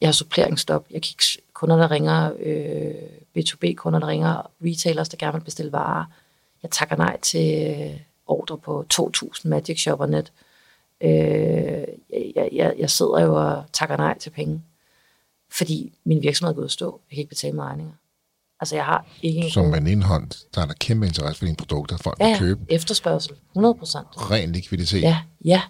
Jeg 0.00 0.08
har 0.08 0.12
suppleringsstop. 0.12 0.86
Jeg 0.90 1.02
kan 1.02 1.10
ikke 1.12 1.24
kunder, 1.60 1.76
der 1.76 1.90
ringer, 1.90 2.32
øh, 2.40 2.94
B2B-kunder, 3.38 3.98
der 3.98 4.06
ringer, 4.06 4.50
retailers, 4.64 5.08
der 5.08 5.16
gerne 5.16 5.32
vil 5.32 5.44
bestille 5.44 5.72
varer. 5.72 6.04
Jeg 6.62 6.70
takker 6.70 6.96
nej 6.96 7.20
til 7.20 7.76
øh, 7.80 8.00
ordre 8.26 8.58
på 8.58 8.84
2.000 8.94 9.48
Magic 9.48 9.80
Shop 9.80 10.00
og 10.00 10.08
net. 10.08 10.32
Øh, 11.00 11.10
jeg, 12.36 12.48
jeg, 12.52 12.74
jeg 12.78 12.90
sidder 12.90 13.20
jo 13.20 13.34
og 13.34 13.64
takker 13.72 13.96
nej 13.96 14.18
til 14.18 14.30
penge, 14.30 14.62
fordi 15.52 15.92
min 16.04 16.22
virksomhed 16.22 16.52
er 16.52 16.56
gået 16.56 16.64
at 16.64 16.70
stå. 16.70 17.00
Jeg 17.10 17.14
kan 17.14 17.18
ikke 17.18 17.28
betale 17.28 17.56
med 17.56 17.64
regninger. 17.64 17.92
Altså, 18.60 18.76
jeg 18.76 18.84
har 18.84 19.06
ikke. 19.22 19.50
Som 19.50 19.74
en 19.74 19.86
indhånd, 19.86 20.30
der 20.54 20.62
er 20.62 20.66
der 20.66 20.74
kæmpe 20.74 21.06
interesse 21.06 21.38
for 21.38 21.46
dine 21.46 21.56
produkter, 21.56 21.96
folk 21.96 22.20
ja, 22.20 22.28
vil 22.28 22.38
købe. 22.38 22.60
efterspørgsel. 22.68 23.32
100 23.52 23.74
procent. 23.74 24.06
Ren 24.30 24.52
likviditet. 24.52 25.02
Ja, 25.02 25.18
ja. 25.44 25.62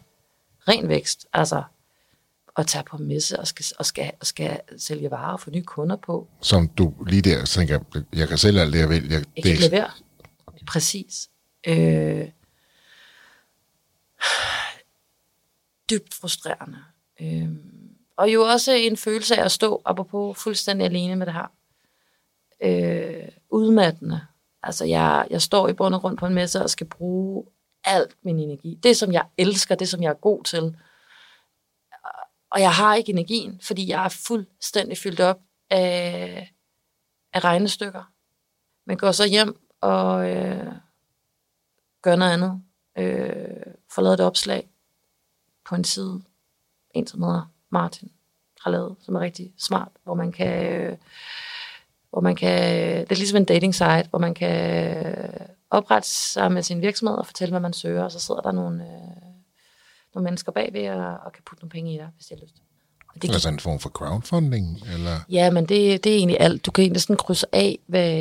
Ren 0.68 0.88
vækst. 0.88 1.26
Altså, 1.32 1.62
og 2.54 2.66
tage 2.66 2.84
på 2.84 2.96
messe 2.96 3.38
og 3.38 3.46
skal, 3.46 3.64
og 3.78 3.86
skal, 3.86 4.12
og 4.20 4.26
skal 4.26 4.60
sælge 4.78 5.10
varer 5.10 5.32
og 5.32 5.40
få 5.40 5.50
nye 5.50 5.62
kunder 5.62 5.96
på. 5.96 6.28
Som 6.40 6.68
du 6.68 6.94
lige 7.06 7.22
der 7.22 7.44
tænker, 7.44 7.78
jeg 8.12 8.28
kan 8.28 8.38
sælge 8.38 8.60
alt 8.60 8.72
det, 8.72 8.78
jeg 8.78 8.88
vil. 8.88 9.02
Jeg, 9.02 9.24
jeg 9.36 9.42
kan 9.42 9.52
ikke 9.52 9.68
levere. 9.68 9.90
Præcis. 10.66 11.30
Øh, 11.66 12.28
dybt 15.90 16.14
frustrerende. 16.14 16.78
Øh, 17.20 17.48
og 18.16 18.32
jo 18.32 18.42
også 18.42 18.72
en 18.72 18.96
følelse 18.96 19.36
af 19.36 19.44
at 19.44 19.52
stå 19.52 19.82
på 20.10 20.34
fuldstændig 20.34 20.84
alene 20.84 21.16
med 21.16 21.26
det 21.26 21.34
her. 21.34 21.52
Øh, 22.62 23.28
udmattende. 23.50 24.20
Altså, 24.62 24.84
jeg, 24.84 25.26
jeg 25.30 25.42
står 25.42 25.68
i 25.68 25.72
bund 25.72 25.94
og 25.94 26.00
grund 26.00 26.18
på 26.18 26.26
en 26.26 26.34
messe 26.34 26.62
og 26.62 26.70
skal 26.70 26.86
bruge 26.86 27.44
alt 27.84 28.16
min 28.22 28.38
energi. 28.38 28.78
Det, 28.82 28.96
som 28.96 29.12
jeg 29.12 29.24
elsker, 29.38 29.74
det, 29.74 29.88
som 29.88 30.02
jeg 30.02 30.10
er 30.10 30.14
god 30.14 30.44
til, 30.44 30.76
og 32.50 32.60
jeg 32.60 32.72
har 32.72 32.94
ikke 32.94 33.12
energien, 33.12 33.60
fordi 33.62 33.88
jeg 33.88 34.04
er 34.04 34.08
fuldstændig 34.08 34.98
fyldt 34.98 35.20
op 35.20 35.40
af, 35.70 36.52
af 37.32 37.44
regnestykker. 37.44 38.12
Men 38.86 38.98
går 38.98 39.12
så 39.12 39.26
hjem 39.26 39.60
og 39.80 40.30
øh, 40.30 40.72
gør 42.02 42.16
noget 42.16 42.32
andet. 42.32 42.62
Øh, 42.98 43.74
får 43.94 44.02
lavet 44.02 44.14
et 44.14 44.26
opslag 44.26 44.68
på 45.68 45.74
en 45.74 45.84
side, 45.84 46.22
en 46.94 47.06
som 47.06 47.22
hedder 47.22 47.52
Martin 47.70 48.10
har 48.60 48.70
lavet, 48.70 48.96
som 49.00 49.14
er 49.14 49.20
rigtig 49.20 49.52
smart, 49.58 49.88
hvor 50.04 50.14
man 50.14 50.32
kan, 50.32 50.72
øh, 50.72 50.96
hvor 52.10 52.20
man 52.20 52.36
kan, 52.36 52.58
det 53.00 53.12
er 53.12 53.16
ligesom 53.16 53.36
en 53.36 53.44
dating 53.44 53.74
site, 53.74 54.06
hvor 54.10 54.18
man 54.18 54.34
kan 54.34 55.06
oprette 55.70 56.08
sig 56.08 56.52
med 56.52 56.62
sin 56.62 56.80
virksomhed 56.80 57.18
og 57.18 57.26
fortælle, 57.26 57.52
hvad 57.52 57.60
man 57.60 57.72
søger, 57.72 58.02
og 58.02 58.12
så 58.12 58.20
sidder 58.20 58.40
der 58.40 58.52
nogle, 58.52 58.84
øh, 58.84 59.29
nogle 60.14 60.24
mennesker 60.24 60.52
bagved 60.52 60.88
og, 60.88 61.18
og 61.24 61.32
kan 61.32 61.42
putte 61.46 61.62
nogle 61.62 61.70
penge 61.70 61.94
i 61.94 61.96
dig, 61.96 62.08
hvis 62.16 62.26
de 62.26 62.34
har 62.34 62.42
lyst. 62.42 62.62
Og 63.14 63.22
det 63.22 63.30
altså 63.30 63.48
en 63.48 63.60
form 63.60 63.78
for 63.78 63.88
crowdfunding? 63.88 64.82
Eller? 64.94 65.16
Ja, 65.28 65.50
men 65.50 65.68
det, 65.68 66.04
det 66.04 66.12
er 66.12 66.16
egentlig 66.16 66.40
alt. 66.40 66.66
Du 66.66 66.70
kan 66.70 66.82
egentlig 66.82 67.02
sådan 67.02 67.16
krydse 67.16 67.46
af, 67.52 67.78
hvad, 67.86 68.18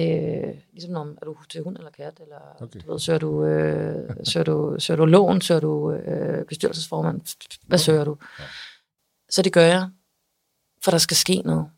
ligesom 0.73 0.95
om, 0.95 1.17
er 1.21 1.25
du 1.25 1.35
til 1.49 1.63
hund 1.63 1.77
eller 1.77 1.91
kat, 1.91 2.19
eller 2.19 2.61
okay. 2.61 2.79
du 2.79 2.91
ved, 2.91 2.99
søger, 2.99 3.19
du, 3.19 3.45
øh, 3.45 4.15
søger, 4.23 4.43
du, 4.43 4.75
søger 4.79 4.97
du 4.97 5.05
lån, 5.05 5.41
søger 5.41 5.61
du 5.61 5.91
øh, 5.91 6.45
bestyrelsesformand, 6.45 7.21
hvad 7.67 7.77
søger 7.77 8.03
du? 8.03 8.17
Ja. 8.39 8.43
Så 9.29 9.41
det 9.41 9.53
gør 9.53 9.65
jeg, 9.65 9.89
for 10.83 10.91
der 10.91 10.97
skal 10.97 11.17
ske 11.17 11.41
noget. 11.45 11.69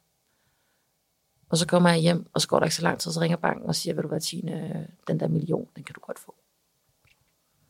Og 1.49 1.57
så 1.57 1.67
kommer 1.67 1.89
jeg 1.89 1.99
hjem, 1.99 2.29
og 2.33 2.41
så 2.41 2.47
går 2.47 2.59
der 2.59 2.65
ikke 2.65 2.75
så 2.75 2.81
lang 2.81 2.99
tid, 2.99 3.11
så 3.11 3.19
ringer 3.19 3.37
banken 3.37 3.67
og 3.67 3.75
siger, 3.75 3.93
vil 3.93 4.03
du 4.03 4.07
være 4.07 4.19
Tine, 4.19 4.87
den 5.07 5.19
der 5.19 5.27
million, 5.27 5.67
den 5.75 5.83
kan 5.83 5.95
du 5.95 5.99
godt 5.99 6.19
få. 6.19 6.35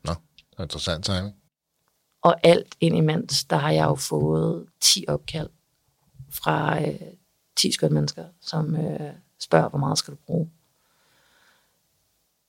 Nå, 0.03 0.13
interessant 0.59 1.05
timing. 1.05 1.40
Og 2.21 2.35
alt 2.43 2.75
indimens, 2.79 3.43
der 3.43 3.55
har 3.55 3.71
jeg 3.71 3.85
jo 3.85 3.95
fået 3.95 4.67
10 4.81 5.05
opkald 5.07 5.49
fra 6.29 6.81
øh, 6.81 7.01
10 7.55 7.71
skønne 7.71 7.93
mennesker, 7.93 8.25
som 8.41 8.75
øh, 8.75 9.13
spørger, 9.39 9.69
hvor 9.69 9.79
meget 9.79 9.97
skal 9.97 10.13
du 10.13 10.19
bruge. 10.25 10.49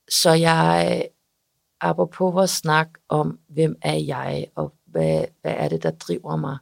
Så 0.08 0.30
jeg 0.32 0.98
øh, 0.98 1.10
apropos 1.80 2.34
vores 2.34 2.50
snak 2.50 2.88
om, 3.08 3.38
hvem 3.48 3.76
er 3.82 3.94
jeg, 3.94 4.46
og 4.54 4.74
hvad, 4.84 5.24
hvad 5.40 5.54
er 5.56 5.68
det, 5.68 5.82
der 5.82 5.90
driver 5.90 6.36
mig. 6.36 6.58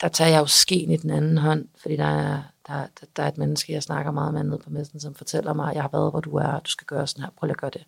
Der 0.00 0.08
tager 0.08 0.30
jeg 0.30 0.40
jo 0.40 0.46
skeen 0.46 0.90
i 0.90 0.96
den 0.96 1.10
anden 1.10 1.38
hånd, 1.38 1.68
fordi 1.76 1.96
der 1.96 2.04
er, 2.04 2.42
der, 2.66 2.86
der, 3.00 3.06
der 3.16 3.22
er 3.22 3.28
et 3.28 3.38
menneske, 3.38 3.72
jeg 3.72 3.82
snakker 3.82 4.12
meget 4.12 4.34
med 4.34 4.44
nede 4.44 4.58
på 4.58 4.70
messen, 4.70 5.00
som 5.00 5.14
fortæller 5.14 5.52
mig, 5.52 5.74
jeg 5.74 5.82
har 5.82 5.88
været, 5.92 6.12
hvor 6.12 6.20
du 6.20 6.36
er, 6.36 6.60
du 6.60 6.70
skal 6.70 6.86
gøre 6.86 7.06
sådan 7.06 7.24
her, 7.24 7.30
prøv 7.30 7.50
at 7.50 7.56
gøre 7.56 7.70
det. 7.70 7.84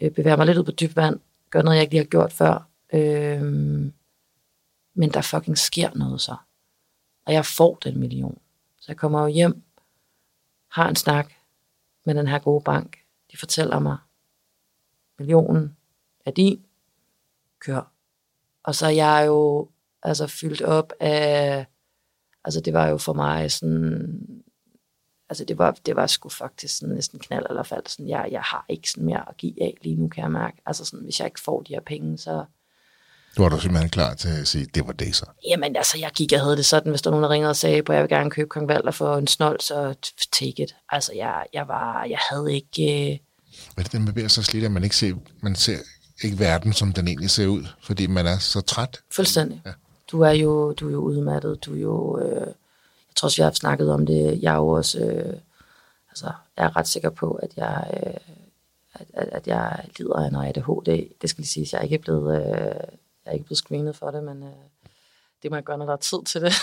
øh, 0.00 0.10
bevæger 0.10 0.36
mig 0.36 0.46
lidt 0.46 0.58
ud 0.58 0.64
på 0.64 0.70
dyb 0.70 0.96
vand, 0.96 1.20
gør 1.50 1.62
noget, 1.62 1.76
jeg 1.76 1.82
ikke 1.82 1.94
lige 1.94 2.02
har 2.02 2.08
gjort 2.08 2.32
før. 2.32 2.68
Øh, 2.92 3.42
men 4.94 5.10
der 5.14 5.20
fucking 5.20 5.58
sker 5.58 5.94
noget 5.94 6.20
så. 6.20 6.36
Og 7.26 7.32
jeg 7.32 7.46
får 7.46 7.74
den 7.74 8.00
million. 8.00 8.38
Så 8.80 8.84
jeg 8.88 8.96
kommer 8.96 9.20
jo 9.20 9.26
hjem, 9.26 9.62
har 10.70 10.88
en 10.88 10.96
snak 10.96 11.32
med 12.04 12.14
den 12.14 12.26
her 12.26 12.38
gode 12.38 12.64
bank. 12.64 12.98
De 13.32 13.36
fortæller 13.36 13.78
mig, 13.78 13.98
millionen 15.18 15.76
er 16.26 16.30
din, 16.30 16.66
kør. 17.58 17.92
Og 18.62 18.74
så 18.74 18.86
er 18.86 18.90
jeg 18.90 19.24
jo 19.26 19.70
altså 20.02 20.26
fyldt 20.26 20.62
op 20.62 20.92
af, 21.00 21.66
altså 22.44 22.60
det 22.60 22.72
var 22.72 22.88
jo 22.88 22.98
for 22.98 23.12
mig 23.12 23.52
sådan, 23.52 24.44
altså 25.28 25.44
det 25.44 25.58
var, 25.58 25.70
det 25.70 25.96
var 25.96 26.06
sgu 26.06 26.28
faktisk 26.28 26.78
sådan 26.78 26.94
næsten 26.94 27.18
knald 27.18 27.46
eller 27.48 27.62
fald. 27.62 27.86
Sådan, 27.86 28.08
jeg, 28.08 28.28
jeg 28.30 28.42
har 28.42 28.64
ikke 28.68 28.90
sådan 28.90 29.06
mere 29.06 29.28
at 29.28 29.36
give 29.36 29.62
af 29.62 29.78
lige 29.82 29.96
nu, 29.96 30.08
kan 30.08 30.22
jeg 30.22 30.32
mærke. 30.32 30.62
Altså 30.66 30.84
sådan, 30.84 31.04
hvis 31.04 31.20
jeg 31.20 31.26
ikke 31.26 31.40
får 31.40 31.62
de 31.62 31.74
her 31.74 31.80
penge, 31.80 32.18
så... 32.18 32.44
Du 33.36 33.42
var 33.42 33.48
du 33.48 33.60
simpelthen 33.60 33.90
klar 33.90 34.14
til 34.14 34.28
at 34.28 34.48
sige, 34.48 34.66
det 34.74 34.86
var 34.86 34.92
det 34.92 35.16
så? 35.16 35.26
Jamen 35.48 35.76
altså, 35.76 35.98
jeg 35.98 36.10
gik 36.14 36.32
og 36.32 36.40
havde 36.40 36.56
det 36.56 36.66
sådan, 36.66 36.90
hvis 36.90 37.02
der 37.02 37.10
var 37.10 37.14
nogen, 37.14 37.22
der 37.22 37.30
ringede 37.30 37.50
og 37.50 37.56
sagde, 37.56 37.76
at 37.76 37.88
jeg 37.88 38.02
vil 38.02 38.08
gerne 38.08 38.30
købe 38.30 38.48
Kong 38.48 38.68
Valder 38.68 38.90
for 38.90 39.16
en 39.16 39.26
snold, 39.26 39.60
så 39.60 39.94
take 40.32 40.62
it. 40.62 40.74
Altså, 40.88 41.12
jeg, 41.16 41.44
jeg 41.52 41.68
var, 41.68 42.04
jeg 42.04 42.18
havde 42.30 42.54
ikke... 42.54 43.10
Øh... 43.12 43.18
Hvad 43.74 43.84
er 43.84 43.88
det, 43.88 44.00
man 44.00 44.14
bliver 44.14 44.28
så 44.28 44.42
slidt, 44.42 44.64
at 44.64 44.72
man 44.72 44.84
ikke 44.84 44.96
ser, 44.96 45.14
man 45.40 45.56
ser 45.56 45.78
ikke 46.24 46.38
verden, 46.38 46.72
som 46.72 46.92
den 46.92 47.08
egentlig 47.08 47.30
ser 47.30 47.46
ud, 47.46 47.64
fordi 47.82 48.06
man 48.06 48.26
er 48.26 48.38
så 48.38 48.60
træt? 48.60 49.00
Fuldstændig. 49.12 49.62
Ja. 49.66 49.72
Du 50.10 50.20
er 50.20 50.30
jo, 50.30 50.72
du 50.72 50.88
er 50.88 50.92
jo 50.92 50.98
udmattet, 50.98 51.64
du 51.64 51.74
er 51.74 51.80
jo... 51.80 52.20
Øh 52.20 52.46
tror 53.16 53.26
også, 53.26 53.42
vi 53.42 53.42
har 53.42 53.50
snakket 53.50 53.92
om 53.92 54.06
det. 54.06 54.42
Jeg 54.42 54.52
er 54.52 54.56
jo 54.56 54.68
også, 54.68 54.98
øh, 54.98 55.34
altså, 56.10 56.32
jeg 56.56 56.64
er 56.64 56.76
ret 56.76 56.88
sikker 56.88 57.10
på, 57.10 57.32
at 57.32 57.56
jeg, 57.56 57.90
øh, 58.06 58.14
at, 58.94 59.06
at, 59.14 59.28
at 59.28 59.46
jeg 59.46 59.84
lider 59.98 60.14
af 60.14 60.28
en 60.28 60.34
ADHD. 60.34 61.08
Det 61.22 61.30
skal 61.30 61.42
lige 61.42 61.48
sige, 61.48 61.68
jeg 61.72 61.78
er 61.78 61.82
ikke 61.82 61.98
blevet, 61.98 62.42
øh, 62.42 62.88
jeg 63.26 63.32
er 63.32 63.34
ikke 63.34 63.44
blevet 63.44 63.58
screenet 63.58 63.96
for 63.96 64.10
det, 64.10 64.24
men 64.24 64.42
øh, 64.42 64.48
det 65.42 65.50
må 65.50 65.56
jeg 65.56 65.64
gøre, 65.64 65.78
når 65.78 65.86
der 65.86 65.92
er 65.92 65.96
tid 65.96 66.24
til 66.26 66.40
det. 66.40 66.52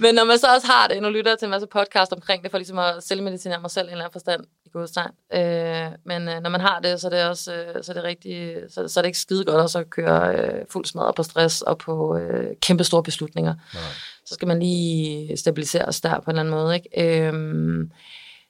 Men 0.00 0.14
når 0.14 0.24
man 0.24 0.38
så 0.38 0.54
også 0.54 0.66
har 0.66 0.88
det, 0.88 1.02
nu 1.02 1.08
lytter 1.08 1.30
jeg 1.30 1.38
til 1.38 1.46
en 1.46 1.50
masse 1.50 1.66
podcast 1.66 2.12
omkring 2.12 2.42
det, 2.42 2.50
for 2.50 2.58
ligesom 2.58 2.78
at 2.78 3.02
selvmedicinere 3.02 3.60
mig 3.60 3.70
selv 3.70 3.86
i 3.86 3.88
en 3.88 3.92
eller 3.92 4.04
anden 4.04 4.12
forstand 4.12 4.44
i 4.64 4.68
godstegn. 4.72 5.10
Øh, 5.32 5.98
men 6.04 6.28
øh, 6.28 6.40
når 6.42 6.50
man 6.50 6.60
har 6.60 6.80
det, 6.80 7.00
så 7.00 7.06
er 7.06 7.10
det 7.10 7.24
også 7.24 7.54
øh, 7.54 7.84
så 7.84 7.92
er 7.92 7.94
det 7.94 8.04
rigtig, 8.04 8.56
så, 8.68 8.88
så 8.88 9.00
er 9.00 9.02
det 9.02 9.08
ikke 9.08 9.18
skide 9.18 9.44
godt 9.44 9.60
også 9.62 9.78
at 9.78 9.90
køre 9.90 10.36
øh, 10.36 10.64
fuld 10.70 10.84
smadret 10.84 11.14
på 11.14 11.22
stress 11.22 11.62
og 11.62 11.78
på 11.78 12.16
øh, 12.16 12.56
kæmpe 12.62 12.84
store 12.84 13.02
beslutninger. 13.02 13.54
Nej. 13.54 13.82
Så 14.26 14.34
skal 14.34 14.48
man 14.48 14.60
lige 14.60 15.36
stabiliseres 15.36 16.00
der 16.00 16.20
på 16.20 16.30
en 16.30 16.38
eller 16.38 16.40
anden 16.40 16.54
måde, 16.54 16.74
ikke? 16.74 17.28
Øh, 17.28 17.32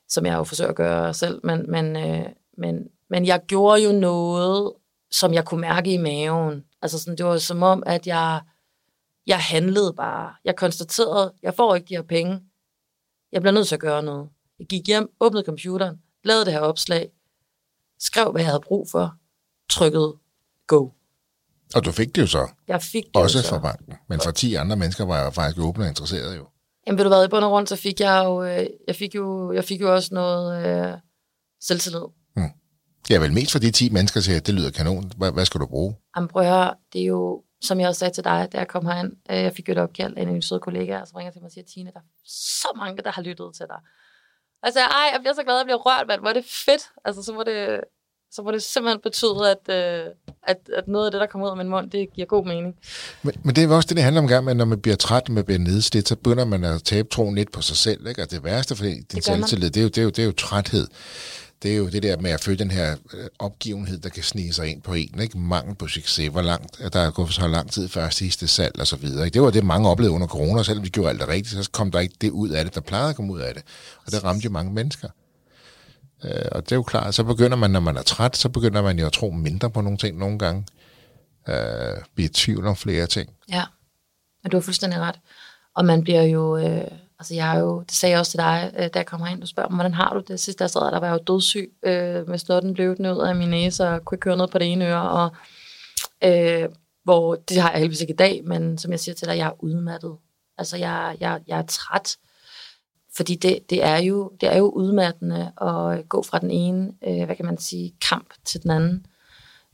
som 0.09 0.26
jeg 0.26 0.34
jo 0.34 0.45
forsøger 0.45 0.70
at 0.70 0.76
gøre 0.76 1.14
selv. 1.14 1.41
Men, 1.45 1.70
men, 1.70 1.97
øh, 1.97 2.26
men, 2.59 2.89
men 3.11 3.26
jeg 3.26 3.41
gjorde 3.47 3.82
jo 3.82 3.93
noget, 3.93 4.72
som 5.11 5.35
jeg 5.35 5.45
kunne 5.45 5.61
mærke 5.61 5.93
i 5.93 5.97
maven. 5.97 6.65
Altså 6.83 6.99
sådan, 6.99 7.19
det 7.19 7.27
var 7.27 7.39
som 7.39 7.63
om, 7.63 7.83
at 7.87 8.07
jeg 8.07 8.41
jeg 9.29 9.41
handlede 9.41 9.93
bare. 9.93 10.35
Jeg 10.45 10.57
konstaterede, 10.57 11.33
jeg 11.43 11.55
får 11.55 11.75
ikke 11.75 11.87
de 11.89 11.95
her 11.95 12.03
penge. 12.03 12.41
Jeg 13.33 13.41
bliver 13.41 13.53
nødt 13.53 13.69
til 13.69 13.75
at 13.75 13.81
gøre 13.81 14.03
noget. 14.03 14.29
Jeg 14.59 14.67
gik 14.67 14.87
hjem, 14.87 15.09
åbnede 15.21 15.45
computeren, 15.45 15.97
lavede 16.25 16.45
det 16.45 16.53
her 16.53 16.61
opslag, 16.61 17.11
skrev, 17.99 18.31
hvad 18.31 18.43
jeg 18.43 18.51
havde 18.51 18.61
brug 18.61 18.91
for, 18.91 19.15
trykkede 19.71 20.17
go. 20.67 20.89
Og 21.75 21.85
du 21.85 21.93
fik 21.93 22.15
det 22.15 22.23
jo 22.23 22.27
så. 22.27 22.49
Jeg 22.69 22.83
fik 22.83 23.05
det 23.05 23.17
Også 23.17 23.49
fra 23.49 23.59
banken. 23.59 23.95
Men 24.09 24.21
for 24.21 24.31
10 24.31 24.55
andre 24.55 24.77
mennesker 24.77 25.05
var 25.05 25.23
jeg 25.23 25.35
faktisk 25.35 25.59
åbne 25.59 25.85
og 25.85 25.89
interesseret 25.89 26.37
jo. 26.37 26.47
Jamen 26.87 26.99
ved 26.99 27.05
du 27.05 27.09
hvad, 27.09 27.25
i 27.25 27.29
bund 27.29 27.45
og 27.45 27.51
grund, 27.51 27.67
så 27.67 27.77
fik 27.77 28.01
jeg 28.01 28.23
jo, 28.25 28.45
øh, 28.45 28.67
jeg 28.87 28.97
fik 28.97 29.15
jo, 29.15 29.53
jeg 29.53 29.65
fik 29.65 29.81
jo 29.81 29.95
også 29.95 30.15
noget 30.15 30.67
øh, 30.67 30.99
selvtillid. 31.61 32.05
Ja, 33.11 33.18
vel 33.18 33.32
mest 33.32 33.53
for 33.53 33.59
de 33.59 33.70
10 33.70 33.90
mennesker 33.90 34.20
siger, 34.20 34.40
det 34.40 34.55
lyder 34.55 34.70
kanon. 34.70 35.12
Hvad, 35.16 35.32
hvad 35.32 35.44
skal 35.44 35.61
du 35.61 35.66
bruge? 35.66 35.96
Jamen 36.16 36.28
prøv 36.28 36.42
at 36.42 36.49
høre, 36.49 36.74
det 36.92 37.01
er 37.01 37.07
jo 37.07 37.42
som 37.61 37.80
jeg 37.80 37.88
også 37.88 37.99
sagde 37.99 38.14
til 38.14 38.24
dig, 38.24 38.49
da 38.53 38.59
jeg 38.59 38.68
kom 38.68 38.86
herind, 38.86 39.12
øh, 39.30 39.36
jeg 39.36 39.53
fik 39.57 39.68
jo 39.68 39.72
et 39.72 39.78
opkald 39.78 40.16
af 40.16 40.22
en 40.22 40.28
af 40.28 40.32
mine 40.32 40.42
søde 40.42 40.61
kollegaer, 40.61 41.05
som 41.05 41.16
ringer 41.16 41.32
til 41.32 41.40
mig 41.40 41.46
og 41.46 41.53
siger, 41.53 41.64
Tine, 41.74 41.90
der 41.94 41.99
er 41.99 42.05
så 42.24 42.68
mange, 42.76 43.03
der 43.03 43.11
har 43.11 43.22
lyttet 43.22 43.55
til 43.57 43.66
dig. 43.68 43.80
Altså, 44.62 44.80
ej, 44.80 45.11
jeg 45.12 45.20
bliver 45.20 45.34
så 45.34 45.42
glad, 45.42 45.55
at 45.55 45.59
jeg 45.59 45.66
bliver 45.66 45.78
rørt, 45.78 46.07
mand. 46.09 46.20
Hvor 46.20 46.28
er 46.28 46.32
det 46.32 46.44
fedt. 46.66 46.82
Altså, 47.05 47.22
så 47.22 47.32
må 47.32 47.42
det, 47.42 47.80
så 48.30 48.42
må 48.42 48.51
det 48.53 48.62
simpelthen 48.62 49.01
betyde, 49.03 49.51
at, 49.51 49.64
øh, 49.78 50.07
at, 50.42 50.59
at 50.76 50.88
noget 50.88 51.07
af 51.07 51.12
det, 51.12 51.20
der 51.20 51.26
kommer 51.26 51.46
ud 51.46 51.51
af 51.51 51.57
min 51.57 51.68
mund, 51.68 51.90
det 51.90 52.12
giver 52.14 52.26
god 52.26 52.44
mening. 52.46 52.76
Men, 53.22 53.34
men 53.44 53.57
det 53.57 53.64
er 53.64 53.74
også 53.76 53.86
det, 53.86 53.96
det 53.96 54.05
handler 54.05 54.22
om 54.22 54.28
gang, 54.28 54.51
at 54.51 54.57
når 54.57 54.64
man 54.64 54.80
bliver 54.80 54.96
træt, 54.96 55.28
man 55.28 55.44
bliver 55.44 55.59
nedslidt, 55.59 56.09
så 56.09 56.16
begynder 56.16 56.44
man 56.44 56.64
at 56.64 56.82
tabe 56.82 57.09
troen 57.09 57.34
lidt 57.34 57.53
på 57.53 57.62
sig 57.62 57.76
selv. 57.76 58.07
Ikke? 58.07 58.22
Og 58.22 58.30
det 58.30 58.44
værste 58.44 58.76
for 58.76 58.84
din 58.84 59.22
selvtillid, 59.22 59.70
det 59.70 59.80
er, 59.80 59.82
jo, 59.82 59.88
det, 59.88 59.99
er 59.99 60.03
jo, 60.03 60.11
det 60.11 60.18
er 60.18 60.26
jo 60.26 60.32
træthed 60.32 60.86
det 61.63 61.73
er 61.73 61.77
jo 61.77 61.89
det 61.89 62.03
der 62.03 62.17
med 62.17 62.31
at 62.31 62.41
føle 62.41 62.59
den 62.59 62.71
her 62.71 62.97
øh, 63.15 63.27
opgivenhed, 63.39 63.99
der 63.99 64.09
kan 64.09 64.23
snige 64.23 64.53
sig 64.53 64.69
ind 64.69 64.83
på 64.83 64.95
en. 64.95 65.21
Ikke? 65.21 65.39
Mangel 65.39 65.75
på 65.75 65.89
succes, 65.89 66.29
hvor 66.29 66.43
langt, 66.43 66.81
der 66.93 67.01
er 67.01 67.11
gået 67.11 67.33
så 67.33 67.49
lang 67.49 67.71
tid 67.71 67.89
før 67.89 68.09
sidste 68.09 68.49
salg 68.49 68.81
og 68.81 68.87
så 68.87 68.97
videre. 68.97 69.25
Ikke? 69.25 69.35
Det 69.35 69.43
var 69.43 69.51
det, 69.51 69.65
mange 69.65 69.89
oplevede 69.89 70.15
under 70.15 70.27
corona, 70.27 70.63
selvom 70.63 70.85
vi 70.85 70.89
gjorde 70.89 71.09
alt 71.09 71.21
det 71.21 71.29
rigtigt, 71.29 71.65
så 71.65 71.71
kom 71.73 71.91
der 71.91 72.01
ikke 72.01 72.15
det 72.21 72.31
ud 72.31 72.49
af 72.49 72.65
det, 72.65 72.75
der 72.75 72.81
plejede 72.81 73.09
at 73.09 73.17
komme 73.17 73.33
ud 73.33 73.41
af 73.41 73.55
det. 73.55 73.63
Og 74.07 74.13
det 74.13 74.25
ramte 74.25 74.45
jo 74.45 74.51
mange 74.51 74.73
mennesker. 74.73 75.09
Øh, 76.25 76.49
og 76.53 76.65
det 76.65 76.73
er 76.73 76.77
jo 76.77 76.83
klart, 76.83 77.15
så 77.15 77.25
begynder 77.25 77.57
man, 77.57 77.71
når 77.71 77.81
man 77.81 77.97
er 77.97 78.03
træt, 78.03 78.37
så 78.37 78.49
begynder 78.49 78.83
man 78.83 78.99
jo 78.99 79.07
at 79.07 79.13
tro 79.13 79.31
mindre 79.31 79.71
på 79.71 79.81
nogle 79.81 79.99
ting 79.99 80.19
nogle 80.19 80.39
gange. 80.39 80.67
Øh, 81.49 81.57
blive 82.15 82.29
i 82.29 82.33
tvivl 82.33 82.67
om 82.67 82.77
flere 82.77 83.07
ting. 83.07 83.31
Ja, 83.49 83.63
og 84.45 84.53
du 84.53 84.57
har 84.57 84.63
fuldstændig 84.63 85.01
ret. 85.01 85.17
Og 85.75 85.85
man 85.85 86.03
bliver 86.05 86.23
jo... 86.23 86.57
Øh 86.57 86.91
Altså 87.19 87.35
jeg 87.35 87.57
er 87.57 87.61
jo, 87.61 87.81
det 87.81 87.93
sagde 87.93 88.11
jeg 88.11 88.21
også 88.21 88.31
til 88.31 88.39
dig, 88.39 88.73
øh, 88.79 88.83
da 88.83 88.99
jeg 88.99 89.07
kom 89.07 89.21
herind, 89.21 89.41
du 89.41 89.47
spørger 89.47 89.69
mig, 89.69 89.77
hvordan 89.77 89.95
har 89.95 90.14
du 90.14 90.21
det? 90.29 90.41
Sidste 90.41 90.62
jeg 90.62 90.71
sad, 90.71 90.81
der 90.81 91.01
var 91.01 91.07
jeg 91.07 91.14
jo 91.14 91.35
dødssyg 91.35 91.73
øh, 91.83 92.29
med 92.29 92.39
snotten 92.39 92.75
løbende 92.75 93.14
ud 93.14 93.19
af 93.19 93.37
min 93.37 93.49
næse, 93.49 93.89
og 93.89 94.05
kunne 94.05 94.16
ikke 94.16 94.23
køre 94.23 94.37
noget 94.37 94.51
på 94.51 94.59
det 94.59 94.73
ene 94.73 94.89
øre, 94.89 95.11
og 95.11 95.31
øh, 96.25 96.69
hvor, 97.05 97.35
det 97.35 97.57
har 97.57 97.71
jeg 97.71 97.79
heldigvis 97.79 98.01
ikke 98.01 98.12
i 98.12 98.16
dag, 98.16 98.43
men 98.45 98.79
som 98.79 98.91
jeg 98.91 99.01
siger 99.01 99.14
til 99.14 99.29
dig, 99.29 99.37
jeg 99.37 99.47
er 99.47 99.64
udmattet. 99.64 100.16
Altså 100.59 100.77
jeg, 100.77 101.16
jeg, 101.21 101.41
jeg 101.47 101.59
er 101.59 101.66
træt, 101.69 102.16
fordi 103.16 103.35
det, 103.35 103.71
det, 103.71 103.85
er 103.85 103.97
jo, 103.97 104.33
det 104.41 104.53
er 104.53 104.59
jo 104.59 104.69
udmattende 104.69 105.53
at 105.61 106.09
gå 106.09 106.23
fra 106.23 106.39
den 106.39 106.51
ene, 106.51 106.93
øh, 107.07 107.25
hvad 107.25 107.37
kan 107.37 107.47
man 107.47 107.59
sige, 107.59 107.95
kamp 108.09 108.35
til 108.45 108.62
den 108.62 108.71
anden. 108.71 108.95
Øh, 108.97 109.18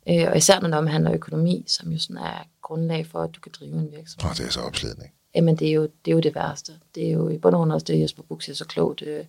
og 0.06 0.36
især 0.36 0.60
når 0.60 0.68
det 0.68 0.78
omhandler 0.78 1.12
økonomi, 1.12 1.64
som 1.66 1.92
jo 1.92 1.98
sådan 1.98 2.16
er 2.16 2.46
grundlag 2.62 3.06
for, 3.06 3.22
at 3.22 3.34
du 3.34 3.40
kan 3.40 3.52
drive 3.58 3.72
en 3.72 3.92
virksomhed. 3.92 4.30
Og 4.30 4.36
det 4.36 4.46
er 4.46 4.50
så 4.50 4.60
opslidning 4.60 5.12
jamen 5.34 5.56
det 5.56 5.68
er, 5.68 5.72
jo, 5.72 5.82
det 5.82 6.10
er 6.10 6.14
jo 6.14 6.20
det 6.20 6.34
værste. 6.34 6.72
Det 6.94 7.06
er 7.06 7.12
jo 7.12 7.28
i 7.28 7.38
bund 7.38 7.54
og 7.54 7.58
grund 7.58 7.72
også 7.72 7.84
det, 7.84 8.00
Jesper 8.00 8.22
Buch 8.22 8.44
siger 8.44 8.56
så 8.56 8.64
klogt. 8.64 9.02
Øh, 9.02 9.24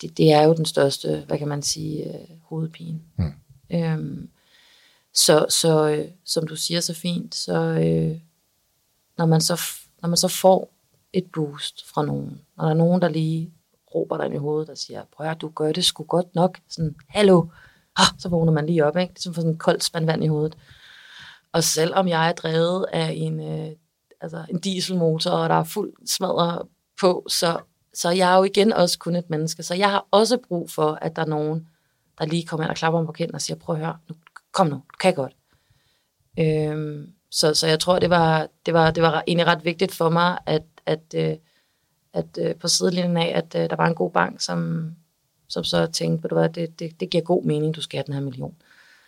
det, 0.00 0.16
det 0.16 0.32
er 0.32 0.42
jo 0.42 0.54
den 0.54 0.64
største, 0.64 1.24
hvad 1.26 1.38
kan 1.38 1.48
man 1.48 1.62
sige, 1.62 2.04
øh, 2.04 2.28
hovedpine. 2.42 3.00
Mm. 3.16 3.32
Øhm, 3.70 4.30
så, 5.14 5.46
så 5.48 5.88
øh, 5.88 6.08
som 6.24 6.46
du 6.46 6.56
siger 6.56 6.80
så 6.80 6.94
fint, 6.94 7.34
så 7.34 7.54
øh, 7.54 8.20
når, 9.18 9.26
man 9.26 9.40
så 9.40 9.60
når 10.02 10.08
man 10.08 10.16
så 10.16 10.28
får 10.28 10.70
et 11.12 11.26
boost 11.32 11.86
fra 11.86 12.04
nogen, 12.04 12.40
når 12.56 12.64
der 12.64 12.70
er 12.70 12.74
nogen, 12.74 13.02
der 13.02 13.08
lige 13.08 13.52
råber 13.94 14.16
dig 14.16 14.26
ind 14.26 14.34
i 14.34 14.38
hovedet 14.38 14.70
og 14.70 14.78
siger, 14.78 15.02
prøv 15.16 15.26
at 15.26 15.40
du 15.40 15.48
gør 15.48 15.72
det 15.72 15.84
sgu 15.84 16.04
godt 16.04 16.34
nok. 16.34 16.58
Sådan, 16.68 16.96
hallo. 17.08 17.46
Ah, 17.98 18.06
så 18.20 18.28
vågner 18.28 18.52
man 18.52 18.66
lige 18.66 18.86
op, 18.86 18.96
ikke? 18.96 19.12
Det 19.12 19.18
er 19.18 19.22
som 19.22 19.34
for 19.34 19.40
sådan 19.40 19.52
en 19.52 19.58
koldt 19.58 19.84
spand 19.84 20.06
vand 20.06 20.24
i 20.24 20.26
hovedet. 20.26 20.56
Og 21.52 21.64
selvom 21.64 22.08
jeg 22.08 22.28
er 22.28 22.32
drevet 22.32 22.86
af 22.92 23.12
en 23.16 23.40
øh, 23.40 23.70
altså 24.20 24.44
en 24.50 24.58
dieselmotor, 24.58 25.30
og 25.30 25.48
der 25.48 25.54
er 25.54 25.64
fuld 25.64 25.92
smadre 26.06 26.62
på, 27.00 27.26
så, 27.28 27.58
så 27.94 28.10
jeg 28.10 28.32
er 28.32 28.36
jo 28.36 28.44
igen 28.44 28.72
også 28.72 28.98
kun 28.98 29.16
et 29.16 29.30
menneske. 29.30 29.62
Så 29.62 29.74
jeg 29.74 29.90
har 29.90 30.06
også 30.10 30.38
brug 30.48 30.70
for, 30.70 30.98
at 31.02 31.16
der 31.16 31.22
er 31.22 31.26
nogen, 31.26 31.68
der 32.18 32.26
lige 32.26 32.46
kommer 32.46 32.64
ind 32.64 32.70
og 32.70 32.76
klapper 32.76 33.00
mig 33.00 33.06
på 33.06 33.12
kinden 33.12 33.34
og 33.34 33.40
siger, 33.40 33.58
prøv 33.58 33.76
at 33.76 33.80
høre, 33.80 33.96
nu, 34.08 34.14
kom 34.52 34.66
nu, 34.66 34.74
du 34.74 34.96
kan 35.00 35.14
godt. 35.14 35.36
Øhm, 36.38 37.12
så, 37.30 37.54
så 37.54 37.66
jeg 37.66 37.80
tror, 37.80 37.98
det 37.98 38.10
var, 38.10 38.48
det, 38.66 38.74
var, 38.74 38.90
det 38.90 39.02
var 39.02 39.24
egentlig 39.26 39.46
ret 39.46 39.64
vigtigt 39.64 39.94
for 39.94 40.08
mig, 40.08 40.38
at, 40.46 40.62
at, 40.86 41.14
øh, 41.14 41.36
at, 42.12 42.38
øh, 42.40 42.54
på 42.54 42.68
sidelinjen 42.68 43.16
af, 43.16 43.32
at 43.34 43.62
øh, 43.62 43.70
der 43.70 43.76
var 43.76 43.86
en 43.86 43.94
god 43.94 44.10
bank, 44.10 44.40
som, 44.40 44.90
som 45.48 45.64
så 45.64 45.86
tænkte, 45.86 46.28
at 46.36 46.54
det, 46.54 46.78
det, 46.78 47.00
det 47.00 47.10
giver 47.10 47.24
god 47.24 47.44
mening, 47.44 47.74
du 47.74 47.80
skal 47.80 47.96
have 47.96 48.04
den 48.06 48.14
her 48.14 48.20
million. 48.20 48.56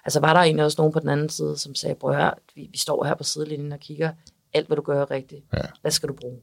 Altså 0.04 0.20
var 0.20 0.32
der 0.32 0.40
egentlig 0.40 0.64
også 0.64 0.76
nogen 0.78 0.92
på 0.92 1.00
den 1.00 1.08
anden 1.08 1.28
side, 1.28 1.58
som 1.58 1.74
sagde, 1.74 1.94
prøv 1.94 2.14
høre, 2.14 2.34
vi, 2.54 2.68
vi 2.70 2.78
står 2.78 3.04
her 3.04 3.14
på 3.14 3.24
sidelinjen 3.24 3.72
og 3.72 3.80
kigger 3.80 4.12
alt, 4.52 4.66
hvad 4.66 4.76
du 4.76 4.82
gør 4.82 5.10
rigtigt. 5.10 5.44
Ja. 5.52 5.62
Hvad 5.80 5.90
skal 5.90 6.08
du 6.08 6.14
bruge? 6.14 6.40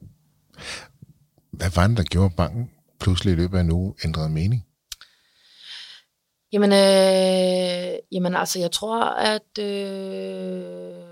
Hvad 1.52 1.70
var 1.76 1.88
det, 1.88 1.98
der 1.98 2.04
gjorde 2.04 2.34
banken 2.38 2.72
pludselig 3.00 3.32
i 3.32 3.36
løbet 3.36 3.58
af 3.58 3.62
en 3.62 3.72
uge 3.72 3.93
ændrede 4.04 4.30
mening? 4.30 4.66
Jamen, 6.54 6.72
øh, 6.72 8.00
jamen 8.12 8.36
altså, 8.36 8.60
jeg 8.60 8.72
tror, 8.72 9.04
at 9.04 9.58
øh, 9.60 11.04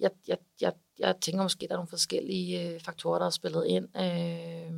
jeg, 0.00 0.10
jeg, 0.28 0.38
jeg, 0.60 0.72
jeg 0.98 1.14
tænker 1.20 1.42
måske, 1.42 1.66
der 1.66 1.74
er 1.74 1.76
nogle 1.76 1.88
forskellige 1.88 2.74
øh, 2.74 2.80
faktorer, 2.80 3.18
der 3.18 3.24
har 3.24 3.30
spillet 3.30 3.66
ind. 3.66 3.88
Øh, 3.96 4.72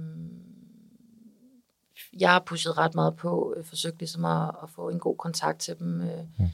jeg 2.20 2.30
har 2.30 2.42
pushet 2.46 2.78
ret 2.78 2.94
meget 2.94 3.16
på, 3.16 3.54
øh, 3.56 3.64
forsøgt 3.64 3.98
ligesom 3.98 4.24
at, 4.24 4.50
at 4.62 4.70
få 4.70 4.88
en 4.88 4.98
god 4.98 5.16
kontakt 5.16 5.60
til 5.60 5.78
dem. 5.78 6.00
Øh, 6.00 6.24
mm. 6.38 6.44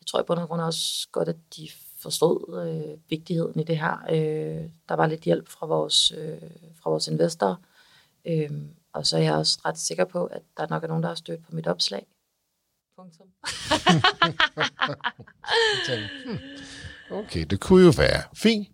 Jeg 0.00 0.06
tror 0.06 0.20
i 0.20 0.24
bund 0.26 0.40
og 0.40 0.48
grund 0.48 0.60
også 0.60 1.08
godt, 1.12 1.28
at 1.28 1.36
de 1.56 1.68
forstod 1.98 2.66
øh, 2.66 3.10
vigtigheden 3.10 3.60
i 3.60 3.64
det 3.64 3.78
her. 3.78 3.96
Øh, 4.10 4.70
der 4.88 4.94
var 4.94 5.06
lidt 5.06 5.20
hjælp 5.20 5.48
fra 5.48 5.66
vores, 5.66 6.12
øh, 6.12 6.50
fra 6.82 6.90
vores 6.90 7.08
investorer. 7.08 7.56
Øh, 8.26 8.50
og 8.92 9.06
så 9.06 9.16
er 9.16 9.22
jeg 9.22 9.34
også 9.34 9.58
ret 9.64 9.78
sikker 9.78 10.04
på, 10.04 10.24
at 10.24 10.42
der 10.56 10.66
nok 10.70 10.84
er 10.84 10.88
nogen, 10.88 11.02
der 11.02 11.08
har 11.08 11.16
stødt 11.16 11.46
på 11.46 11.54
mit 11.54 11.66
opslag. 11.66 12.06
Punktum. 12.96 13.26
hmm, 16.24 16.38
okay, 17.10 17.44
det 17.44 17.60
kunne 17.60 17.84
jo 17.84 17.92
være 17.96 18.22
fint. 18.34 18.68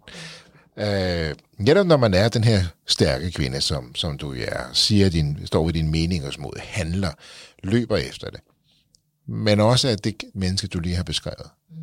Øh, 0.81 1.35
netop 1.59 1.87
når 1.87 1.97
man 1.97 2.15
er 2.15 2.29
den 2.29 2.45
her 2.45 2.65
stærke 2.87 3.31
kvinde, 3.31 3.61
som, 3.61 3.95
som 3.95 4.19
du 4.19 4.35
er, 4.35 4.71
siger 4.73 5.09
din, 5.09 5.47
står 5.47 5.65
ved 5.65 5.73
din 5.73 5.91
mening 5.91 6.25
og 6.25 6.33
mod, 6.39 6.61
handler, 6.61 7.11
løber 7.63 7.97
efter 7.97 8.31
det. 8.31 8.41
Men 9.27 9.61
også 9.61 9.89
at 9.89 10.05
det 10.05 10.23
menneske, 10.35 10.67
du 10.67 10.81
lige 10.81 10.97
har 10.97 11.03
beskrevet. 11.03 11.47
Mm. 11.71 11.77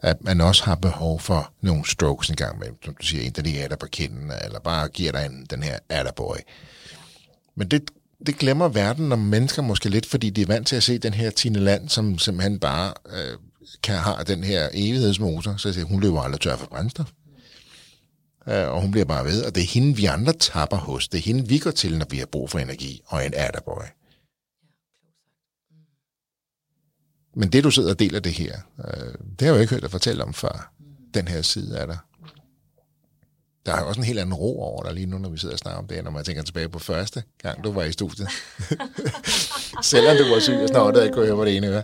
At 0.00 0.24
man 0.24 0.40
også 0.40 0.64
har 0.64 0.74
behov 0.74 1.20
for 1.20 1.52
nogle 1.60 1.88
strokes 1.88 2.28
en 2.30 2.36
gang 2.36 2.58
med, 2.58 2.68
som 2.84 2.94
du 3.00 3.06
siger, 3.06 3.22
en 3.22 3.32
der 3.32 3.42
lige 3.42 3.60
er 3.60 3.68
der 3.68 3.76
på 3.76 3.86
kinden, 3.86 4.32
eller 4.44 4.60
bare 4.60 4.88
giver 4.88 5.12
dig 5.12 5.26
en, 5.26 5.46
den 5.50 5.62
her 5.62 5.78
Attaboy. 5.88 6.36
Men 7.54 7.68
det, 7.68 7.90
det 8.26 8.38
glemmer 8.38 8.68
verden 8.68 9.12
om 9.12 9.18
mennesker 9.18 9.62
måske 9.62 9.88
lidt, 9.88 10.06
fordi 10.06 10.30
de 10.30 10.42
er 10.42 10.46
vant 10.46 10.66
til 10.66 10.76
at 10.76 10.82
se 10.82 10.98
den 10.98 11.14
her 11.14 11.30
Tine 11.30 11.58
Land, 11.58 11.88
som 11.88 12.18
simpelthen 12.18 12.58
bare 12.58 12.94
øh, 13.10 13.38
kan 13.82 13.96
have 13.96 14.24
den 14.26 14.44
her 14.44 14.68
evighedsmotor. 14.72 15.56
Så 15.56 15.68
jeg 15.68 15.74
siger, 15.74 15.86
hun 15.86 16.00
løber 16.00 16.20
aldrig 16.20 16.40
tør 16.40 16.56
for 16.56 16.66
brændstof. 16.66 17.10
Øh, 18.48 18.68
og 18.68 18.80
hun 18.80 18.90
bliver 18.90 19.04
bare 19.04 19.24
ved, 19.24 19.44
og 19.44 19.54
det 19.54 19.62
er 19.62 19.66
hende, 19.66 19.96
vi 19.96 20.04
andre 20.04 20.32
tapper 20.32 20.76
hos. 20.76 21.08
Det 21.08 21.18
er 21.18 21.22
hende, 21.22 21.48
vi 21.48 21.58
går 21.58 21.70
til, 21.70 21.98
når 21.98 22.06
vi 22.10 22.18
har 22.18 22.26
brug 22.26 22.50
for 22.50 22.58
energi, 22.58 23.02
og 23.06 23.26
en 23.26 23.34
Attaboy. 23.34 23.84
Men 27.36 27.52
det, 27.52 27.64
du 27.64 27.70
sidder 27.70 27.90
og 27.90 27.98
deler 27.98 28.20
det 28.20 28.32
her, 28.32 28.58
øh, 28.78 29.14
det 29.38 29.40
har 29.40 29.46
jeg 29.46 29.54
jo 29.54 29.60
ikke 29.60 29.74
hørt 29.74 29.82
dig 29.82 29.90
fortælle 29.90 30.24
om 30.24 30.34
før, 30.34 30.72
den 31.14 31.28
her 31.28 31.42
side 31.42 31.78
af 31.78 31.86
dig. 31.86 31.98
Der 33.66 33.72
er 33.72 33.82
også 33.82 34.00
en 34.00 34.04
helt 34.04 34.18
anden 34.18 34.34
ro 34.34 34.62
over 34.62 34.82
dig 34.82 34.94
lige 34.94 35.06
nu, 35.06 35.18
når 35.18 35.28
vi 35.28 35.38
sidder 35.38 35.54
og 35.54 35.58
snakker 35.58 35.78
om 35.78 35.86
det, 35.86 36.04
når 36.04 36.10
man 36.10 36.24
tænker 36.24 36.42
tilbage 36.42 36.68
på 36.68 36.78
første 36.78 37.22
gang, 37.42 37.64
du 37.64 37.72
var 37.72 37.82
i 37.82 37.92
studiet. 37.92 38.28
Selvom 39.92 40.16
du 40.16 40.34
var 40.34 40.40
syg 40.40 40.54
og 40.54 40.68
snart 40.68 40.96
ikke 40.96 41.14
kunne 41.14 41.26
høre 41.26 41.36
på 41.36 41.44
det 41.44 41.56
ene 41.56 41.66
øre. 41.66 41.82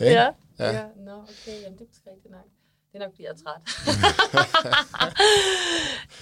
Ja, 0.00 0.06
ja. 0.06 0.28
ja. 0.58 0.70
ja. 0.72 0.82
Nå, 0.96 1.12
okay, 1.12 1.62
jamen 1.62 1.78
det 1.78 1.86
er 2.06 2.10
rigtigt 2.10 2.30
nok. 2.30 2.49
Det 2.92 3.00
er 3.00 3.04
nok, 3.04 3.12
fordi 3.12 3.22
jeg 3.22 3.30
er 3.30 3.36
træt. 3.36 3.62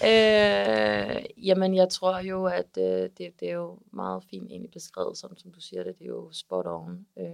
øh, 1.18 1.46
jamen, 1.46 1.74
jeg 1.74 1.88
tror 1.88 2.18
jo, 2.18 2.46
at 2.46 2.78
øh, 2.78 3.10
det, 3.18 3.40
det 3.40 3.50
er 3.50 3.54
jo 3.54 3.78
meget 3.90 4.24
fint 4.30 4.50
egentlig 4.50 4.70
beskrevet, 4.70 5.18
som, 5.18 5.36
som 5.36 5.52
du 5.52 5.60
siger 5.60 5.82
det. 5.82 5.98
Det 5.98 6.04
er 6.04 6.08
jo 6.08 6.32
spot 6.32 6.66
on. 6.66 7.06
Øh, 7.18 7.24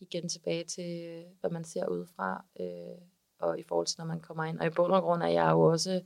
igen 0.00 0.28
tilbage 0.28 0.64
til, 0.64 1.24
hvad 1.40 1.50
man 1.50 1.64
ser 1.64 1.86
udefra, 1.86 2.44
øh, 2.60 2.98
og 3.40 3.58
i 3.58 3.62
forhold 3.68 3.86
til, 3.86 3.96
når 3.98 4.06
man 4.06 4.20
kommer 4.20 4.44
ind. 4.44 4.58
Og 4.58 4.66
i 4.66 4.70
bund 4.70 4.92
og 4.92 5.02
grund 5.02 5.22
er 5.22 5.28
jeg 5.28 5.50
jo 5.50 5.60
også, 5.60 6.00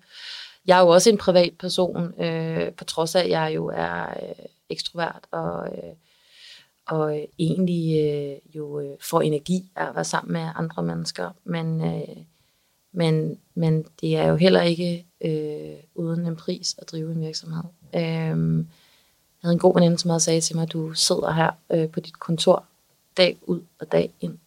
jeg 0.67 0.79
er 0.79 0.83
jo 0.83 0.89
også 0.89 1.11
en 1.11 1.19
privat 1.19 1.59
person, 1.59 2.21
øh, 2.21 2.75
på 2.75 2.85
trods 2.85 3.15
af, 3.15 3.21
at 3.21 3.31
jeg 3.31 3.53
jo 3.55 3.67
er 3.67 4.07
øh, 4.23 4.47
ekstrovert, 4.69 5.27
og, 5.31 5.69
øh, 5.69 5.95
og 6.87 7.19
øh, 7.19 7.25
egentlig 7.39 8.05
øh, 8.05 8.57
jo 8.57 8.81
øh, 8.81 8.97
får 9.01 9.21
energi 9.21 9.71
af 9.77 9.89
at 9.89 9.95
være 9.95 10.05
sammen 10.05 10.33
med 10.33 10.49
andre 10.55 10.83
mennesker. 10.83 11.31
Men, 11.45 11.81
øh, 11.81 12.17
men, 12.93 13.39
men 13.55 13.85
det 14.01 14.17
er 14.17 14.27
jo 14.27 14.37
heller 14.37 14.63
ikke 14.63 15.07
øh, 15.21 15.77
uden 15.95 16.27
en 16.27 16.37
pris 16.37 16.75
at 16.79 16.91
drive 16.91 17.13
en 17.13 17.21
virksomhed. 17.21 17.63
Øh, 17.95 18.03
jeg 19.43 19.49
havde 19.49 19.53
en 19.53 19.59
god 19.59 19.75
veninde, 19.75 19.99
som 19.99 20.11
havde 20.11 20.21
sagt 20.21 20.45
til 20.45 20.57
mig, 20.57 20.63
at 20.63 20.73
du 20.73 20.95
sidder 20.95 21.33
her 21.33 21.51
øh, 21.71 21.89
på 21.89 22.01
dit 22.01 22.19
kontor 22.19 22.65
dag 23.17 23.39
ud 23.43 23.61
og 23.79 23.93
dag 23.93 24.13
ind. 24.21 24.39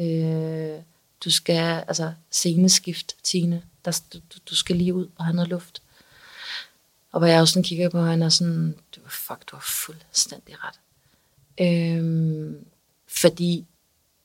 Øh, 0.00 0.80
du 1.24 1.30
skal, 1.30 1.84
altså 1.88 2.12
sceneskift, 2.30 3.16
Tine. 3.22 3.62
Der, 3.84 4.00
du, 4.12 4.18
du 4.50 4.54
skal 4.54 4.76
lige 4.76 4.94
ud 4.94 5.08
og 5.16 5.24
have 5.24 5.36
noget 5.36 5.50
luft. 5.50 5.82
Og 7.12 7.20
hvor 7.20 7.26
jeg 7.26 7.40
også 7.40 7.52
sådan 7.52 7.64
kigger 7.64 7.88
på 7.88 8.04
hende 8.04 8.26
og 8.26 8.32
sådan, 8.32 8.76
du, 8.96 9.00
fuck, 9.08 9.50
du 9.50 9.56
har 9.56 9.64
fuldstændig 9.84 10.64
ret. 10.64 10.80
Øh, 11.60 12.54
fordi 13.08 13.66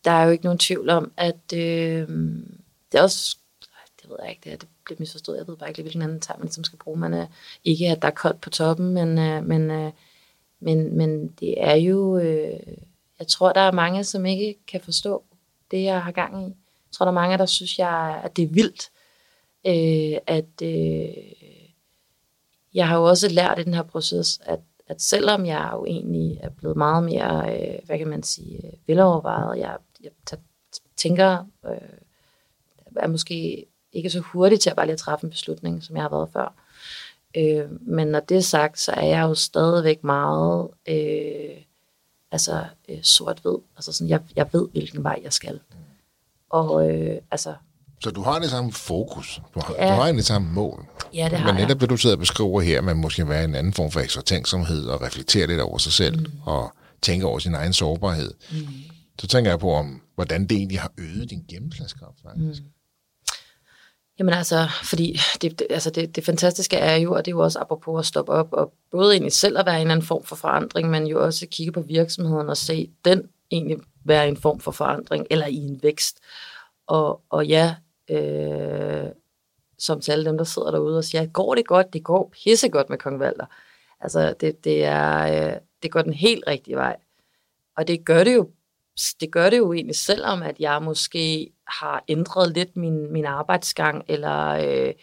der 0.06 0.12
er 0.12 0.24
jo 0.24 0.32
ikke 0.32 0.44
nogen 0.44 0.60
tvivl 0.60 0.90
om, 0.90 1.12
at 1.18 1.54
øhm, 1.54 2.62
det 2.92 2.98
er 2.98 3.04
også, 3.04 3.38
det 4.02 4.10
ved 4.10 4.18
jeg 4.22 4.30
ikke, 4.30 4.42
det, 4.44 4.54
er, 4.54 4.58
det 4.58 4.68
bliver 4.86 5.00
misforstået, 5.00 5.38
jeg 5.38 5.48
ved 5.48 5.58
bare 5.58 5.70
ikke 5.70 5.82
hvilken 5.82 6.02
anden 6.02 6.22
term 6.22 6.40
man 6.40 6.52
som 6.52 6.64
skal 6.64 6.80
bruge. 6.80 7.00
Man 7.00 7.14
er, 7.14 7.28
ikke, 7.64 7.88
at 7.88 8.02
der 8.02 8.08
er 8.08 8.12
koldt 8.12 8.42
på 8.42 8.50
toppen, 8.50 8.94
men, 8.94 9.18
øh, 9.18 9.46
men, 9.46 9.72
øh, 9.72 9.92
men, 10.60 10.98
men 10.98 11.28
det 11.28 11.64
er 11.64 11.76
jo, 11.76 12.18
øh, 12.18 12.60
jeg 13.20 13.28
tror, 13.28 13.54
der 13.54 13.62
er 13.62 13.72
mange, 13.72 14.04
som 14.04 14.26
ikke 14.26 14.56
kan 14.68 14.82
forstå 14.82 15.24
det, 15.72 15.84
jeg 15.84 16.04
har 16.04 16.12
gang 16.12 16.42
i. 16.42 16.46
Jeg 16.46 16.92
tror, 16.92 17.06
der 17.06 17.12
er 17.12 17.22
mange, 17.22 17.38
der 17.38 17.46
synes, 17.46 17.80
jeg, 17.80 18.22
at 18.24 18.36
det 18.36 18.44
er 18.44 18.48
vildt. 18.48 18.90
Øh, 19.68 20.18
at 20.28 20.62
øh, 20.64 21.14
jeg 22.74 22.88
har 22.88 22.98
jo 22.98 23.04
også 23.04 23.30
lært 23.30 23.60
i 23.60 23.64
den 23.64 23.74
her 23.74 23.84
proces, 23.84 24.40
at, 24.44 24.60
at 24.90 25.02
selvom 25.02 25.46
jeg 25.46 25.70
jo 25.74 25.86
egentlig 25.86 26.40
er 26.44 26.50
blevet 26.50 26.78
meget 26.78 27.04
mere, 27.04 27.60
øh, 27.60 27.80
hvad 27.86 27.98
kan 27.98 28.08
man 28.08 28.24
sige, 28.24 28.68
øh, 28.68 28.74
velovervejet, 28.88 29.60
jeg, 29.60 29.78
jeg 30.04 30.12
tænker, 30.98 31.46
øh, 31.66 32.00
er 32.96 33.08
måske 33.08 33.66
ikke 33.94 34.10
så 34.10 34.20
hurtigt 34.20 34.62
til 34.62 34.70
at 34.70 34.76
bare 34.76 34.86
lige 34.86 34.96
træffe 34.96 35.24
en 35.24 35.30
beslutning, 35.30 35.84
som 35.84 35.96
jeg 35.96 36.04
har 36.04 36.10
været 36.10 36.30
før. 36.34 36.54
Øh, 37.38 37.88
men 37.88 38.08
når 38.08 38.20
det 38.20 38.38
er 38.38 38.42
sagt, 38.42 38.80
så 38.80 38.92
er 38.92 39.06
jeg 39.06 39.22
jo 39.22 39.36
stadigvæk 39.36 40.04
meget... 40.04 40.68
Øh, 40.88 41.62
altså 42.32 42.66
øh, 42.90 43.04
sort-hvid. 43.04 43.58
Altså 43.76 43.92
sådan, 43.92 44.10
jeg, 44.10 44.22
jeg 44.36 44.50
ved, 44.54 44.68
hvilken 44.72 45.04
vej 45.04 45.20
jeg 45.24 45.34
skal. 45.34 45.60
Og 46.50 46.90
øh, 46.90 47.22
altså... 47.32 47.54
Så 48.04 48.12
du 48.12 48.22
har 48.22 48.40
det 48.40 48.50
samme 48.50 48.72
fokus. 48.72 49.42
Du 49.56 49.60
har, 49.60 49.76
ja. 49.80 49.96
du 49.96 50.02
har 50.02 50.12
det 50.12 50.26
samme 50.26 50.52
mål. 50.52 50.86
Ja, 51.14 51.30
det 51.30 51.38
har 51.38 51.54
Men 51.54 51.62
netop 51.62 51.82
det, 51.82 51.90
du 51.90 51.98
sidder 51.98 52.16
og 52.16 52.20
beskriver 52.20 52.62
her, 52.62 52.82
man 52.82 52.98
måske 52.98 53.30
være 53.30 53.44
en 53.44 53.56
anden 53.56 53.74
form 53.74 53.92
for 53.92 54.00
ekstra 54.00 54.22
tænksomhed 54.22 54.86
og 54.86 55.02
reflektere 55.02 55.48
lidt 55.48 55.62
over 55.62 55.78
sig 55.78 55.92
selv 55.92 56.20
mm. 56.20 56.26
og 56.46 56.72
tænke 57.02 57.26
over 57.26 57.40
sin 57.40 57.56
egen 57.56 57.74
sårbarhed. 57.74 58.34
Mm. 58.52 58.68
Så 59.20 59.28
tænker 59.28 59.52
jeg 59.52 59.60
på, 59.60 59.74
om 59.74 60.02
hvordan 60.16 60.48
det 60.48 60.58
egentlig 60.58 60.80
har 60.80 60.92
øget 60.98 61.30
din 61.30 61.46
gennemslagskraft, 61.50 62.18
faktisk. 62.24 62.62
Mm. 62.62 62.70
Jamen 64.20 64.34
altså, 64.34 64.70
fordi 64.84 65.20
det, 65.42 65.60
det, 65.60 65.68
altså 65.70 65.90
det, 65.90 66.16
det 66.16 66.26
fantastiske 66.26 66.78
er 66.78 66.96
jo, 66.96 67.14
og 67.14 67.26
det 67.26 67.32
er 67.32 67.36
jo 67.36 67.44
også 67.44 67.60
apropos 67.60 68.00
at 68.00 68.06
stoppe 68.06 68.32
op, 68.32 68.48
og 68.52 68.74
både 68.92 69.14
egentlig 69.14 69.34
selv 69.34 69.58
at 69.58 69.66
være 69.66 69.80
i 69.80 69.82
en 69.82 69.92
anden 69.92 70.06
form 70.06 70.24
for 70.24 70.36
forandring, 70.36 70.90
men 70.90 71.08
jo 71.08 71.26
også 71.26 71.48
kigge 71.52 71.72
på 71.72 71.82
virksomheden 71.82 72.50
og 72.50 72.58
se 72.58 72.90
den 73.06 73.24
egentlig 73.52 73.78
være 74.06 74.28
en 74.28 74.38
form 74.38 74.60
for 74.60 74.72
forandring, 74.72 75.28
eller 75.30 75.46
i 75.46 75.56
en 75.56 75.80
vækst. 75.84 76.20
Og, 76.88 77.22
og 77.30 77.48
ja, 77.48 77.76
øh, 78.10 79.12
som 79.78 80.02
til 80.02 80.12
alle 80.12 80.26
dem, 80.26 80.38
der 80.38 80.44
sidder 80.44 80.72
derude 80.72 80.98
og 80.98 81.04
siger, 81.04 81.26
går 81.26 81.56
det 81.56 81.68
godt? 81.68 81.94
Det 81.94 82.04
går 82.04 82.30
pissegodt 82.34 82.90
med 82.90 82.98
Kong 82.98 83.20
Valder. 83.20 83.46
Altså, 84.00 84.34
det, 84.40 84.64
det, 84.64 84.84
er, 84.86 85.48
øh, 85.52 85.58
det 85.84 85.92
går 85.92 86.02
den 86.02 86.14
helt 86.14 86.44
rigtige 86.48 86.76
vej. 86.76 86.96
Og 87.78 87.88
det 87.88 88.06
gør 88.06 88.24
det 88.24 88.36
jo 88.36 88.50
det 89.20 89.32
gør 89.32 89.50
det 89.50 89.58
jo 89.58 89.74
egentlig, 89.74 89.96
selvom 89.96 90.42
at 90.42 90.60
jeg 90.60 90.82
måske 90.84 91.52
har 91.68 92.04
ændret 92.08 92.54
lidt 92.54 92.78
min, 92.78 93.12
min 93.12 93.26
arbejdsgang, 93.26 94.06
eller 94.08 94.48
øh, 94.48 94.94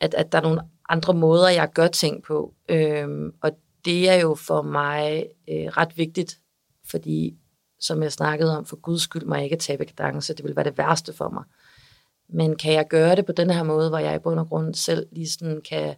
at, 0.00 0.14
at 0.14 0.32
der 0.32 0.38
er 0.38 0.42
nogle 0.42 0.60
andre 0.88 1.14
måder, 1.14 1.48
jeg 1.48 1.70
gør 1.74 1.86
ting 1.86 2.22
på. 2.22 2.54
Øhm, 2.68 3.32
og 3.40 3.50
det 3.84 4.08
er 4.08 4.14
jo 4.14 4.34
for 4.34 4.62
mig 4.62 5.26
øh, 5.48 5.66
ret 5.66 5.96
vigtigt, 5.96 6.40
fordi 6.90 7.34
som 7.80 8.02
jeg 8.02 8.12
snakkede 8.12 8.58
om, 8.58 8.64
for 8.64 8.76
guds 8.76 9.02
skyld 9.02 9.24
må 9.24 9.34
jeg 9.34 9.44
ikke 9.44 9.56
tabe 9.56 9.84
kadence, 9.84 10.34
det 10.34 10.44
vil 10.44 10.56
være 10.56 10.64
det 10.64 10.78
værste 10.78 11.12
for 11.12 11.28
mig. 11.28 11.44
Men 12.28 12.56
kan 12.56 12.72
jeg 12.72 12.88
gøre 12.88 13.16
det 13.16 13.26
på 13.26 13.32
den 13.32 13.50
her 13.50 13.62
måde, 13.62 13.88
hvor 13.88 13.98
jeg 13.98 14.14
i 14.14 14.18
bund 14.18 14.40
og 14.40 14.48
grund 14.48 14.74
selv 14.74 15.06
lige 15.12 15.28
sådan 15.28 15.60
kan 15.68 15.94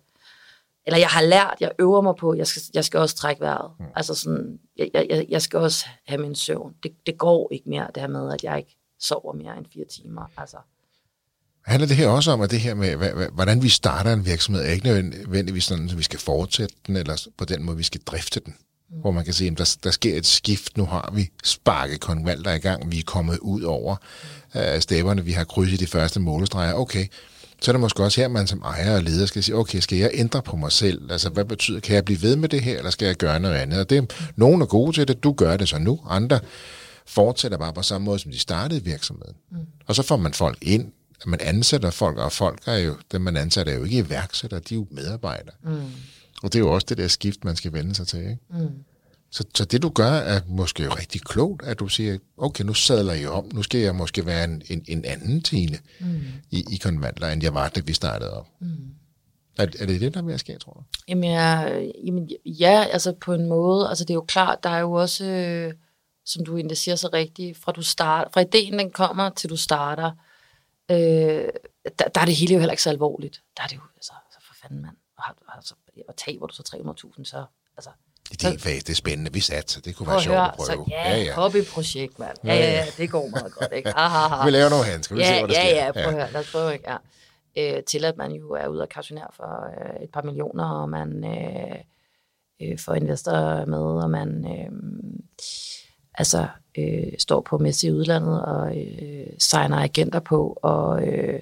eller 0.87 0.99
jeg 0.99 1.09
har 1.09 1.23
lært, 1.23 1.57
jeg 1.61 1.71
øver 1.79 2.01
mig 2.01 2.15
på, 2.17 2.35
jeg 2.35 2.47
skal, 2.47 2.63
jeg 2.75 2.85
skal 2.85 3.01
også 3.01 3.17
trække 3.17 3.41
vejret. 3.41 3.71
Mm. 3.79 3.85
Altså 3.97 4.15
sådan, 4.15 4.59
jeg, 4.77 4.91
jeg, 4.95 5.27
jeg 5.29 5.43
skal 5.43 5.59
også 5.59 5.87
have 6.07 6.21
min 6.21 6.35
søvn. 6.35 6.75
Det, 6.83 6.93
det 7.07 7.19
går 7.19 7.49
ikke 7.53 7.69
mere, 7.69 7.87
det 7.95 8.01
her 8.03 8.09
med, 8.09 8.33
at 8.35 8.45
jeg 8.45 8.59
ikke 8.59 8.77
sover 9.01 9.33
mere 9.33 9.59
end 9.59 9.67
fire 9.75 9.85
timer. 9.85 10.31
Altså. 10.37 10.57
Handler 11.65 11.89
det 11.89 11.97
her 11.97 12.09
også 12.09 12.31
om, 12.31 12.41
at 12.41 12.51
det 12.51 12.61
her 12.61 12.75
med, 12.75 12.97
hvordan 13.33 13.63
vi 13.63 13.69
starter 13.69 14.13
en 14.13 14.27
virksomhed, 14.27 14.65
er 14.65 14.71
ikke 14.71 14.87
nødvendigvis 14.87 15.65
sådan, 15.65 15.89
at 15.91 15.99
vi 15.99 16.03
skal 16.03 16.19
fortsætte 16.19 16.75
den, 16.87 16.97
eller 16.97 17.29
på 17.37 17.45
den 17.45 17.63
måde, 17.63 17.77
vi 17.77 17.83
skal 17.83 18.01
drifte 18.01 18.41
den? 18.41 18.57
Mm. 18.93 19.01
Hvor 19.01 19.11
man 19.11 19.25
kan 19.25 19.35
se, 19.35 19.47
at 19.47 19.59
der, 19.59 19.77
der 19.85 19.91
sker 19.91 20.17
et 20.17 20.27
skift. 20.27 20.77
Nu 20.77 20.85
har 20.85 21.13
vi 21.15 21.31
sparket 21.45 22.01
konvalter 22.01 22.53
i 22.53 22.59
gang. 22.59 22.93
Vi 22.93 22.99
er 22.99 23.03
kommet 23.07 23.39
ud 23.39 23.63
over 23.63 23.97
mm. 24.55 24.61
uh, 24.61 24.81
stæberne. 24.81 25.25
Vi 25.25 25.33
har 25.33 25.45
krydset 25.45 25.81
de 25.81 25.87
første 25.87 26.21
målestreger. 26.21 26.75
Okay, 26.75 27.07
så 27.63 27.71
er 27.71 27.73
det 27.73 27.81
måske 27.81 28.03
også 28.03 28.21
her, 28.21 28.29
man 28.29 28.47
som 28.47 28.63
ejer 28.63 28.97
og 28.97 29.03
leder 29.03 29.27
skal 29.27 29.43
sige, 29.43 29.57
okay, 29.57 29.81
skal 29.81 29.99
jeg 29.99 30.11
ændre 30.15 30.43
på 30.43 30.57
mig 30.57 30.73
selv? 30.73 31.13
Altså, 31.13 31.29
hvad 31.29 31.45
betyder, 31.45 31.81
kan 31.81 31.95
jeg 31.95 32.05
blive 32.05 32.23
ved 32.23 32.37
med 32.37 32.49
det 32.49 32.63
her, 32.63 32.79
eller 32.79 32.91
skal 32.91 33.07
jeg 33.07 33.17
gøre 33.17 33.41
noget 33.41 33.55
andet? 33.55 33.81
Og 33.81 33.91
det, 33.91 34.13
nogen 34.37 34.63
er 34.63 34.67
gode 34.67 34.93
til 34.93 35.09
det, 35.09 35.23
du 35.23 35.33
gør 35.33 35.57
det 35.57 35.69
så 35.69 35.79
nu, 35.79 36.01
andre 36.09 36.41
fortsætter 37.07 37.59
bare 37.59 37.73
på 37.73 37.83
samme 37.83 38.05
måde, 38.05 38.19
som 38.19 38.33
de 38.33 38.39
startede 38.39 38.85
virksomheden. 38.85 39.35
Mm. 39.51 39.59
Og 39.87 39.95
så 39.95 40.03
får 40.03 40.17
man 40.17 40.35
folk 40.35 40.59
ind, 40.63 40.93
man 41.27 41.41
ansætter 41.43 41.91
folk, 41.91 42.19
og 42.19 42.33
folk 42.33 42.61
er 42.67 42.77
jo, 42.77 42.97
dem 43.13 43.21
man 43.21 43.37
ansætter 43.37 43.73
er 43.73 43.77
jo 43.77 43.85
ikke 43.85 43.99
iværksættere, 43.99 44.61
de 44.61 44.75
er 44.75 44.79
jo 44.79 44.87
medarbejdere. 44.91 45.55
Mm. 45.65 45.83
Og 46.43 46.53
det 46.53 46.55
er 46.55 46.61
jo 46.61 46.73
også 46.73 46.87
det 46.89 46.99
der 46.99 47.09
skift, 47.09 47.45
man 47.45 47.57
skal 47.57 47.73
vende 47.73 47.95
sig 47.95 48.07
til. 48.07 48.19
Ikke? 48.19 48.39
Mm. 48.51 48.85
Så, 49.31 49.45
så 49.55 49.65
det 49.65 49.83
du 49.83 49.89
gør 49.89 50.11
er 50.13 50.41
måske 50.49 50.89
rigtig 50.89 51.21
klogt, 51.21 51.63
at 51.63 51.79
du 51.79 51.89
siger, 51.89 52.19
okay, 52.37 52.65
nu 52.65 52.75
sadler 52.75 53.13
jeg 53.13 53.29
om, 53.29 53.51
nu 53.55 53.63
skal 53.63 53.81
jeg 53.81 53.95
måske 53.95 54.27
være 54.27 54.45
en, 54.45 54.63
en, 54.71 54.85
en 54.89 55.05
anden 55.05 55.43
Tine 55.43 55.79
mm. 56.01 56.21
i, 56.51 56.65
i 56.73 56.77
konvandler, 56.77 57.29
end 57.29 57.43
jeg 57.43 57.55
var, 57.55 57.69
da 57.69 57.81
vi 57.81 57.93
startede 57.93 58.33
op. 58.33 58.49
Mm. 58.61 58.69
Er, 59.59 59.63
er 59.63 59.87
det 59.87 60.01
det, 60.01 60.15
der 60.15 60.21
er 60.21 60.25
ved 60.25 60.35
at 60.35 60.41
ske, 60.41 60.59
tror 60.59 60.73
du? 60.73 60.83
Jamen, 61.09 61.31
jeg, 61.31 61.93
jamen, 62.05 62.31
ja, 62.45 62.85
altså 62.93 63.13
på 63.13 63.35
en 63.35 63.49
måde. 63.49 63.89
Altså 63.89 64.05
det 64.05 64.11
er 64.11 64.15
jo 64.15 64.25
klart, 64.29 64.59
der 64.63 64.71
er 64.71 64.81
jo 64.81 64.93
også... 64.93 65.25
Øh, 65.25 65.75
som 66.25 66.45
du 66.45 66.57
egentlig 66.57 66.77
siger 66.77 66.97
så 66.97 67.11
rigtigt, 67.13 67.59
fra, 67.59 67.73
du 67.73 67.83
start, 67.83 68.29
fra 68.33 68.41
ideen 68.41 68.79
den 68.79 68.91
kommer 68.91 69.31
til 69.31 69.51
du 69.51 69.57
starter, 69.57 70.11
øh, 70.91 71.49
der, 71.99 72.09
der 72.15 72.21
er 72.21 72.25
det 72.25 72.37
hele 72.37 72.55
jo 72.55 72.59
heller 72.59 72.73
ikke 72.73 72.83
så 72.83 72.91
alvorligt. 72.91 73.43
Der 73.57 73.63
er 73.63 73.67
det 73.67 73.77
jo, 73.77 73.81
altså, 73.97 74.13
så 74.31 74.39
for 74.47 74.55
fanden 74.63 74.83
mand, 74.83 74.97
og, 75.19 75.25
altså, 75.57 75.75
og 76.09 76.17
taber 76.17 76.47
du 76.47 76.55
så 76.55 76.63
300.000, 77.17 77.25
så 77.25 77.45
altså, 77.77 77.91
Idéfase, 78.35 78.81
det 78.81 78.91
er 78.91 78.95
spændende. 78.95 79.33
Vi 79.33 79.41
satser. 79.41 79.81
Det 79.81 79.97
kunne 79.97 80.09
være 80.09 80.23
sjovt 80.23 80.39
at 80.39 80.55
prøve. 80.57 80.67
Så, 80.67 80.85
ja, 80.91 81.11
ja, 81.11 81.23
ja. 81.23 81.35
hobbyprojekt, 81.35 82.19
mand. 82.19 82.37
Ja, 82.45 82.55
ja, 82.55 82.71
ja, 82.71 82.85
det 82.97 83.11
går 83.11 83.29
meget 83.29 83.53
godt, 83.53 83.73
ikke? 83.73 83.93
Ha, 83.97 84.09
ha, 84.09 84.29
ha. 84.29 84.45
Vi 84.45 84.51
laver 84.51 84.71
nogle 84.71 84.85
handsker, 84.85 85.15
vi 85.15 85.21
ja, 85.21 85.27
ser, 85.27 85.47
hvad 85.47 85.49
der 85.55 85.61
ja, 85.61 85.69
sker. 85.69 85.85
Ja, 85.85 85.93
prøv 85.93 86.03
at 86.03 86.13
høre. 86.13 86.33
Lad 86.33 86.41
os 86.41 86.53
prøve, 86.53 86.73
ikke? 86.73 86.91
Ja. 86.91 86.97
Øh, 87.57 87.83
til 87.83 88.05
at 88.05 88.17
man 88.17 88.33
jo 88.33 88.51
er 88.51 88.67
ude 88.67 88.83
og 88.83 88.89
kautionere 88.89 89.27
for 89.37 89.67
øh, 89.67 90.03
et 90.03 90.11
par 90.11 90.23
millioner, 90.23 90.65
og 90.65 90.89
man 90.89 91.25
øh, 91.25 91.77
øh, 92.63 92.79
får 92.79 92.95
investorer 92.95 93.67
med, 93.67 93.79
og 93.79 94.11
man 94.11 94.45
øh, 94.45 94.73
altså 96.15 96.47
øh, 96.79 97.13
står 97.19 97.41
på 97.41 97.59
messe 97.59 97.87
i 97.87 97.93
udlandet 97.93 98.45
og 98.45 98.79
øh, 98.79 99.27
signer 99.39 99.77
agenter 99.77 100.21
på, 100.21 100.59
og 100.63 101.07
øh, 101.07 101.41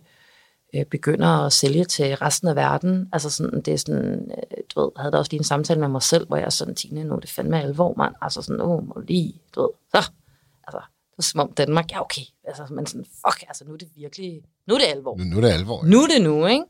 øh, 0.74 0.84
begynder 0.84 1.28
at 1.28 1.52
sælge 1.52 1.84
til 1.84 2.16
resten 2.16 2.48
af 2.48 2.56
verden. 2.56 3.08
Altså 3.12 3.30
sådan, 3.30 3.60
det 3.60 3.74
er 3.74 3.78
sådan, 3.78 4.30
øh, 4.30 4.58
du 4.74 4.80
ved, 4.80 4.90
havde 4.96 5.12
der 5.12 5.18
også 5.18 5.32
lige 5.32 5.40
en 5.40 5.44
samtale 5.44 5.80
med 5.80 5.88
mig 5.88 6.02
selv, 6.02 6.26
hvor 6.26 6.36
jeg 6.36 6.52
sådan, 6.52 6.74
Tine, 6.74 7.04
nu 7.04 7.14
er 7.14 7.20
det 7.20 7.30
fandme 7.30 7.62
alvor, 7.62 7.94
mand. 7.96 8.14
Altså 8.22 8.42
sådan, 8.42 8.60
åh, 8.60 8.88
må 8.88 9.02
lige, 9.06 9.34
du 9.54 9.60
ved, 9.60 9.70
så, 9.94 10.10
altså, 10.66 10.80
det 11.10 11.18
er 11.18 11.22
som 11.22 11.40
om 11.40 11.52
Danmark, 11.52 11.92
ja 11.92 12.00
okay, 12.00 12.22
altså, 12.44 12.66
men 12.70 12.86
sådan, 12.86 13.04
fuck, 13.04 13.44
altså 13.48 13.64
nu 13.64 13.72
er 13.72 13.78
det 13.78 13.88
virkelig, 13.96 14.42
nu 14.66 14.74
er 14.74 14.78
det 14.78 14.86
alvor. 14.86 15.16
Nu, 15.16 15.24
nu 15.24 15.36
er 15.36 15.40
det 15.40 15.50
alvor. 15.50 15.84
Nu 15.84 16.02
er 16.02 16.06
det 16.06 16.22
nu, 16.22 16.46
ikke? 16.46 16.64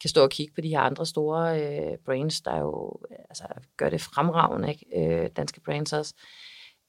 Kan 0.00 0.10
stå 0.10 0.22
og 0.22 0.30
kigge 0.30 0.54
på 0.54 0.60
de 0.60 0.68
her 0.68 0.80
andre 0.80 1.06
store 1.06 1.62
øh, 1.62 1.98
brands, 2.04 2.40
der 2.40 2.58
jo 2.58 3.00
altså, 3.30 3.44
gør 3.76 3.90
det 3.90 4.00
fremragende, 4.00 4.68
ikke? 4.68 4.86
Øh, 4.96 5.30
danske 5.36 5.60
brands 5.60 5.92
også. 5.92 6.14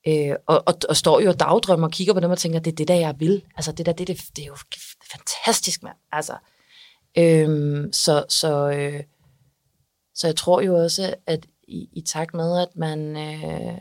Øh, 0.07 0.36
og, 0.45 0.64
og, 0.66 0.74
og 0.89 0.95
står 0.95 1.20
jo 1.20 1.30
og 1.30 1.39
dagdrømmer 1.39 1.88
og 1.88 1.91
kigger 1.91 2.14
på 2.14 2.20
dem 2.20 2.32
og 2.32 2.38
tænker, 2.38 2.59
det 2.59 2.72
er 2.72 2.76
det 2.76 2.88
der, 2.88 2.95
jeg 2.95 3.16
vil. 3.20 3.43
Altså 3.55 3.72
det 3.72 3.86
der, 3.86 3.91
det, 3.91 4.07
det, 4.07 4.22
det 4.36 4.41
er 4.41 4.47
jo 4.47 4.55
fantastisk, 5.12 5.84
mand. 5.84 5.97
Altså, 6.12 6.34
øhm, 7.18 7.93
så, 7.93 8.26
så, 8.30 8.72
øh, 8.72 9.03
så 10.16 10.28
jeg 10.28 10.36
tror 10.36 10.62
jo 10.62 10.76
også, 10.76 11.16
at 11.26 11.45
i, 11.68 11.89
i 11.93 12.01
takt 12.01 12.34
med, 12.34 12.59
at 12.59 12.76
man, 12.76 13.18
øh, 13.18 13.78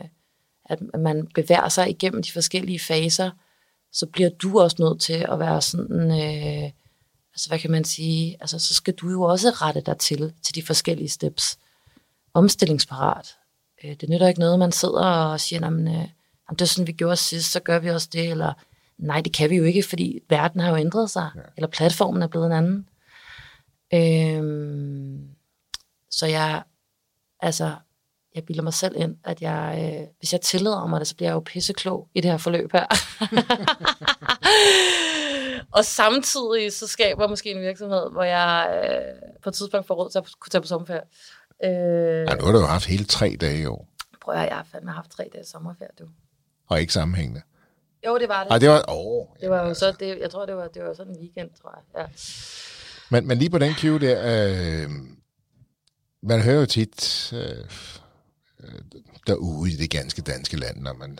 at 0.65 0.79
man 0.99 1.27
bevæger 1.35 1.69
sig 1.69 1.89
igennem 1.89 2.21
de 2.21 2.31
forskellige 2.31 2.79
faser, 2.79 3.31
så 3.91 4.05
bliver 4.05 4.29
du 4.29 4.59
også 4.59 4.75
nødt 4.79 5.01
til 5.01 5.25
at 5.31 5.39
være 5.39 5.61
sådan, 5.61 6.11
øh, 6.11 6.71
altså 7.33 7.47
hvad 7.47 7.59
kan 7.59 7.71
man 7.71 7.83
sige, 7.83 8.37
altså 8.39 8.59
så 8.59 8.73
skal 8.73 8.93
du 8.93 9.09
jo 9.09 9.21
også 9.21 9.49
rette 9.49 9.81
dig 9.81 9.97
til, 9.97 10.33
til 10.43 10.55
de 10.55 10.63
forskellige 10.63 11.09
steps. 11.09 11.57
Omstillingsparat. 12.33 13.35
Øh, 13.83 13.95
det 14.01 14.09
nytter 14.09 14.27
ikke 14.27 14.39
noget, 14.39 14.59
man 14.59 14.71
sidder 14.71 15.05
og 15.05 15.39
siger, 15.39 15.59
jamen, 15.65 15.87
øh, 15.87 15.93
jamen, 15.93 16.09
det 16.49 16.61
er 16.61 16.65
sådan, 16.65 16.87
vi 16.87 16.91
gjorde 16.91 17.15
sidst, 17.15 17.51
så 17.51 17.59
gør 17.59 17.79
vi 17.79 17.89
også 17.89 18.09
det, 18.13 18.31
eller 18.31 18.53
nej, 18.97 19.21
det 19.21 19.33
kan 19.33 19.49
vi 19.49 19.55
jo 19.55 19.63
ikke, 19.63 19.83
fordi 19.83 20.19
verden 20.29 20.61
har 20.61 20.69
jo 20.69 20.75
ændret 20.75 21.09
sig, 21.09 21.29
ja. 21.35 21.41
eller 21.57 21.67
platformen 21.67 22.21
er 22.21 22.27
blevet 22.27 22.45
en 22.45 22.51
anden. 22.51 22.87
Øhm, 23.93 25.27
så 26.09 26.25
jeg, 26.25 26.63
altså, 27.39 27.75
jeg 28.35 28.45
bilder 28.45 28.63
mig 28.63 28.73
selv 28.73 28.95
ind, 28.97 29.15
at 29.23 29.41
jeg, 29.41 29.93
øh, 30.01 30.07
hvis 30.19 30.33
jeg 30.33 30.41
tillader 30.41 30.87
mig 30.87 30.99
det, 30.99 31.07
så 31.07 31.15
bliver 31.15 31.29
jeg 31.29 31.35
jo 31.35 31.39
pisseklog 31.39 32.07
i 32.13 32.21
det 32.21 32.31
her 32.31 32.37
forløb 32.37 32.71
her. 32.71 32.85
og 35.77 35.85
samtidig 35.85 36.73
så 36.73 36.87
skaber 36.87 37.23
jeg 37.23 37.29
måske 37.29 37.51
en 37.51 37.61
virksomhed, 37.61 38.11
hvor 38.11 38.23
jeg 38.23 38.83
øh, 38.83 39.31
på 39.43 39.49
et 39.49 39.55
tidspunkt 39.55 39.87
får 39.87 39.95
råd 39.95 40.09
til 40.09 40.19
at 40.19 40.27
kunne 40.39 40.49
tage 40.49 40.61
på 40.61 40.67
sommerferie. 40.67 41.01
Øh, 41.63 42.25
ja, 42.29 42.35
nu 42.35 42.45
har 42.45 42.51
du 42.51 42.59
jo 42.59 42.65
haft 42.65 42.85
hele 42.85 43.05
tre 43.05 43.37
dage 43.41 43.61
i 43.61 43.65
år. 43.65 43.87
Prøv 44.21 44.35
at 44.35 44.47
jeg 44.47 44.55
har 44.55 44.67
fandme 44.71 44.91
haft 44.91 45.11
tre 45.11 45.29
dage 45.33 45.45
sommerferie, 45.45 45.91
du. 45.99 46.07
Og 46.67 46.81
ikke 46.81 46.93
sammenhængende. 46.93 47.41
Jo, 48.05 48.17
det 48.17 48.29
var 48.29 48.39
det. 48.39 48.49
Nej, 48.49 48.57
det 48.57 48.69
var, 48.69 48.85
åh. 48.89 49.25
Det 49.41 49.49
var 49.49 49.61
jo 49.61 49.67
altså. 49.67 49.91
så, 49.91 49.97
det, 49.99 50.19
jeg 50.19 50.31
tror, 50.31 50.45
det 50.45 50.55
var, 50.55 50.67
det 50.67 50.83
var 50.83 50.93
sådan 50.93 51.13
en 51.13 51.19
weekend, 51.19 51.49
tror 51.61 51.75
jeg. 51.75 52.01
Ja. 52.01 52.07
Men, 53.11 53.27
men 53.27 53.37
lige 53.37 53.49
på 53.49 53.57
den 53.57 53.73
cue 53.73 53.99
der, 53.99 54.21
øh, 54.25 54.89
man 56.23 56.41
hører 56.41 56.59
jo 56.59 56.65
tit 56.65 57.33
øh, 57.33 57.65
øh, 58.63 58.81
derude 59.27 59.71
i 59.71 59.75
det 59.75 59.89
ganske 59.89 60.21
danske 60.21 60.57
land, 60.57 60.81
når 60.81 60.93
man 60.93 61.19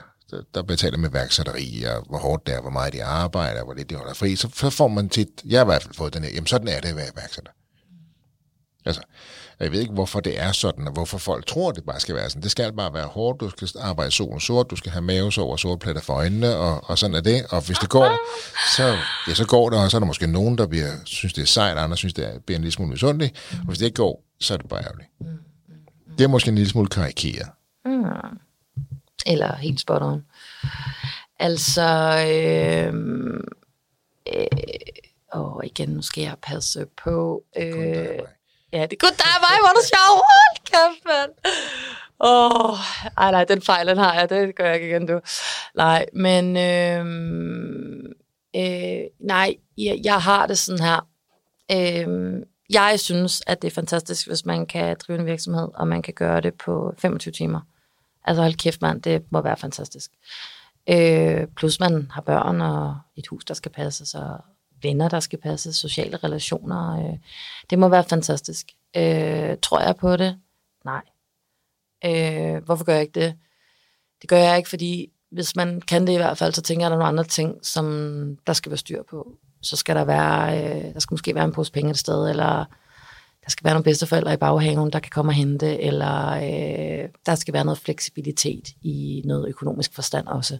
der, 0.54 0.64
betaler 0.64 0.98
med 0.98 1.10
værksætteri, 1.10 1.84
og 1.84 2.06
hvor 2.10 2.18
hårdt 2.18 2.48
det 2.48 2.56
er, 2.56 2.62
hvor 2.62 2.70
meget 2.70 2.94
de 2.94 3.04
arbejder, 3.04 3.64
hvor 3.64 3.74
lidt 3.74 3.90
de 3.90 3.96
holder 3.96 4.14
fri, 4.14 4.36
så, 4.36 4.50
så 4.56 4.70
får 4.70 4.88
man 4.88 5.10
tit, 5.10 5.28
jeg 5.46 5.60
har 5.60 5.66
i 5.66 5.72
hvert 5.72 5.84
fald 5.84 5.94
fået 5.94 6.14
den 6.14 6.24
her, 6.24 6.32
jamen 6.32 6.48
sådan 6.48 6.68
er 6.68 6.80
det 6.80 6.90
at 6.90 6.96
være 6.96 7.12
iværksætter. 7.14 7.52
Altså, 8.86 9.02
jeg 9.64 9.72
ved 9.72 9.80
ikke, 9.80 9.94
hvorfor 9.94 10.20
det 10.20 10.40
er 10.40 10.52
sådan, 10.52 10.88
og 10.88 10.94
hvorfor 10.94 11.18
folk 11.18 11.46
tror, 11.46 11.72
det 11.72 11.84
bare 11.84 12.00
skal 12.00 12.16
være 12.16 12.30
sådan. 12.30 12.44
Det 12.44 12.52
skal 12.52 12.74
bare 12.74 12.94
være 12.94 13.08
hårdt, 13.08 13.42
du 13.42 13.50
skal 13.50 13.70
arbejde 13.82 14.12
solen 14.12 14.40
sort, 14.40 14.72
du 14.72 14.76
skal 14.76 14.92
have 14.92 15.02
mavesår 15.02 15.52
og 15.52 15.60
sortpletter 15.60 16.02
for 16.02 16.14
øjnene, 16.14 16.56
og, 16.56 16.90
og 16.90 16.98
sådan 16.98 17.16
er 17.16 17.22
det. 17.22 17.46
Og 17.50 17.66
hvis 17.66 17.78
det 17.78 17.90
går, 17.90 18.18
så, 18.76 18.98
ja, 19.28 19.34
så 19.34 19.48
går 19.48 19.70
det, 19.70 19.80
og 19.80 19.92
så 19.92 19.98
er 19.98 20.00
der 20.00 20.06
måske 20.06 20.28
nogen, 20.28 20.58
der 20.58 20.68
bliver, 20.68 20.92
synes, 21.06 21.34
det 21.34 21.42
er 21.42 21.46
sejt, 21.46 21.78
og 21.78 21.84
andre 21.84 21.98
synes, 21.98 22.14
det 22.14 22.26
er, 22.26 22.40
bliver 22.40 22.58
en 22.58 22.62
lille 22.62 22.72
smule 22.72 22.92
misundeligt. 22.92 23.50
Og 23.52 23.66
hvis 23.66 23.78
det 23.78 23.86
ikke 23.86 23.96
går, 23.96 24.24
så 24.40 24.54
er 24.54 24.58
det 24.58 24.70
bare 24.70 24.84
ærgerligt. 24.84 25.10
Det 26.18 26.24
er 26.24 26.28
måske 26.28 26.50
en 26.50 26.56
lille 26.56 26.70
smule 26.70 26.88
karikeret. 26.88 27.50
Mm. 27.86 28.04
Eller 29.26 29.56
helt 29.56 29.80
spot 29.80 30.02
on. 30.02 30.26
Altså, 31.40 32.16
øh, 32.30 32.94
øh, 34.36 34.48
og 35.32 35.66
igen, 35.66 35.90
nu 35.90 36.02
skal 36.02 36.22
jeg 36.22 36.36
passe 36.42 36.86
på. 37.04 37.44
Øh, 37.58 38.20
Ja, 38.74 38.82
det 38.82 38.94
er 38.94 39.08
kun 39.08 39.16
dig 39.18 39.32
og 39.38 39.42
mig, 39.48 39.58
hvor 39.64 39.74
du 39.78 39.82
sjov. 39.94 40.12
Hold 40.30 40.58
kæft, 40.72 41.06
mand. 41.06 41.32
Åh, 42.20 42.70
oh, 42.70 42.78
ej 43.18 43.32
nej, 43.32 43.44
den 43.44 43.62
fejl, 43.62 43.88
den 43.88 43.98
har 43.98 44.14
jeg. 44.14 44.30
Det 44.30 44.56
gør 44.56 44.66
jeg 44.66 44.76
ikke 44.76 44.90
igen, 44.90 45.08
du. 45.08 45.20
Nej, 45.76 46.06
men 46.14 46.58
øh, 46.58 47.06
øh, 48.56 49.04
nej, 49.20 49.56
jeg, 49.78 50.00
jeg 50.04 50.22
har 50.22 50.48
det 50.48 50.58
sådan 50.58 50.86
her. 50.86 51.08
Øh, 51.72 52.42
jeg 52.70 53.00
synes, 53.00 53.44
at 53.48 53.62
det 53.62 53.68
er 53.68 53.76
fantastisk, 53.76 54.28
hvis 54.28 54.46
man 54.46 54.66
kan 54.66 54.98
drive 55.00 55.20
en 55.20 55.26
virksomhed, 55.26 55.68
og 55.74 55.88
man 55.88 56.02
kan 56.02 56.14
gøre 56.14 56.42
det 56.42 56.54
på 56.54 56.94
25 56.98 57.32
timer. 57.32 57.62
Altså 58.24 58.42
hold 58.42 58.54
kæft, 58.54 58.82
mand, 58.82 59.02
det 59.02 59.24
må 59.32 59.42
være 59.42 59.58
fantastisk. 59.58 60.12
Øh, 60.90 61.48
plus 61.58 61.80
man 61.80 62.12
har 62.12 62.22
børn 62.22 62.62
og 62.62 62.98
et 63.16 63.28
hus, 63.28 63.46
der 63.46 63.54
skal 63.54 63.72
passes, 63.72 64.14
og 64.14 64.38
venner, 64.82 65.10
der 65.10 65.20
skal 65.20 65.40
passe, 65.40 65.74
sociale 65.74 66.18
relationer. 66.18 67.12
Øh, 67.12 67.18
det 67.70 67.80
må 67.80 67.88
være 67.88 68.04
fantastisk. 68.04 68.68
Øh, 68.98 69.58
tror 69.62 69.80
jeg 69.80 69.96
på 69.96 70.18
det? 70.18 70.40
Nej. 70.86 71.02
Øh, 72.06 72.64
hvorfor 72.64 72.86
gør 72.86 72.94
jeg 72.94 73.02
ikke 73.02 73.20
det? 73.20 73.36
Det 74.22 74.30
gør 74.30 74.38
jeg 74.38 74.58
ikke, 74.58 74.70
fordi 74.70 75.12
hvis 75.32 75.56
man 75.56 75.82
kan 75.82 76.08
det 76.08 76.14
i 76.14 76.18
hvert 76.18 76.38
fald, 76.38 76.54
så 76.54 76.62
tænker 76.62 76.86
jeg, 76.86 76.88
at 76.88 76.92
der 76.92 76.96
er 76.96 77.00
nogle 77.00 77.10
andre 77.10 77.24
ting, 77.24 77.66
som 77.66 78.38
der 78.48 78.54
skal 78.54 78.70
være 78.70 78.78
styr 78.78 79.04
på. 79.10 79.32
Så 79.62 79.76
skal 79.76 79.96
der 79.96 80.06
være, 80.06 80.58
øh, 80.58 80.94
der 80.94 81.00
skal 81.00 81.14
måske 81.14 81.36
være 81.36 81.46
en 81.46 81.52
pose 81.52 81.72
penge 81.72 81.92
et 81.92 81.98
sted, 81.98 82.30
eller 82.30 82.66
der 83.46 83.50
skal 83.50 83.64
være 83.64 83.74
nogle 83.74 83.84
bedsteforældre 83.84 84.34
i 84.34 84.38
baghaven, 84.38 84.94
der 84.94 85.00
kan 85.00 85.10
komme 85.10 85.30
og 85.30 85.34
hente, 85.34 85.82
eller 85.82 86.32
øh, 86.32 87.10
der 87.26 87.36
skal 87.36 87.54
være 87.54 87.66
noget 87.66 87.78
fleksibilitet 87.78 88.68
i 88.82 89.22
noget 89.26 89.50
økonomisk 89.50 89.94
forstand 89.94 90.28
også. 90.28 90.58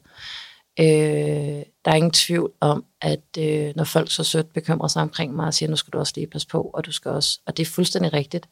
Øh, 0.80 1.66
der 1.86 1.92
er 1.92 1.96
ingen 1.96 2.12
tvivl 2.12 2.54
om, 2.60 2.86
at 3.02 3.38
øh, 3.40 3.74
når 3.76 3.84
folk 3.84 4.12
så 4.12 4.24
sødt 4.24 4.54
bekymrer 4.54 4.88
sig 4.88 5.02
omkring 5.02 5.36
mig 5.36 5.46
og 5.46 5.54
siger, 5.54 5.70
nu 5.70 5.76
skal 5.76 5.92
du 5.94 6.00
også 6.00 6.14
lige 6.16 6.28
passe 6.28 6.48
på, 6.48 6.62
og 6.62 6.86
du 6.86 6.92
skal 6.92 7.12
også, 7.12 7.40
og 7.46 7.58
det 7.58 7.64
er 7.64 7.72
fuldstændig 7.72 8.14
rigtigt. 8.14 8.50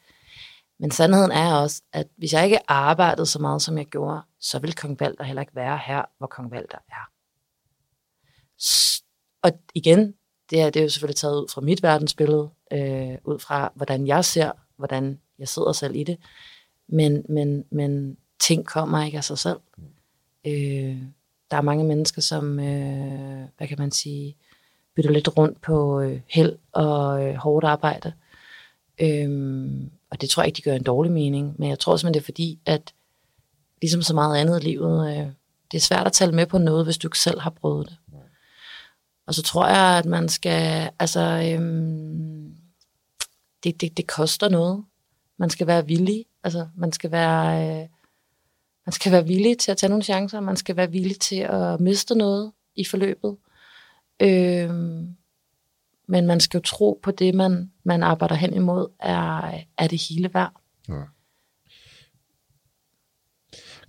Men 0.79 0.91
sandheden 0.91 1.31
er 1.31 1.55
også, 1.55 1.81
at 1.93 2.07
hvis 2.17 2.33
jeg 2.33 2.45
ikke 2.45 2.71
arbejdede 2.71 3.25
så 3.25 3.39
meget, 3.39 3.61
som 3.61 3.77
jeg 3.77 3.85
gjorde, 3.85 4.21
så 4.39 4.59
vil 4.59 4.75
Kong 4.75 4.99
Valder 4.99 5.23
heller 5.23 5.41
ikke 5.41 5.55
være 5.55 5.79
her, 5.85 6.01
hvor 6.17 6.27
Kong 6.27 6.51
Valder 6.51 6.77
er. 6.89 7.09
Og 9.43 9.51
igen, 9.75 10.13
det 10.49 10.61
er, 10.61 10.69
det 10.69 10.79
er 10.79 10.83
jo 10.83 10.89
selvfølgelig 10.89 11.15
taget 11.15 11.41
ud 11.41 11.47
fra 11.53 11.61
mit 11.61 11.83
verdensbillede, 11.83 12.49
øh, 12.73 13.17
ud 13.23 13.39
fra 13.39 13.71
hvordan 13.75 14.07
jeg 14.07 14.25
ser, 14.25 14.51
hvordan 14.77 15.19
jeg 15.39 15.47
sidder 15.47 15.71
selv 15.71 15.95
i 15.95 16.03
det. 16.03 16.17
Men, 16.87 17.25
men, 17.29 17.65
men 17.71 18.17
ting 18.39 18.65
kommer 18.65 19.05
ikke 19.05 19.17
af 19.17 19.23
sig 19.23 19.37
selv. 19.37 19.59
Øh, 20.47 21.03
der 21.51 21.57
er 21.57 21.61
mange 21.61 21.83
mennesker, 21.83 22.21
som, 22.21 22.59
øh, 22.59 23.47
hvad 23.57 23.67
kan 23.67 23.79
man 23.79 23.91
sige, 23.91 24.35
bytter 24.95 25.11
lidt 25.11 25.37
rundt 25.37 25.61
på 25.61 26.01
øh, 26.01 26.19
held 26.27 26.55
og 26.71 27.25
øh, 27.25 27.35
hårdt 27.35 27.65
arbejde. 27.65 28.13
Øhm, 28.99 29.91
og 30.09 30.21
det 30.21 30.29
tror 30.29 30.43
jeg 30.43 30.47
ikke, 30.47 30.57
de 30.57 30.61
gør 30.61 30.75
en 30.75 30.83
dårlig 30.83 31.11
mening. 31.11 31.55
Men 31.57 31.69
jeg 31.69 31.79
tror 31.79 31.97
simpelthen, 31.97 32.13
det 32.13 32.19
er 32.19 32.25
fordi, 32.25 32.59
at 32.65 32.93
ligesom 33.81 34.01
så 34.01 34.13
meget 34.13 34.37
andet 34.37 34.63
i 34.63 34.65
livet, 34.65 35.11
øh, 35.11 35.27
det 35.71 35.77
er 35.77 35.81
svært 35.81 36.07
at 36.07 36.13
tale 36.13 36.31
med 36.31 36.45
på 36.45 36.57
noget, 36.57 36.85
hvis 36.85 36.97
du 36.97 37.07
ikke 37.07 37.19
selv 37.19 37.39
har 37.39 37.49
prøvet 37.49 37.89
det. 37.89 37.97
Og 39.27 39.35
så 39.35 39.43
tror 39.43 39.67
jeg, 39.67 39.97
at 39.97 40.05
man 40.05 40.29
skal, 40.29 40.89
altså, 40.99 41.53
øhm, 41.53 42.55
det, 43.63 43.81
det, 43.81 43.97
det 43.97 44.07
koster 44.07 44.49
noget. 44.49 44.83
Man 45.37 45.49
skal 45.49 45.67
være 45.67 45.85
villig, 45.85 46.25
altså, 46.43 46.67
man 46.75 46.91
skal 46.91 47.11
være... 47.11 47.81
Øh, 47.81 47.87
man 48.89 48.93
skal 48.93 49.11
være 49.11 49.27
villig 49.27 49.57
til 49.57 49.71
at 49.71 49.77
tage 49.77 49.89
nogle 49.89 50.03
chancer, 50.03 50.39
man 50.39 50.57
skal 50.57 50.75
være 50.75 50.91
villig 50.91 51.19
til 51.19 51.35
at 51.35 51.79
miste 51.79 52.15
noget 52.15 52.51
i 52.75 52.85
forløbet. 52.85 53.37
Øhm, 54.19 55.15
men 56.07 56.27
man 56.27 56.39
skal 56.39 56.57
jo 56.57 56.61
tro 56.61 56.99
på 57.03 57.11
det, 57.11 57.35
man, 57.35 57.71
man 57.83 58.03
arbejder 58.03 58.35
hen 58.35 58.53
imod, 58.53 58.87
er, 58.99 59.51
er 59.77 59.87
det 59.87 60.01
hele 60.09 60.33
værd. 60.33 60.53
Ja. 60.89 61.01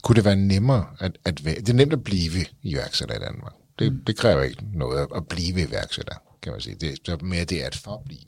Kunne 0.02 0.16
det 0.16 0.24
være 0.24 0.36
nemmere 0.36 0.86
at, 0.98 1.18
at 1.24 1.44
være, 1.44 1.54
det 1.54 1.68
er 1.68 1.74
nemt 1.74 1.92
at 1.92 2.04
blive 2.04 2.46
iværksætter 2.62 3.16
i 3.16 3.18
Danmark. 3.18 3.52
Det, 3.78 3.92
mm. 3.92 4.04
det 4.04 4.16
kræver 4.16 4.42
ikke 4.42 4.64
noget 4.78 5.08
at 5.16 5.28
blive 5.28 5.68
iværksætter, 5.68 6.14
kan 6.42 6.52
man 6.52 6.60
sige. 6.60 6.74
Det 6.74 7.08
er 7.08 7.24
mere 7.24 7.44
det 7.44 7.60
at 7.60 7.76
forblive. 7.76 8.20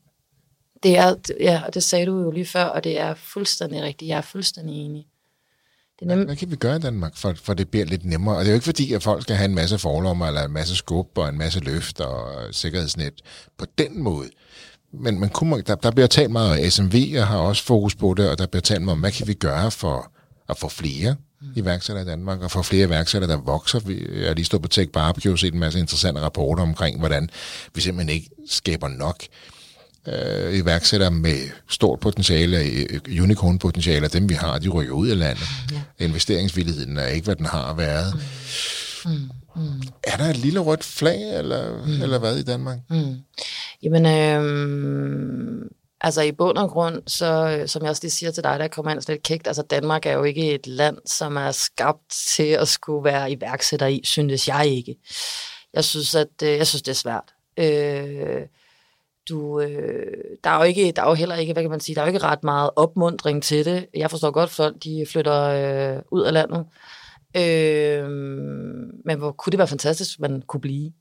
Det 0.83 0.99
er, 0.99 1.15
ja, 1.41 1.63
og 1.67 1.75
det 1.75 1.83
sagde 1.83 2.07
du 2.07 2.21
jo 2.21 2.31
lige 2.31 2.47
før, 2.47 2.65
og 2.65 2.85
det 2.85 3.01
er 3.01 3.15
fuldstændig 3.15 3.83
rigtigt. 3.83 4.09
Jeg 4.09 4.17
er 4.19 4.23
fuldstændig 4.23 4.77
enig. 4.77 5.07
Det 6.03 6.09
nem... 6.09 6.25
Hvad 6.25 6.37
kan 6.37 6.51
vi 6.51 6.57
gøre 6.57 6.77
i 6.77 6.81
Danmark, 6.81 7.17
for, 7.17 7.35
for 7.43 7.55
det 7.55 7.69
bliver 7.69 7.87
lidt 7.87 8.05
nemmere? 8.05 8.37
Og 8.37 8.41
det 8.41 8.49
er 8.49 8.53
jo 8.53 8.55
ikke 8.55 8.65
fordi, 8.65 8.93
at 8.93 9.03
folk 9.03 9.23
skal 9.23 9.37
have 9.37 9.49
en 9.49 9.55
masse 9.55 9.79
forlommer, 9.79 10.27
eller 10.27 10.45
en 10.45 10.53
masse 10.53 10.77
skub, 10.77 11.19
og 11.19 11.29
en 11.29 11.39
masse 11.39 11.61
løft 11.61 12.01
og 12.01 12.33
sikkerhedsnet 12.51 13.13
på 13.59 13.67
den 13.79 14.03
måde. 14.03 14.29
Men 14.93 15.21
man 15.21 15.29
kunne, 15.29 15.63
der, 15.63 15.75
der 15.75 15.91
bliver 15.91 16.07
talt 16.07 16.31
meget 16.31 16.51
om 16.51 16.71
SMV, 16.71 17.15
og 17.19 17.27
har 17.27 17.39
også 17.39 17.65
fokus 17.65 17.95
på 17.95 18.15
det, 18.15 18.31
og 18.31 18.39
der 18.39 18.47
bliver 18.47 18.63
talt 18.63 18.83
meget 18.83 18.93
om, 18.93 19.01
hvad 19.01 19.13
kan 19.13 19.29
vi 19.29 19.35
gøre 19.35 19.71
for 19.71 20.13
at 20.49 20.59
få 20.59 20.69
flere 20.69 21.17
mm. 21.41 21.49
iværksættere 21.57 22.05
i 22.05 22.09
Danmark, 22.09 22.41
og 22.41 22.51
få 22.51 22.63
flere 22.63 22.87
iværksættere, 22.87 23.31
der 23.31 23.39
vokser. 23.39 23.81
Jeg 24.21 24.27
har 24.27 24.35
lige 24.35 24.45
stået 24.45 24.63
på 24.63 24.69
Tech 24.69 24.91
Barbecue 24.91 25.33
og 25.33 25.39
set 25.39 25.55
en 25.55 25.61
masse 25.61 25.79
interessante 25.79 26.21
rapporter 26.21 26.63
omkring, 26.63 26.99
hvordan 26.99 27.31
vi 27.75 27.81
simpelthen 27.81 28.17
ikke 28.17 28.31
skaber 28.49 28.89
nok 28.89 29.23
øh, 30.09 30.55
iværksættere 30.55 31.11
med 31.11 31.51
stort 31.69 32.01
potentiale, 32.01 32.59
øh, 32.59 33.23
unicorn-potentiale, 33.23 34.09
dem 34.09 34.29
vi 34.29 34.35
har, 34.35 34.59
de 34.59 34.69
rykker 34.69 34.95
ud 34.95 35.09
af 35.09 35.19
landet. 35.19 35.47
Ja. 35.73 36.05
Investeringsvilligheden 36.05 36.99
er 36.99 37.07
ikke, 37.07 37.25
hvad 37.25 37.37
den 37.37 37.47
har 37.47 37.75
været. 37.75 38.15
Mm. 39.05 39.11
Mm. 39.13 39.31
Mm. 39.57 39.83
Er 40.05 40.17
der 40.17 40.25
et 40.25 40.37
lille 40.37 40.61
rødt 40.61 40.85
flag, 40.85 41.39
eller, 41.39 41.87
mm. 41.87 42.03
eller 42.03 42.19
hvad 42.19 42.37
i 42.37 42.43
Danmark? 42.43 42.79
Mm. 42.91 43.17
Jamen, 43.83 44.07
øh, 44.07 45.71
altså 46.01 46.23
i 46.23 46.33
bund 46.33 46.59
og 46.59 46.71
grund, 46.71 47.03
så, 47.07 47.63
som 47.67 47.83
jeg 47.83 47.91
også 47.91 48.03
lige 48.03 48.13
siger 48.13 48.31
til 48.31 48.45
dig, 48.45 48.59
der 48.59 48.69
kommer 48.69 48.93
ind 48.93 49.01
lidt 49.09 49.23
kægt, 49.23 49.47
altså 49.47 49.63
Danmark 49.63 50.07
er 50.07 50.13
jo 50.13 50.25
ikke 50.25 50.55
et 50.55 50.67
land, 50.67 50.97
som 51.07 51.37
er 51.37 51.51
skabt 51.51 52.13
til 52.37 52.43
at 52.43 52.69
skulle 52.69 53.05
være 53.05 53.33
iværksætter 53.33 53.87
i, 53.87 54.01
synes 54.05 54.49
jeg 54.49 54.67
ikke. 54.67 54.97
Jeg 55.75 55.85
synes, 55.85 56.15
at 56.15 56.43
øh, 56.43 56.49
jeg 56.49 56.67
synes, 56.67 56.83
det 56.83 56.91
er 56.91 56.95
svært. 56.95 57.35
Øh, 57.57 58.43
du, 59.33 59.61
øh, 59.61 60.37
der 60.45 60.51
er 60.51 60.57
jo 60.57 60.63
ikke, 60.63 60.93
der 60.97 61.03
er 61.03 61.09
jo 61.09 61.15
heller 61.15 61.37
ikke, 61.37 61.53
hvad 61.53 61.63
kan 61.63 61.71
man 61.71 61.81
sige, 61.81 61.97
der 61.97 62.01
er 62.01 62.07
jo 62.07 62.13
ikke 62.13 62.27
ret 62.27 62.45
meget 62.45 62.71
opmundring 62.77 63.43
til 63.43 63.65
det. 63.65 63.87
Jeg 63.95 64.11
forstår 64.11 64.31
godt, 64.31 64.51
at 64.51 64.55
folk 64.55 64.85
de 64.85 65.07
flytter 65.09 65.43
øh, 65.43 66.03
ud 66.11 66.23
af 66.23 66.33
landet. 66.33 66.67
Øh, 67.37 68.11
men 69.05 69.19
hvor 69.19 69.33
kunne 69.33 69.51
det 69.51 69.59
være 69.59 69.69
fantastisk, 69.69 70.21
man 70.21 70.43
kunne 70.47 70.61
blive. 70.61 70.93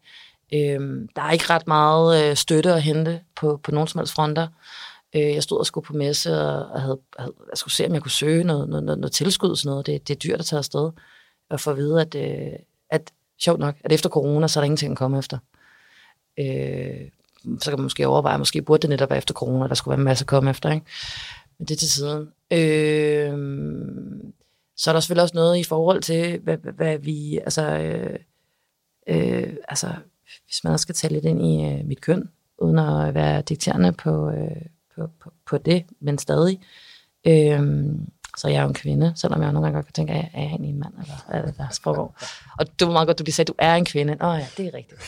Øh, 0.54 1.08
der 1.16 1.22
er 1.22 1.32
ikke 1.32 1.50
ret 1.50 1.68
meget 1.68 2.30
øh, 2.30 2.36
støtte 2.36 2.74
at 2.74 2.82
hente 2.82 3.22
på, 3.36 3.60
på 3.64 3.72
nogen 3.72 3.88
som 3.88 4.00
helst 4.00 4.14
fronter. 4.14 4.48
Øh, 5.16 5.34
jeg 5.34 5.44
stod 5.44 5.60
og 5.60 5.66
skulle 5.66 5.86
på 5.86 5.94
messe, 5.94 6.42
og 6.42 6.82
havde, 6.82 7.00
havde, 7.20 7.34
jeg 7.50 7.58
skulle 7.58 7.74
se, 7.74 7.86
om 7.86 7.94
jeg 7.94 8.02
kunne 8.02 8.12
søge 8.12 8.44
noget, 8.44 8.70
noget, 8.70 8.84
noget, 8.84 9.00
noget 9.00 9.12
tilskud 9.14 9.50
og 9.50 9.58
sådan 9.58 9.70
noget. 9.70 9.86
Det, 9.86 10.08
det 10.08 10.16
er 10.16 10.20
dyrt 10.20 10.40
at 10.40 10.46
tage 10.46 10.58
afsted. 10.58 10.92
Og 11.50 11.60
få 11.60 11.72
at 11.72 11.78
vide, 11.78 12.02
at, 12.02 12.16
øh, 12.16 12.54
at 12.90 13.12
sjovt 13.40 13.60
nok, 13.60 13.76
at 13.84 13.92
efter 13.92 14.10
corona, 14.10 14.48
så 14.48 14.60
er 14.60 14.62
der 14.62 14.66
ingenting 14.66 14.92
at 14.92 14.98
komme 14.98 15.20
efter. 15.20 15.38
Øh, 16.40 17.10
så 17.60 17.72
kan 17.72 17.80
man 17.80 17.84
måske 17.84 18.08
overveje, 18.08 18.38
måske 18.38 18.62
burde 18.62 18.82
det 18.82 18.90
netop 18.90 19.10
være 19.10 19.18
efter 19.18 19.34
corona, 19.34 19.68
der 19.68 19.76
skulle 19.76 19.92
være 19.92 20.00
en 20.00 20.06
masse 20.06 20.24
at 20.24 20.28
komme 20.28 20.50
efter, 20.50 20.72
ikke? 20.72 20.86
Men 21.58 21.68
det 21.68 21.74
er 21.74 21.80
til 21.80 21.92
siden. 21.92 22.28
Øh, 22.52 23.34
så 24.78 24.92
er 24.92 24.94
der 24.94 25.00
selvfølgelig 25.00 25.24
også 25.24 25.36
noget 25.36 25.58
i 25.58 25.64
forhold 25.64 26.02
til, 26.02 26.40
hvad, 26.40 26.58
hvad 26.58 26.98
vi, 26.98 27.38
altså, 27.38 27.64
øh, 27.64 28.20
øh, 29.08 29.54
altså, 29.68 29.88
hvis 30.46 30.64
man 30.64 30.74
også 30.74 30.84
skal 30.84 30.96
tage 30.96 31.14
lidt 31.14 31.26
ind 31.26 31.46
i 31.46 31.66
øh, 31.66 31.86
mit 31.86 32.02
køn, 32.02 32.30
uden 32.58 32.80
at 32.80 33.14
være 33.14 33.42
dikterende 33.42 33.92
på, 33.92 34.30
øh, 34.30 34.66
på, 34.96 35.10
på, 35.20 35.32
på 35.46 35.58
det, 35.58 35.86
men 36.00 36.18
stadig. 36.18 36.60
Øh, 37.28 37.86
så 38.38 38.48
jeg 38.48 38.58
er 38.58 38.62
jo 38.62 38.68
en 38.68 38.74
kvinde, 38.74 39.14
selvom 39.16 39.42
jeg 39.42 39.52
nogle 39.52 39.66
gange 39.66 39.78
godt 39.78 39.86
kan 39.86 39.94
tænke, 39.94 40.14
at 40.14 40.18
jeg 40.18 40.30
er 40.34 40.42
egentlig 40.42 40.70
en 40.70 40.80
mand, 40.80 40.94
eller 40.94 41.14
hvad 41.30 41.40
er 41.40 41.46
det, 41.46 41.58
der 41.58 41.80
foregår. 41.84 42.16
Og 42.60 42.80
det 42.80 42.88
var 42.88 42.94
meget 42.94 43.08
godt, 43.08 43.20
du 43.20 43.24
lige 43.24 43.34
sagde, 43.34 43.44
at 43.44 43.48
du 43.48 43.56
er 43.58 43.76
en 43.76 43.86
kvinde. 43.86 44.18
Åh 44.22 44.40
ja, 44.40 44.48
det 44.58 44.68
er 44.68 44.74
rigtigt. 44.74 45.02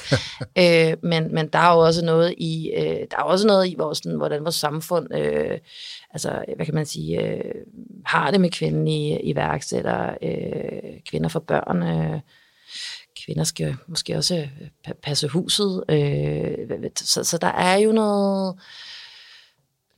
øh, 0.61 1.09
men, 1.09 1.35
men 1.35 1.47
der 1.47 1.59
er 1.59 1.73
jo 1.73 1.79
også 1.79 2.05
noget 2.05 2.35
i, 2.37 2.71
øh, 2.77 3.07
der 3.11 3.17
er 3.17 3.23
også 3.23 3.47
noget 3.47 3.67
i 3.67 3.75
vores, 3.77 3.97
sådan, 3.97 4.17
hvordan 4.17 4.43
vores 4.43 4.55
samfund, 4.55 5.13
øh, 5.15 5.59
altså, 6.11 6.45
hvad 6.55 6.65
kan 6.65 6.75
man 6.75 6.85
sige, 6.85 7.21
øh, 7.21 7.55
har 8.05 8.31
det 8.31 8.41
med 8.41 8.49
kvindelige 8.49 9.21
iværksættere, 9.25 10.17
øh, 10.21 10.99
kvinder 11.09 11.29
for 11.29 11.39
børn, 11.39 11.83
øh, 11.83 12.19
kvinder 13.25 13.43
skal 13.43 13.75
måske 13.87 14.17
også 14.17 14.35
øh, 14.35 14.93
passe 15.03 15.27
huset. 15.27 15.83
Øh, 15.89 16.57
så, 16.95 17.23
så 17.23 17.37
der 17.37 17.47
er 17.47 17.77
jo 17.77 17.91
noget 17.91 18.55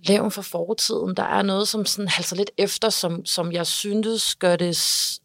levn 0.08 0.32
fra 0.32 0.42
fortiden. 0.42 1.16
Der 1.18 1.24
er 1.24 1.42
noget, 1.42 1.68
som 1.68 1.86
sådan 1.86 2.08
halser 2.08 2.36
lidt 2.36 2.52
efter, 2.58 2.90
som, 2.90 3.26
som 3.26 3.52
jeg 3.52 3.68
syntes 3.68 4.36
gør 4.36 4.56
det, 4.56 4.68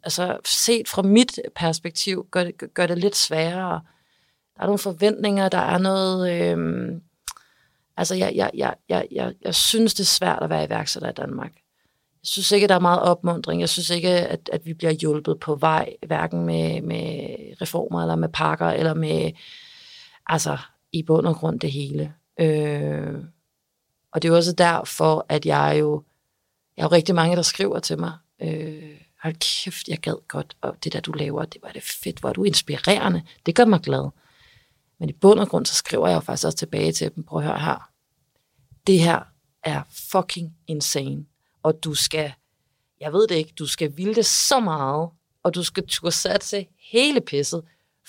altså 0.02 0.38
set 0.44 0.88
fra 0.88 1.02
mit 1.02 1.40
perspektiv, 1.54 2.26
gør 2.30 2.44
det, 2.44 2.74
gør 2.74 2.86
det 2.86 2.98
lidt 2.98 3.16
sværere. 3.16 3.80
Der 4.56 4.62
er 4.62 4.66
nogle 4.66 4.78
forventninger, 4.78 5.48
der 5.48 5.58
er 5.58 5.78
noget... 5.78 6.32
Øh, 6.32 6.92
altså, 7.96 8.14
jeg, 8.14 8.32
jeg, 8.34 8.50
jeg, 8.54 8.74
jeg, 8.88 9.06
jeg, 9.10 9.34
jeg 9.42 9.54
synes, 9.54 9.94
det 9.94 10.00
er 10.00 10.06
svært 10.06 10.42
at 10.42 10.50
være 10.50 10.64
iværksætter 10.64 11.10
i 11.10 11.12
Danmark. 11.12 11.52
Jeg 12.22 12.26
synes 12.26 12.52
ikke, 12.52 12.68
der 12.68 12.74
er 12.74 12.80
meget 12.80 13.02
opmundring. 13.02 13.60
Jeg 13.60 13.68
synes 13.68 13.90
ikke, 13.90 14.08
at, 14.08 14.50
at 14.52 14.66
vi 14.66 14.74
bliver 14.74 14.92
hjulpet 14.92 15.40
på 15.40 15.54
vej, 15.54 15.94
hverken 16.06 16.44
med, 16.46 16.82
med 16.82 17.26
reformer, 17.60 18.02
eller 18.02 18.16
med 18.16 18.28
pakker, 18.28 18.66
eller 18.66 18.94
med, 18.94 19.32
altså, 20.26 20.58
i 20.92 21.02
bund 21.02 21.26
og 21.26 21.36
grund 21.36 21.60
det 21.60 21.72
hele. 21.72 22.14
Øh, 22.40 23.14
og 24.12 24.22
det 24.22 24.28
er 24.28 24.32
jo 24.32 24.36
også 24.36 24.52
derfor, 24.52 25.26
at 25.28 25.46
jeg 25.46 25.76
jo, 25.80 26.02
jeg 26.76 26.82
har 26.82 26.88
jo 26.88 26.94
rigtig 26.94 27.14
mange, 27.14 27.36
der 27.36 27.42
skriver 27.42 27.78
til 27.78 27.98
mig, 27.98 28.12
øh, 28.42 29.00
hold 29.22 29.34
kæft, 29.34 29.88
jeg 29.88 29.98
gad 29.98 30.28
godt, 30.28 30.56
og 30.60 30.76
det 30.84 30.92
der, 30.92 31.00
du 31.00 31.12
laver, 31.12 31.44
det 31.44 31.62
var 31.62 31.70
det 31.72 31.82
fedt, 31.82 32.18
hvor 32.18 32.32
du 32.32 32.44
inspirerende, 32.44 33.22
det 33.46 33.54
gør 33.54 33.64
mig 33.64 33.80
glad. 33.80 34.10
Men 34.98 35.08
i 35.08 35.12
bund 35.12 35.40
og 35.40 35.48
grund, 35.48 35.66
så 35.66 35.74
skriver 35.74 36.08
jeg 36.08 36.14
jo 36.14 36.20
faktisk 36.20 36.46
også 36.46 36.58
tilbage 36.58 36.92
til 36.92 37.14
dem, 37.14 37.24
prøv 37.24 37.38
at 37.38 37.44
høre 37.44 37.60
her, 37.60 37.90
det 38.86 39.00
her 39.00 39.22
er 39.62 39.82
fucking 40.12 40.56
insane, 40.66 41.24
og 41.62 41.84
du 41.84 41.94
skal, 41.94 42.32
jeg 43.00 43.12
ved 43.12 43.28
det 43.28 43.34
ikke, 43.34 43.52
du 43.58 43.66
skal 43.66 43.96
ville 43.96 44.14
det 44.14 44.26
så 44.26 44.60
meget, 44.60 45.10
og 45.42 45.54
du 45.54 45.62
skal 45.62 45.86
turde 45.88 46.12
satse 46.12 46.66
hele 46.92 47.20
pisset, 47.20 47.62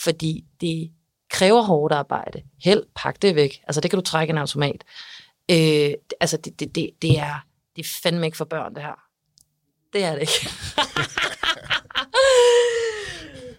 fordi 0.03 0.45
det 0.61 0.91
kræver 1.29 1.61
hårdt 1.61 1.93
arbejde. 1.93 2.41
Held, 2.63 2.83
pak 2.95 3.21
det 3.21 3.35
væk. 3.35 3.61
Altså, 3.67 3.81
det 3.81 3.91
kan 3.91 3.99
du 3.99 4.05
trække 4.05 4.31
en 4.31 4.37
automat. 4.37 4.83
Øh, 5.51 5.93
altså, 6.19 6.37
det, 6.37 6.59
det, 6.59 6.75
det, 6.75 6.89
det, 7.01 7.19
er, 7.19 7.45
det 7.75 7.85
er 7.85 7.89
fandme 8.03 8.25
ikke 8.25 8.37
for 8.37 8.45
børn, 8.45 8.75
det 8.75 8.83
her. 8.83 8.99
Det 9.93 10.03
er 10.03 10.11
det 10.11 10.21
ikke. 10.21 10.33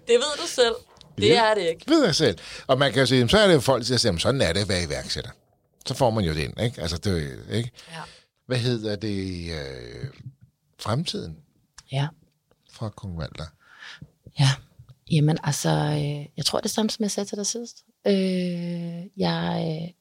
det 0.08 0.14
ved 0.14 0.36
du 0.42 0.46
selv. 0.46 0.74
Det 1.18 1.28
ja, 1.28 1.44
er 1.44 1.54
det 1.54 1.62
ikke. 1.62 1.78
Det 1.78 1.90
ved 1.90 2.04
jeg 2.04 2.14
selv. 2.14 2.38
Og 2.66 2.78
man 2.78 2.92
kan 2.92 3.00
jo 3.00 3.06
sige, 3.06 3.28
så 3.28 3.38
er 3.38 3.46
det 3.46 3.54
jo 3.54 3.60
folk, 3.60 3.88
der 3.88 3.96
siger, 3.96 4.18
sådan 4.18 4.40
er 4.40 4.52
det 4.52 4.60
at 4.60 4.68
være 4.68 4.84
iværksætter. 4.84 5.30
Så 5.86 5.94
får 5.94 6.10
man 6.10 6.24
jo 6.24 6.34
det 6.34 6.40
ind, 6.40 6.60
ikke? 6.60 6.80
Altså, 6.80 6.98
det 6.98 7.40
er 7.48 7.54
ikke? 7.54 7.70
Ja. 7.90 8.00
Hvad 8.46 8.58
hedder 8.58 8.96
det? 8.96 9.50
Øh, 9.52 10.06
fremtiden? 10.80 11.38
Ja. 11.92 12.08
Fra 12.72 12.88
Kong 12.88 13.18
Valder. 13.18 13.46
Ja. 14.38 14.50
Jamen, 15.10 15.38
altså, 15.44 15.68
øh, 15.70 16.26
jeg 16.36 16.44
tror 16.44 16.60
det 16.60 16.70
samme, 16.70 16.90
som 16.90 17.02
jeg 17.02 17.10
sagde 17.10 17.28
til 17.28 17.38
dig 17.38 17.46
sidst. 17.46 17.84
Øh, 18.06 18.12
jeg 19.16 19.80
øh, 19.82 19.94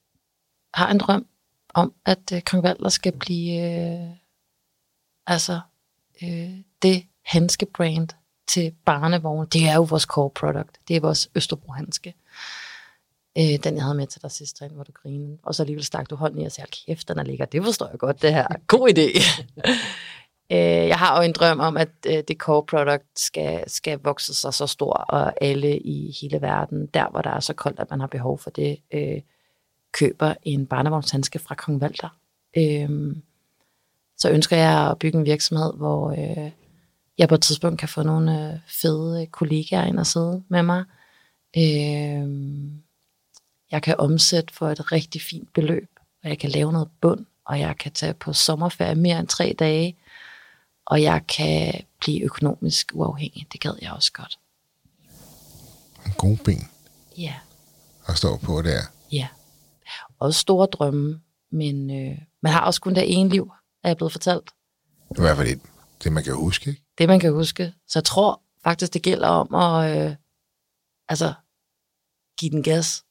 har 0.73 0.91
en 0.91 0.97
drøm 0.97 1.27
om, 1.73 1.93
at 2.05 2.31
øh, 2.33 2.41
Kong 2.41 2.63
Valder 2.63 2.89
skal 2.89 3.11
blive 3.11 3.61
øh, 3.61 4.09
altså 5.27 5.59
øh, 6.23 6.49
det 6.81 7.03
handske 7.25 7.65
brand 7.65 8.07
til 8.47 8.75
barnevogn. 8.85 9.47
Det 9.47 9.69
er 9.69 9.75
jo 9.75 9.81
vores 9.81 10.03
core 10.03 10.29
product. 10.29 10.79
Det 10.87 10.95
er 10.95 10.99
vores 10.99 11.29
Østerbro 11.35 11.71
handske. 11.71 12.15
Øh, 13.37 13.63
den 13.63 13.75
jeg 13.75 13.83
havde 13.83 13.95
med 13.95 14.07
til 14.07 14.21
dig 14.21 14.31
sidste 14.31 14.67
hvor 14.67 14.83
du 14.83 14.91
grinede. 14.91 15.37
Og 15.43 15.55
så 15.55 15.63
alligevel 15.63 15.83
stak 15.83 16.09
du 16.09 16.15
hånden 16.15 16.41
i 16.41 16.45
og 16.45 16.51
sagde, 16.51 16.71
kæft, 16.85 17.07
den 17.07 17.19
er 17.19 17.23
lækker. 17.23 17.45
Det 17.45 17.63
forstår 17.63 17.89
jeg 17.89 17.99
godt, 17.99 18.21
det 18.21 18.33
her. 18.33 18.47
God 18.67 18.89
idé. 18.89 19.21
øh, 20.55 20.87
jeg 20.87 20.99
har 20.99 21.17
jo 21.17 21.23
en 21.23 21.33
drøm 21.33 21.59
om, 21.59 21.77
at 21.77 21.89
øh, 22.07 22.23
det 22.27 22.37
core 22.37 22.63
product 22.63 23.19
skal, 23.19 23.69
skal 23.69 23.99
vokse 24.03 24.33
sig 24.33 24.53
så 24.53 24.67
stor, 24.67 24.93
og 24.93 25.33
alle 25.43 25.79
i 25.79 26.15
hele 26.21 26.41
verden, 26.41 26.85
der 26.85 27.09
hvor 27.09 27.21
der 27.21 27.29
er 27.29 27.39
så 27.39 27.53
koldt, 27.53 27.79
at 27.79 27.89
man 27.89 27.99
har 27.99 28.07
behov 28.07 28.39
for 28.39 28.49
det, 28.49 28.77
øh, 28.93 29.21
køber 29.91 30.33
en 30.43 30.65
barnevognshandske 30.65 31.39
fra 31.39 31.55
Kong 31.55 31.81
Valter. 31.81 32.09
Øhm, 32.57 33.21
så 34.17 34.29
ønsker 34.29 34.57
jeg 34.57 34.89
at 34.91 34.99
bygge 34.99 35.19
en 35.19 35.25
virksomhed, 35.25 35.73
hvor 35.73 36.11
øh, 36.11 36.51
jeg 37.17 37.29
på 37.29 37.35
et 37.35 37.41
tidspunkt 37.41 37.79
kan 37.79 37.89
få 37.89 38.03
nogle 38.03 38.53
øh, 38.53 38.59
fede 38.67 39.25
kollegaer 39.25 39.85
ind 39.85 39.99
og 39.99 40.07
sidde 40.07 40.43
med 40.47 40.63
mig. 40.63 40.83
Øhm, 41.57 42.81
jeg 43.71 43.81
kan 43.83 43.95
omsætte 43.97 44.53
for 44.53 44.69
et 44.69 44.91
rigtig 44.91 45.21
fint 45.21 45.53
beløb, 45.53 45.89
og 46.23 46.29
jeg 46.29 46.39
kan 46.39 46.49
lave 46.49 46.71
noget 46.71 46.89
bund, 47.01 47.25
og 47.45 47.59
jeg 47.59 47.77
kan 47.77 47.91
tage 47.91 48.13
på 48.13 48.33
sommerferie 48.33 48.95
mere 48.95 49.19
end 49.19 49.27
tre 49.27 49.55
dage, 49.59 49.97
og 50.85 51.01
jeg 51.01 51.21
kan 51.27 51.73
blive 51.99 52.21
økonomisk 52.21 52.91
uafhængig. 52.93 53.47
Det 53.51 53.61
gad 53.61 53.73
jeg 53.81 53.91
også 53.91 54.11
godt. 54.13 54.39
En 56.05 56.13
god 56.17 56.37
ben. 56.37 56.67
Ja. 57.17 57.33
At 58.07 58.17
stå 58.17 58.37
på 58.37 58.61
der. 58.61 58.81
Ja 59.11 59.27
også 60.21 60.39
store 60.39 60.67
drømme, 60.67 61.21
men 61.51 61.89
øh, 61.89 62.17
man 62.43 62.51
har 62.51 62.65
også 62.65 62.81
kun 62.81 62.95
det 62.95 63.19
ene 63.19 63.29
liv, 63.29 63.51
er 63.83 63.89
jeg 63.89 63.97
blevet 63.97 64.11
fortalt. 64.11 64.51
I 65.17 65.21
hvert 65.21 65.37
fald 65.37 65.47
det, 65.47 65.61
det, 66.03 66.13
man 66.13 66.23
kan 66.23 66.35
huske, 66.35 66.69
ikke? 66.69 66.83
Det, 66.97 67.07
man 67.07 67.19
kan 67.19 67.33
huske. 67.33 67.73
Så 67.87 67.99
jeg 67.99 68.03
tror 68.03 68.41
faktisk, 68.63 68.93
det 68.93 69.01
gælder 69.01 69.27
om 69.27 69.55
at 69.55 69.97
øh, 69.97 70.15
altså, 71.09 71.33
give 72.39 72.51
den 72.51 72.63
gas. 72.63 73.03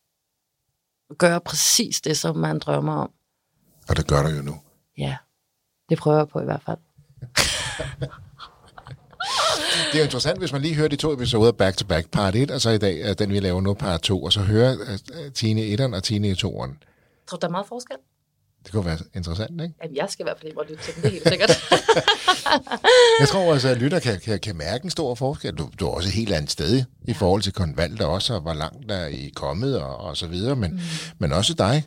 Gøre 1.18 1.40
præcis 1.40 2.00
det, 2.00 2.18
som 2.18 2.36
man 2.36 2.58
drømmer 2.58 2.92
om. 2.92 3.10
Og 3.88 3.96
det 3.96 4.06
gør 4.06 4.22
du 4.22 4.28
jo 4.28 4.42
nu. 4.42 4.60
Ja, 4.98 5.16
det 5.88 5.98
prøver 5.98 6.16
jeg 6.16 6.28
på 6.28 6.40
i 6.40 6.44
hvert 6.44 6.62
fald. 6.62 6.78
Det 9.92 9.94
er 9.94 9.98
jo 9.98 10.04
interessant, 10.04 10.38
hvis 10.38 10.52
man 10.52 10.62
lige 10.62 10.74
hører 10.74 10.88
de 10.88 10.96
to 10.96 11.12
episoder 11.12 11.52
back 11.52 11.76
to 11.76 11.86
back. 11.86 12.10
Part 12.10 12.34
1, 12.34 12.50
og 12.50 12.60
så 12.60 12.70
i 12.70 12.78
dag 12.78 13.00
er 13.00 13.14
den, 13.14 13.30
vi 13.30 13.40
laver 13.40 13.60
nu, 13.60 13.74
part 13.74 14.00
2, 14.00 14.22
og 14.22 14.32
så 14.32 14.40
hører 14.40 14.74
uh, 14.74 15.32
Tine 15.34 15.66
i 15.66 15.74
1'eren 15.76 15.94
og 15.96 16.02
Tine 16.02 16.28
i 16.28 16.32
2'eren. 16.32 16.89
Tror 17.30 17.36
du, 17.36 17.40
der 17.40 17.48
er 17.48 17.50
meget 17.50 17.66
forskel? 17.66 17.96
Det 18.64 18.72
kunne 18.72 18.84
være 18.84 18.98
interessant, 19.14 19.60
ikke? 19.60 19.74
Jamen, 19.82 19.96
jeg 19.96 20.06
skal 20.10 20.22
i 20.22 20.26
hvert 20.26 20.38
fald 20.38 20.48
ikke 20.48 20.62
lytte 20.68 20.84
til 20.84 20.94
den, 20.94 21.02
det 21.02 21.08
er 21.08 21.12
helt 21.12 21.28
sikkert. 21.28 21.50
jeg 23.20 23.28
tror 23.28 23.52
også, 23.52 23.68
at 23.68 23.78
lytter 23.78 23.98
kan, 23.98 24.20
kan, 24.20 24.40
kan 24.40 24.56
mærke 24.56 24.84
en 24.84 24.90
stor 24.90 25.14
forskel. 25.14 25.54
Du, 25.54 25.70
du 25.80 25.86
er 25.86 25.90
også 25.90 26.08
et 26.08 26.12
helt 26.12 26.32
andet 26.32 26.50
sted 26.50 26.84
i 27.04 27.14
forhold 27.14 27.42
til 27.42 27.52
konvalg, 27.52 28.02
også, 28.02 28.34
og 28.34 28.40
hvor 28.40 28.54
langt 28.54 28.88
der 28.88 28.94
er 28.94 29.06
I 29.06 29.32
kommet, 29.36 29.80
og, 29.80 29.96
og 29.96 30.16
så 30.16 30.26
videre, 30.26 30.56
men, 30.56 30.70
mm. 30.70 30.80
men 31.18 31.32
også 31.32 31.54
dig. 31.54 31.84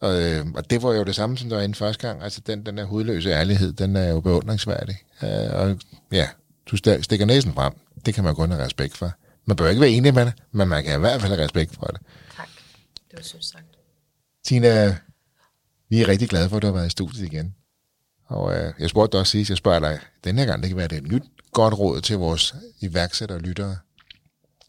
Og, 0.00 0.22
øh, 0.22 0.46
og 0.54 0.70
det 0.70 0.82
var 0.82 0.92
jo 0.92 1.04
det 1.04 1.14
samme, 1.14 1.38
som 1.38 1.48
der 1.48 1.56
var 1.56 1.62
inden 1.62 1.74
første 1.74 2.06
gang. 2.08 2.22
Altså, 2.22 2.40
den, 2.46 2.66
den 2.66 2.76
der 2.76 2.84
hudløse 2.84 3.30
ærlighed, 3.30 3.72
den 3.72 3.96
er 3.96 4.08
jo 4.08 4.20
beundringsværdig. 4.20 4.96
Øh, 5.22 5.50
og 5.52 5.78
ja, 6.12 6.28
du 6.70 6.76
stikker 6.76 7.26
næsen 7.26 7.54
frem. 7.54 7.72
Det 8.06 8.14
kan 8.14 8.24
man 8.24 8.34
kun 8.34 8.50
have 8.50 8.64
respekt 8.64 8.96
for. 8.96 9.12
Man 9.46 9.56
bør 9.56 9.68
ikke 9.68 9.80
være 9.80 9.90
enig 9.90 10.14
med 10.14 10.26
det, 10.26 10.32
men 10.52 10.68
man 10.68 10.84
kan 10.84 10.96
i 10.96 11.00
hvert 11.00 11.20
fald 11.20 11.32
have 11.32 11.44
respekt 11.44 11.74
for 11.74 11.86
det. 11.86 12.00
Tak. 12.36 12.48
Det 13.10 13.16
var 13.16 13.22
sødt 13.22 13.44
sagt. 13.44 13.69
Tina, 14.44 14.96
vi 15.88 16.00
er 16.00 16.08
rigtig 16.08 16.28
glade 16.28 16.48
for, 16.48 16.56
at 16.56 16.62
du 16.62 16.66
har 16.66 16.74
været 16.74 16.86
i 16.86 16.90
studiet 16.90 17.32
igen. 17.32 17.54
Og 18.26 18.56
øh, 18.56 18.74
jeg 18.78 18.90
spurgte 18.90 19.12
dig 19.12 19.20
også 19.20 19.30
sidst, 19.30 19.48
jeg 19.48 19.58
spørger 19.58 19.80
dig, 19.80 20.00
den 20.24 20.38
her 20.38 20.46
gang, 20.46 20.62
det 20.62 20.70
kan 20.70 20.76
være 20.76 20.88
det 20.88 20.98
et 20.98 21.12
nyt 21.12 21.22
godt 21.52 21.78
råd 21.78 22.00
til 22.00 22.16
vores 22.16 22.54
iværksættere 22.80 23.38
og 23.38 23.42
lyttere. 23.42 23.78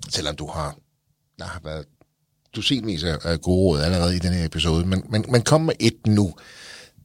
Selvom 0.09 0.35
du 0.35 0.47
har, 0.47 0.75
der 1.39 1.45
har 1.45 1.61
været 1.63 1.85
dusinvis 2.55 3.03
af 3.03 3.41
gode 3.41 3.57
råd 3.57 3.81
allerede 3.81 4.15
i 4.15 4.19
den 4.19 4.33
her 4.33 4.45
episode, 4.45 4.85
men, 4.85 5.03
men, 5.09 5.25
men 5.29 5.41
kom 5.41 5.61
med 5.61 5.73
et 5.79 6.07
nu. 6.07 6.33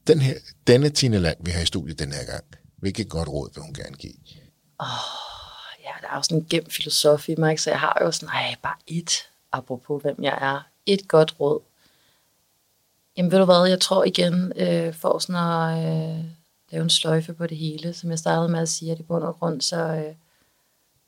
Den 0.07 0.21
her, 0.21 0.35
denne 0.67 0.91
Tina 0.91 1.19
Land, 1.19 1.37
vi 1.41 1.51
har 1.51 1.61
i 1.61 1.67
studiet 1.67 1.99
den 1.99 2.13
her 2.13 2.25
gang, 2.25 2.45
hvilket 2.77 3.09
godt 3.09 3.29
råd 3.29 3.51
vil 3.55 3.63
hun 3.63 3.75
gerne 3.75 3.97
give? 3.97 4.15
Åh, 4.81 4.87
oh, 4.87 5.85
ja, 5.85 5.91
der 6.03 6.13
er 6.13 6.17
jo 6.17 6.23
sådan 6.23 6.39
en 6.39 6.47
gemt 6.51 6.73
filosofi 6.73 7.33
i 7.33 7.37
mig, 7.39 7.51
ikke? 7.51 7.63
så 7.63 7.71
jeg 7.71 7.81
har 7.81 7.99
jo 8.01 8.11
sådan, 8.11 8.29
nej, 8.29 8.55
bare 8.63 8.77
et, 8.87 9.11
apropos 9.53 10.03
hvem 10.03 10.17
jeg 10.23 10.39
er, 10.41 10.61
et 10.87 11.09
godt 11.09 11.41
råd. 11.41 11.61
Jamen 13.17 13.33
ved 13.33 13.39
du 13.39 13.45
hvad, 13.45 13.69
jeg 13.69 13.81
tror 13.81 14.05
igen, 14.05 14.53
øh, 14.57 14.95
for 14.95 15.19
sådan 15.19 15.37
at 15.37 15.79
øh, 15.79 16.25
lave 16.71 16.83
en 16.83 16.91
sløjfe 16.91 17.35
på 17.35 17.47
det 17.47 17.57
hele, 17.57 17.95
som 17.95 18.11
jeg 18.11 18.19
startede 18.19 18.49
med 18.49 18.61
at 18.61 18.69
sige, 18.69 18.93
at 18.93 19.01
i 19.01 19.03
bund 19.03 19.25
og 19.25 19.39
grund, 19.39 19.61
så, 19.61 19.77
øh, 19.77 20.15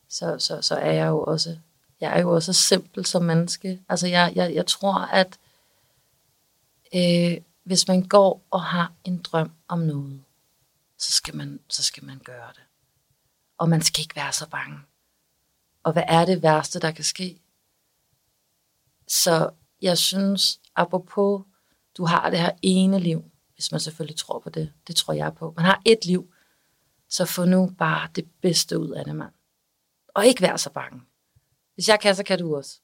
så, 0.08 0.38
så, 0.38 0.62
så 0.62 0.74
er 0.74 0.92
jeg 0.92 1.08
jo 1.08 1.24
også, 1.24 1.56
jeg 2.00 2.16
er 2.16 2.20
jo 2.20 2.34
også 2.34 2.52
simpel 2.52 3.06
som 3.06 3.22
menneske. 3.22 3.80
Altså 3.88 4.06
jeg, 4.06 4.32
jeg, 4.34 4.54
jeg 4.54 4.66
tror, 4.66 4.94
at 4.94 5.38
øh, 6.94 7.40
hvis 7.64 7.88
man 7.88 8.02
går 8.02 8.42
og 8.50 8.62
har 8.62 8.92
en 9.04 9.18
drøm 9.18 9.50
om 9.68 9.78
noget, 9.78 10.20
så 10.98 11.12
skal 11.12 11.36
man, 11.36 11.60
så 11.68 11.82
skal 11.82 12.04
man 12.04 12.18
gøre 12.24 12.48
det 12.54 12.62
og 13.58 13.68
man 13.68 13.82
skal 13.82 14.00
ikke 14.00 14.16
være 14.16 14.32
så 14.32 14.48
bange. 14.48 14.78
Og 15.82 15.92
hvad 15.92 16.02
er 16.06 16.24
det 16.24 16.42
værste, 16.42 16.80
der 16.80 16.90
kan 16.90 17.04
ske? 17.04 17.38
Så 19.08 19.50
jeg 19.82 19.98
synes, 19.98 20.60
apropos, 20.76 21.42
du 21.98 22.04
har 22.04 22.30
det 22.30 22.38
her 22.38 22.50
ene 22.62 22.98
liv, 23.00 23.24
hvis 23.54 23.72
man 23.72 23.80
selvfølgelig 23.80 24.16
tror 24.16 24.38
på 24.38 24.50
det. 24.50 24.72
Det 24.86 24.96
tror 24.96 25.14
jeg 25.14 25.34
på. 25.34 25.54
Man 25.56 25.64
har 25.64 25.82
et 25.84 26.04
liv, 26.04 26.32
så 27.08 27.24
få 27.24 27.44
nu 27.44 27.70
bare 27.78 28.08
det 28.16 28.24
bedste 28.42 28.78
ud 28.78 28.90
af 28.90 29.04
det, 29.04 29.16
mand. 29.16 29.32
Og 30.14 30.26
ikke 30.26 30.42
være 30.42 30.58
så 30.58 30.70
bange. 30.70 31.00
Hvis 31.74 31.88
jeg 31.88 32.00
kan, 32.00 32.14
så 32.14 32.22
kan 32.22 32.38
du 32.38 32.56
også. 32.56 32.80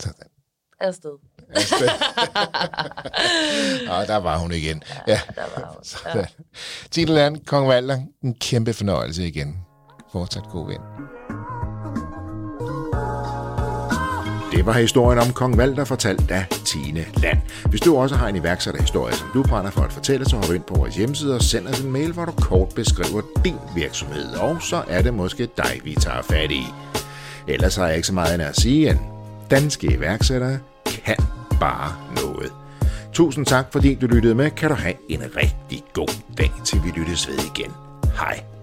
Sådan. 0.00 0.30
Afsted. 0.80 1.18
Afsted. 1.48 1.88
og 3.88 4.06
der 4.12 4.16
var 4.16 4.38
hun 4.38 4.52
igen. 4.52 4.82
Ja, 4.88 5.02
ja. 5.06 5.20
der 5.34 5.60
var 5.60 5.72
hun. 5.72 6.20
Ja. 6.20 6.26
Tine 6.90 7.12
Land, 7.12 7.44
Kong 7.44 7.68
Valder, 7.68 7.98
en 8.22 8.34
kæmpe 8.34 8.72
fornøjelse 8.72 9.26
igen 9.26 9.66
fortsat 10.12 10.48
god 10.52 10.66
vind. 10.66 10.82
Det 14.56 14.66
var 14.66 14.72
historien 14.72 15.18
om 15.18 15.32
Kong 15.32 15.58
Valder, 15.58 15.84
fortalt 15.84 16.30
af 16.30 16.46
Tine 16.64 17.04
Land. 17.22 17.38
Hvis 17.70 17.80
du 17.80 17.96
også 17.96 18.16
har 18.16 18.28
en 18.28 18.36
iværksætterhistorie, 18.36 19.14
som 19.14 19.28
du 19.34 19.42
brænder 19.42 19.70
for 19.70 19.80
at 19.80 19.92
fortælle, 19.92 20.28
så 20.28 20.36
hop 20.36 20.54
ind 20.54 20.62
på 20.62 20.74
vores 20.74 20.96
hjemmeside 20.96 21.34
og 21.34 21.42
send 21.42 21.66
os 21.66 21.80
en 21.80 21.92
mail, 21.92 22.12
hvor 22.12 22.24
du 22.24 22.32
kort 22.32 22.68
beskriver 22.74 23.22
din 23.44 23.56
virksomhed, 23.74 24.34
og 24.34 24.62
så 24.62 24.84
er 24.88 25.02
det 25.02 25.14
måske 25.14 25.48
dig, 25.56 25.80
vi 25.84 25.94
tager 25.94 26.22
fat 26.22 26.50
i. 26.50 26.66
Ellers 27.48 27.76
har 27.76 27.86
jeg 27.86 27.96
ikke 27.96 28.06
så 28.06 28.14
meget 28.14 28.34
end 28.34 28.42
at 28.42 28.60
sige, 28.60 28.90
at 28.90 28.96
danske 29.50 29.86
iværksættere 29.86 30.58
kan 30.86 31.16
bare 31.60 31.92
noget. 32.22 32.52
Tusind 33.12 33.46
tak, 33.46 33.66
fordi 33.72 33.94
du 33.94 34.06
lyttede 34.06 34.34
med. 34.34 34.50
Kan 34.50 34.68
du 34.68 34.74
have 34.74 34.94
en 35.08 35.22
rigtig 35.36 35.82
god 35.92 36.22
dag, 36.38 36.52
til 36.64 36.80
vi 36.84 36.88
lyttes 36.88 37.28
ved 37.28 37.38
igen. 37.54 37.70
Hej. 38.18 38.55